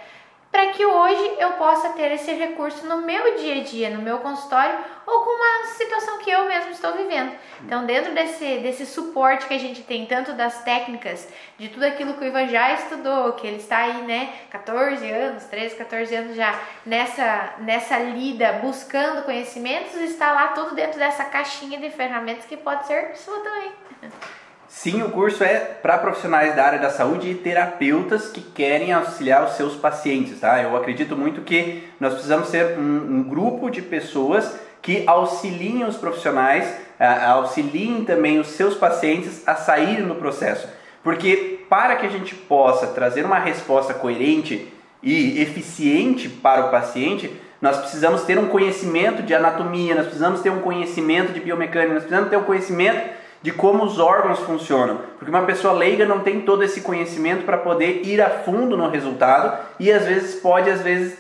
para 0.55 0.67
que 0.67 0.87
hoje 0.87 1.35
eu 1.41 1.51
possa 1.55 1.89
ter 1.95 2.13
esse 2.13 2.31
recurso 2.31 2.87
no 2.87 2.99
meu 2.99 3.37
dia 3.37 3.57
a 3.57 3.65
dia, 3.65 3.91
no 3.91 4.01
meu 4.01 4.19
consultório 4.19 4.79
ou 5.05 5.25
com 5.25 5.31
uma 5.31 5.67
situação 5.67 6.19
que 6.19 6.31
eu 6.31 6.45
mesmo 6.45 6.71
estou 6.71 6.93
vivendo. 6.93 7.33
Então, 7.63 7.85
dentro 7.85 8.15
desse, 8.15 8.59
desse 8.59 8.87
suporte 8.87 9.47
que 9.47 9.55
a 9.55 9.59
gente 9.59 9.83
tem, 9.83 10.07
tanto 10.07 10.33
das 10.33 10.63
técnicas, 10.63 11.29
de 11.59 11.71
tudo 11.71 11.85
aquilo 11.85 12.15
que 12.15 12.21
o 12.21 12.29
Ivan 12.29 12.47
já 12.47 12.73
estudou, 12.73 13.33
que 13.33 13.49
ele 13.49 13.57
está 13.57 13.79
aí, 13.79 14.03
né, 14.03 14.33
14 14.51 15.11
anos, 15.11 15.43
13, 15.43 15.75
14 15.75 16.15
anos 16.15 16.37
já 16.37 16.57
nessa, 16.87 17.55
nessa 17.59 17.99
lida, 17.99 18.53
buscando 18.63 19.25
conhecimentos, 19.25 19.97
está 19.97 20.31
lá 20.31 20.49
tudo 20.49 20.77
dentro 20.77 21.01
dessa 21.01 21.25
caixinha 21.25 21.81
de 21.81 21.91
ferramentas 21.91 22.45
que 22.45 22.57
pode 22.57 22.87
ser 22.87 23.17
sua 23.17 23.41
também. 23.41 23.73
Sim, 24.77 25.03
o 25.03 25.11
curso 25.11 25.45
é 25.45 25.55
para 25.61 25.99
profissionais 25.99 26.57
da 26.57 26.65
área 26.65 26.79
da 26.81 26.91
saúde 26.91 27.31
e 27.31 27.35
terapeutas 27.37 28.29
que 28.29 28.41
querem 28.41 28.93
auxiliar 28.93 29.45
os 29.45 29.53
seus 29.53 29.77
pacientes, 29.77 30.41
tá? 30.41 30.61
Eu 30.61 30.77
acredito 30.77 31.17
muito 31.17 31.43
que 31.43 31.85
nós 32.01 32.13
precisamos 32.13 32.49
ser 32.49 32.77
um, 32.77 33.19
um 33.19 33.23
grupo 33.23 33.71
de 33.71 33.81
pessoas 33.81 34.53
que 34.83 35.05
auxiliem 35.07 35.85
os 35.85 35.97
profissionais, 35.97 36.69
auxiliem 36.99 38.05
também 38.05 38.41
os 38.41 38.49
seus 38.49 38.75
pacientes 38.75 39.47
a 39.47 39.55
saírem 39.55 40.09
do 40.09 40.17
processo. 40.17 40.69
Porque 41.05 41.61
para 41.71 41.95
que 41.95 42.05
a 42.05 42.11
gente 42.11 42.35
possa 42.35 42.89
trazer 42.89 43.25
uma 43.25 43.39
resposta 43.39 43.95
coerente 43.95 44.71
e 45.01 45.41
eficiente 45.41 46.29
para 46.29 46.67
o 46.67 46.71
paciente, 46.71 47.31
nós 47.63 47.79
precisamos 47.79 48.25
ter 48.25 48.39
um 48.39 48.49
conhecimento 48.49 49.23
de 49.23 49.35
anatomia, 49.35 49.95
nós 49.95 50.07
precisamos 50.07 50.41
ter 50.41 50.51
um 50.51 50.61
conhecimento 50.61 51.33
de 51.33 51.39
biomecânica, 51.39 51.95
nós 51.95 52.03
precisamos 52.03 52.29
ter 52.29 52.37
um 52.37 52.45
conhecimento 52.45 53.24
de 53.45 53.53
como 53.53 53.85
os 53.85 53.99
órgãos 53.99 54.39
funcionam, 54.39 55.01
porque 55.19 55.31
uma 55.31 55.43
pessoa 55.43 55.75
leiga 55.75 56.07
não 56.07 56.21
tem 56.21 56.41
todo 56.41 56.65
esse 56.65 56.81
conhecimento 56.81 57.45
para 57.45 57.59
poder 57.59 58.01
ir 58.03 58.23
a 58.23 58.31
fundo 58.31 58.75
no 58.75 58.89
resultado 58.89 59.59
e 59.79 59.93
às 59.93 60.07
vezes 60.07 60.37
pode 60.37 60.71
às 60.71 60.81
vezes 60.81 61.19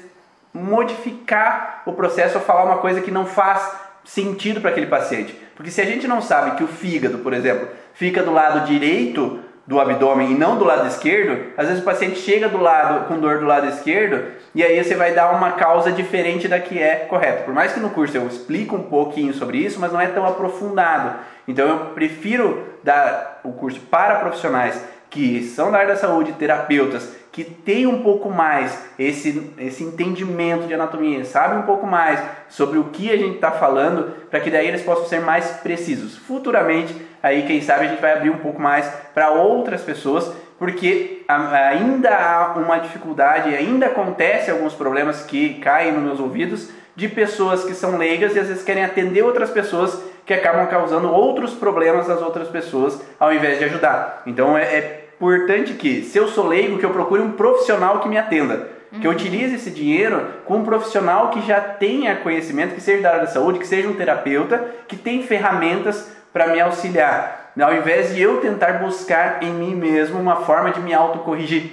modificar 0.50 1.82
o 1.84 1.92
processo 1.92 2.38
ou 2.38 2.42
falar 2.42 2.64
uma 2.64 2.78
coisa 2.78 3.02
que 3.02 3.10
não 3.10 3.26
faz 3.26 3.70
sentido 4.06 4.62
para 4.62 4.70
aquele 4.70 4.86
paciente. 4.86 5.38
Porque 5.54 5.70
se 5.70 5.82
a 5.82 5.84
gente 5.84 6.08
não 6.08 6.22
sabe 6.22 6.52
que 6.52 6.64
o 6.64 6.66
fígado, 6.66 7.18
por 7.18 7.34
exemplo, 7.34 7.68
fica 7.92 8.22
do 8.22 8.32
lado 8.32 8.66
direito 8.66 9.40
do 9.66 9.80
abdômen 9.80 10.32
e 10.32 10.34
não 10.34 10.58
do 10.58 10.64
lado 10.64 10.86
esquerdo, 10.86 11.52
às 11.56 11.66
vezes 11.66 11.82
o 11.82 11.84
paciente 11.84 12.18
chega 12.18 12.48
do 12.48 12.58
lado 12.58 13.06
com 13.06 13.18
dor 13.18 13.38
do 13.38 13.46
lado 13.46 13.66
esquerdo 13.68 14.32
e 14.54 14.62
aí 14.62 14.82
você 14.82 14.94
vai 14.94 15.12
dar 15.12 15.32
uma 15.32 15.52
causa 15.52 15.90
diferente 15.90 16.46
da 16.46 16.60
que 16.60 16.78
é 16.78 16.96
correta. 16.96 17.44
Por 17.44 17.54
mais 17.54 17.72
que 17.72 17.80
no 17.80 17.90
curso 17.90 18.16
eu 18.16 18.26
explique 18.26 18.74
um 18.74 18.82
pouquinho 18.82 19.32
sobre 19.32 19.58
isso, 19.58 19.80
mas 19.80 19.92
não 19.92 20.00
é 20.00 20.06
tão 20.06 20.26
aprofundado. 20.26 21.18
Então 21.48 21.66
eu 21.66 21.78
prefiro 21.94 22.62
dar 22.82 23.40
o 23.42 23.52
curso 23.52 23.80
para 23.80 24.16
profissionais 24.16 24.82
que 25.14 25.44
são 25.44 25.70
da 25.70 25.78
área 25.78 25.94
da 25.94 26.00
saúde, 26.00 26.32
terapeutas, 26.32 27.14
que 27.30 27.44
têm 27.44 27.86
um 27.86 28.02
pouco 28.02 28.30
mais 28.30 28.76
esse, 28.98 29.52
esse 29.58 29.84
entendimento 29.84 30.66
de 30.66 30.74
anatomia, 30.74 31.24
sabem 31.24 31.58
um 31.58 31.62
pouco 31.62 31.86
mais 31.86 32.20
sobre 32.48 32.78
o 32.78 32.84
que 32.84 33.10
a 33.12 33.16
gente 33.16 33.36
está 33.36 33.52
falando, 33.52 34.12
para 34.28 34.40
que 34.40 34.50
daí 34.50 34.66
eles 34.66 34.82
possam 34.82 35.06
ser 35.06 35.20
mais 35.20 35.46
precisos. 35.62 36.16
Futuramente, 36.16 36.94
aí 37.24 37.44
quem 37.44 37.62
sabe 37.62 37.86
a 37.86 37.88
gente 37.88 38.02
vai 38.02 38.12
abrir 38.12 38.28
um 38.28 38.36
pouco 38.36 38.60
mais 38.60 38.86
para 39.14 39.30
outras 39.30 39.80
pessoas, 39.80 40.30
porque 40.58 41.24
ainda 41.26 42.10
há 42.10 42.52
uma 42.58 42.76
dificuldade, 42.76 43.56
ainda 43.56 43.86
acontece 43.86 44.50
alguns 44.50 44.74
problemas 44.74 45.22
que 45.22 45.54
caem 45.54 45.92
nos 45.92 46.02
meus 46.02 46.20
ouvidos 46.20 46.68
de 46.94 47.08
pessoas 47.08 47.64
que 47.64 47.72
são 47.72 47.96
leigas 47.96 48.36
e 48.36 48.38
às 48.38 48.48
vezes 48.48 48.62
querem 48.62 48.84
atender 48.84 49.22
outras 49.22 49.48
pessoas 49.48 49.98
que 50.26 50.34
acabam 50.34 50.66
causando 50.66 51.10
outros 51.10 51.54
problemas 51.54 52.10
às 52.10 52.20
outras 52.20 52.48
pessoas 52.48 53.00
ao 53.18 53.32
invés 53.32 53.58
de 53.58 53.64
ajudar. 53.64 54.22
Então 54.26 54.56
é, 54.56 54.62
é 54.62 55.08
importante 55.16 55.72
que, 55.72 56.02
se 56.02 56.18
eu 56.18 56.28
sou 56.28 56.46
leigo, 56.46 56.78
que 56.78 56.84
eu 56.84 56.90
procure 56.90 57.22
um 57.22 57.32
profissional 57.32 58.00
que 58.00 58.08
me 58.08 58.18
atenda. 58.18 58.68
Uhum. 58.92 59.00
Que 59.00 59.06
eu 59.06 59.12
utilize 59.12 59.54
esse 59.54 59.70
dinheiro 59.70 60.26
com 60.44 60.58
um 60.58 60.64
profissional 60.64 61.30
que 61.30 61.40
já 61.40 61.58
tenha 61.58 62.16
conhecimento, 62.16 62.74
que 62.74 62.82
seja 62.82 63.02
da 63.02 63.08
área 63.08 63.20
da 63.22 63.26
saúde, 63.28 63.58
que 63.58 63.66
seja 63.66 63.88
um 63.88 63.94
terapeuta, 63.94 64.62
que 64.86 64.96
tem 64.96 65.22
ferramentas 65.22 66.12
para 66.34 66.48
me 66.48 66.60
auxiliar. 66.60 67.52
Ao 67.58 67.72
invés 67.72 68.12
de 68.12 68.20
eu 68.20 68.40
tentar 68.40 68.80
buscar 68.80 69.40
em 69.40 69.52
mim 69.52 69.76
mesmo 69.76 70.18
uma 70.18 70.36
forma 70.36 70.72
de 70.72 70.80
me 70.80 70.92
autocorrigir. 70.92 71.70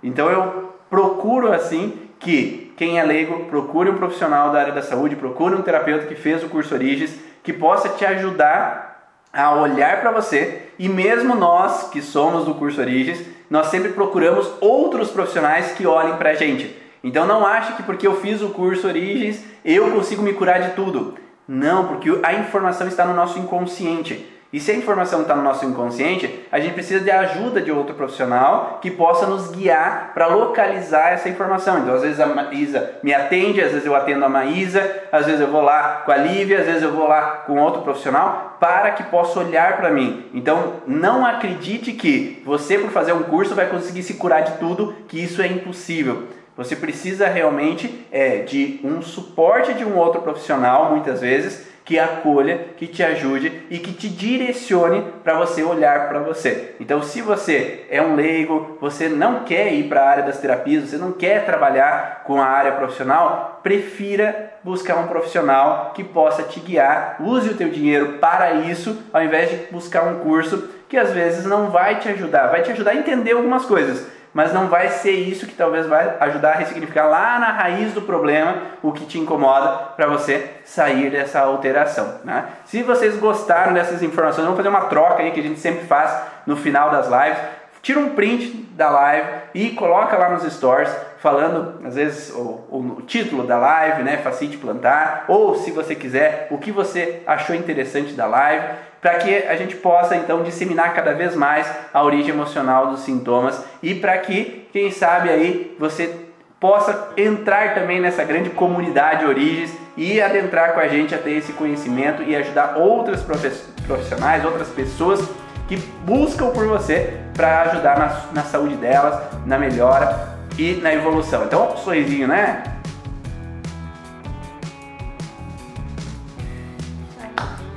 Então 0.00 0.30
eu 0.30 0.72
procuro 0.88 1.52
assim 1.52 1.98
que 2.20 2.72
quem 2.76 3.00
é 3.00 3.02
leigo 3.02 3.46
procure 3.46 3.90
um 3.90 3.96
profissional 3.96 4.52
da 4.52 4.60
área 4.60 4.72
da 4.72 4.82
saúde, 4.82 5.16
procure 5.16 5.56
um 5.56 5.62
terapeuta 5.62 6.06
que 6.06 6.14
fez 6.14 6.44
o 6.44 6.48
curso 6.48 6.72
Origens, 6.72 7.18
que 7.42 7.52
possa 7.52 7.88
te 7.88 8.06
ajudar 8.06 9.10
a 9.32 9.56
olhar 9.56 10.00
para 10.00 10.12
você 10.12 10.68
e 10.78 10.88
mesmo 10.88 11.34
nós 11.34 11.90
que 11.90 12.00
somos 12.00 12.44
do 12.44 12.54
curso 12.54 12.80
Origens, 12.80 13.20
nós 13.50 13.66
sempre 13.66 13.90
procuramos 13.90 14.48
outros 14.60 15.10
profissionais 15.10 15.72
que 15.72 15.88
olhem 15.88 16.16
para 16.16 16.30
a 16.30 16.34
gente. 16.34 16.80
Então 17.02 17.26
não 17.26 17.44
ache 17.44 17.72
que 17.72 17.82
porque 17.82 18.06
eu 18.06 18.20
fiz 18.20 18.40
o 18.40 18.50
curso 18.50 18.86
Origens 18.86 19.44
eu 19.64 19.90
consigo 19.90 20.22
me 20.22 20.34
curar 20.34 20.60
de 20.60 20.70
tudo. 20.76 21.23
Não, 21.46 21.88
porque 21.88 22.18
a 22.22 22.34
informação 22.34 22.86
está 22.86 23.04
no 23.04 23.14
nosso 23.14 23.38
inconsciente. 23.38 24.34
E 24.54 24.60
se 24.60 24.70
a 24.70 24.74
informação 24.76 25.22
está 25.22 25.34
no 25.34 25.42
nosso 25.42 25.66
inconsciente, 25.66 26.46
a 26.52 26.60
gente 26.60 26.74
precisa 26.74 27.02
de 27.02 27.10
ajuda 27.10 27.60
de 27.60 27.72
outro 27.72 27.92
profissional 27.92 28.78
que 28.80 28.88
possa 28.88 29.26
nos 29.26 29.50
guiar 29.50 30.12
para 30.14 30.28
localizar 30.28 31.08
essa 31.08 31.28
informação. 31.28 31.80
Então, 31.80 31.92
às 31.92 32.02
vezes 32.02 32.20
a 32.20 32.26
Maísa 32.26 32.92
me 33.02 33.12
atende, 33.12 33.60
às 33.60 33.72
vezes 33.72 33.84
eu 33.84 33.96
atendo 33.96 34.24
a 34.24 34.28
Maísa, 34.28 34.88
às 35.10 35.26
vezes 35.26 35.40
eu 35.40 35.48
vou 35.48 35.60
lá 35.60 36.02
com 36.04 36.12
a 36.12 36.16
Lívia, 36.16 36.60
às 36.60 36.66
vezes 36.66 36.84
eu 36.84 36.92
vou 36.92 37.08
lá 37.08 37.42
com 37.44 37.58
outro 37.58 37.82
profissional 37.82 38.56
para 38.60 38.92
que 38.92 39.02
possa 39.02 39.40
olhar 39.40 39.76
para 39.76 39.90
mim. 39.90 40.26
Então, 40.32 40.74
não 40.86 41.26
acredite 41.26 41.90
que 41.90 42.40
você, 42.46 42.78
por 42.78 42.90
fazer 42.90 43.12
um 43.12 43.24
curso, 43.24 43.56
vai 43.56 43.66
conseguir 43.66 44.04
se 44.04 44.14
curar 44.14 44.42
de 44.44 44.52
tudo, 44.58 44.94
que 45.08 45.20
isso 45.20 45.42
é 45.42 45.48
impossível. 45.48 46.28
Você 46.56 46.76
precisa 46.76 47.26
realmente 47.26 48.06
é, 48.12 48.38
de 48.38 48.80
um 48.84 49.02
suporte 49.02 49.74
de 49.74 49.84
um 49.84 49.96
outro 49.96 50.22
profissional, 50.22 50.90
muitas 50.90 51.20
vezes, 51.20 51.74
que 51.84 51.98
acolha, 51.98 52.68
que 52.78 52.86
te 52.86 53.02
ajude 53.02 53.62
e 53.68 53.78
que 53.78 53.92
te 53.92 54.08
direcione 54.08 55.04
para 55.22 55.34
você 55.34 55.62
olhar 55.62 56.08
para 56.08 56.20
você. 56.20 56.74
Então, 56.80 57.02
se 57.02 57.20
você 57.20 57.84
é 57.90 58.00
um 58.00 58.14
leigo, 58.14 58.78
você 58.80 59.06
não 59.06 59.44
quer 59.44 59.70
ir 59.72 59.88
para 59.88 60.02
a 60.02 60.08
área 60.08 60.22
das 60.24 60.38
terapias, 60.38 60.84
você 60.84 60.96
não 60.96 61.12
quer 61.12 61.44
trabalhar 61.44 62.22
com 62.24 62.40
a 62.40 62.46
área 62.46 62.72
profissional, 62.72 63.60
prefira 63.62 64.54
buscar 64.62 64.96
um 64.96 65.08
profissional 65.08 65.92
que 65.94 66.02
possa 66.02 66.42
te 66.42 66.58
guiar. 66.58 67.16
Use 67.20 67.50
o 67.50 67.56
teu 67.56 67.68
dinheiro 67.68 68.14
para 68.14 68.52
isso, 68.52 69.02
ao 69.12 69.22
invés 69.22 69.50
de 69.50 69.56
buscar 69.70 70.04
um 70.04 70.20
curso 70.20 70.70
que 70.88 70.96
às 70.96 71.12
vezes 71.12 71.44
não 71.44 71.70
vai 71.70 71.98
te 71.98 72.08
ajudar, 72.08 72.46
vai 72.46 72.62
te 72.62 72.70
ajudar 72.70 72.92
a 72.92 72.96
entender 72.96 73.32
algumas 73.32 73.66
coisas, 73.66 74.06
mas 74.34 74.52
não 74.52 74.66
vai 74.66 74.88
ser 74.88 75.12
isso 75.12 75.46
que 75.46 75.54
talvez 75.54 75.86
vai 75.86 76.16
ajudar 76.20 76.50
a 76.50 76.56
ressignificar 76.56 77.06
lá 77.06 77.38
na 77.38 77.52
raiz 77.52 77.92
do 77.92 78.02
problema 78.02 78.56
o 78.82 78.92
que 78.92 79.06
te 79.06 79.18
incomoda 79.18 79.68
para 79.96 80.08
você 80.08 80.50
sair 80.64 81.10
dessa 81.10 81.40
alteração. 81.40 82.16
Né? 82.24 82.44
Se 82.66 82.82
vocês 82.82 83.16
gostaram 83.16 83.72
dessas 83.72 84.02
informações, 84.02 84.44
vamos 84.44 84.56
fazer 84.56 84.68
uma 84.68 84.86
troca 84.86 85.22
aí 85.22 85.30
que 85.30 85.38
a 85.38 85.42
gente 85.42 85.60
sempre 85.60 85.86
faz 85.86 86.12
no 86.44 86.56
final 86.56 86.90
das 86.90 87.06
lives. 87.06 87.38
Tira 87.80 88.00
um 88.00 88.10
print 88.10 88.52
da 88.72 88.90
live 88.90 89.28
e 89.54 89.70
coloca 89.70 90.16
lá 90.16 90.30
nos 90.30 90.42
stories 90.52 90.90
falando, 91.24 91.80
às 91.86 91.94
vezes, 91.94 92.30
o, 92.34 92.60
o, 92.70 92.96
o 92.98 93.02
título 93.02 93.46
da 93.46 93.56
live, 93.56 94.02
né? 94.02 94.18
Facite 94.18 94.58
plantar, 94.58 95.24
ou 95.26 95.54
se 95.54 95.70
você 95.70 95.94
quiser, 95.94 96.48
o 96.50 96.58
que 96.58 96.70
você 96.70 97.22
achou 97.26 97.56
interessante 97.56 98.12
da 98.12 98.26
live 98.26 98.66
para 99.00 99.14
que 99.14 99.34
a 99.34 99.56
gente 99.56 99.74
possa 99.76 100.16
então 100.16 100.42
disseminar 100.42 100.94
cada 100.94 101.14
vez 101.14 101.34
mais 101.34 101.66
a 101.94 102.02
origem 102.02 102.34
emocional 102.34 102.88
dos 102.88 103.00
sintomas 103.00 103.64
e 103.82 103.94
para 103.94 104.18
que, 104.18 104.68
quem 104.70 104.90
sabe 104.90 105.30
aí, 105.30 105.74
você 105.78 106.14
possa 106.60 107.08
entrar 107.16 107.74
também 107.74 108.00
nessa 108.00 108.22
grande 108.22 108.50
comunidade 108.50 109.24
Origens 109.24 109.74
e 109.96 110.20
adentrar 110.20 110.74
com 110.74 110.80
a 110.80 110.88
gente 110.88 111.14
a 111.14 111.18
ter 111.18 111.32
esse 111.32 111.54
conhecimento 111.54 112.22
e 112.22 112.36
ajudar 112.36 112.76
outras 112.76 113.22
profissionais, 113.22 114.44
outras 114.44 114.68
pessoas 114.68 115.26
que 115.68 115.76
buscam 116.04 116.50
por 116.50 116.66
você 116.66 117.18
para 117.34 117.62
ajudar 117.62 117.98
na, 117.98 118.20
na 118.32 118.42
saúde 118.42 118.76
delas, 118.76 119.22
na 119.46 119.58
melhora 119.58 120.33
e 120.58 120.74
na 120.74 120.94
evolução. 120.94 121.44
Então, 121.44 121.76
sorrisinho, 121.76 122.28
né? 122.28 122.62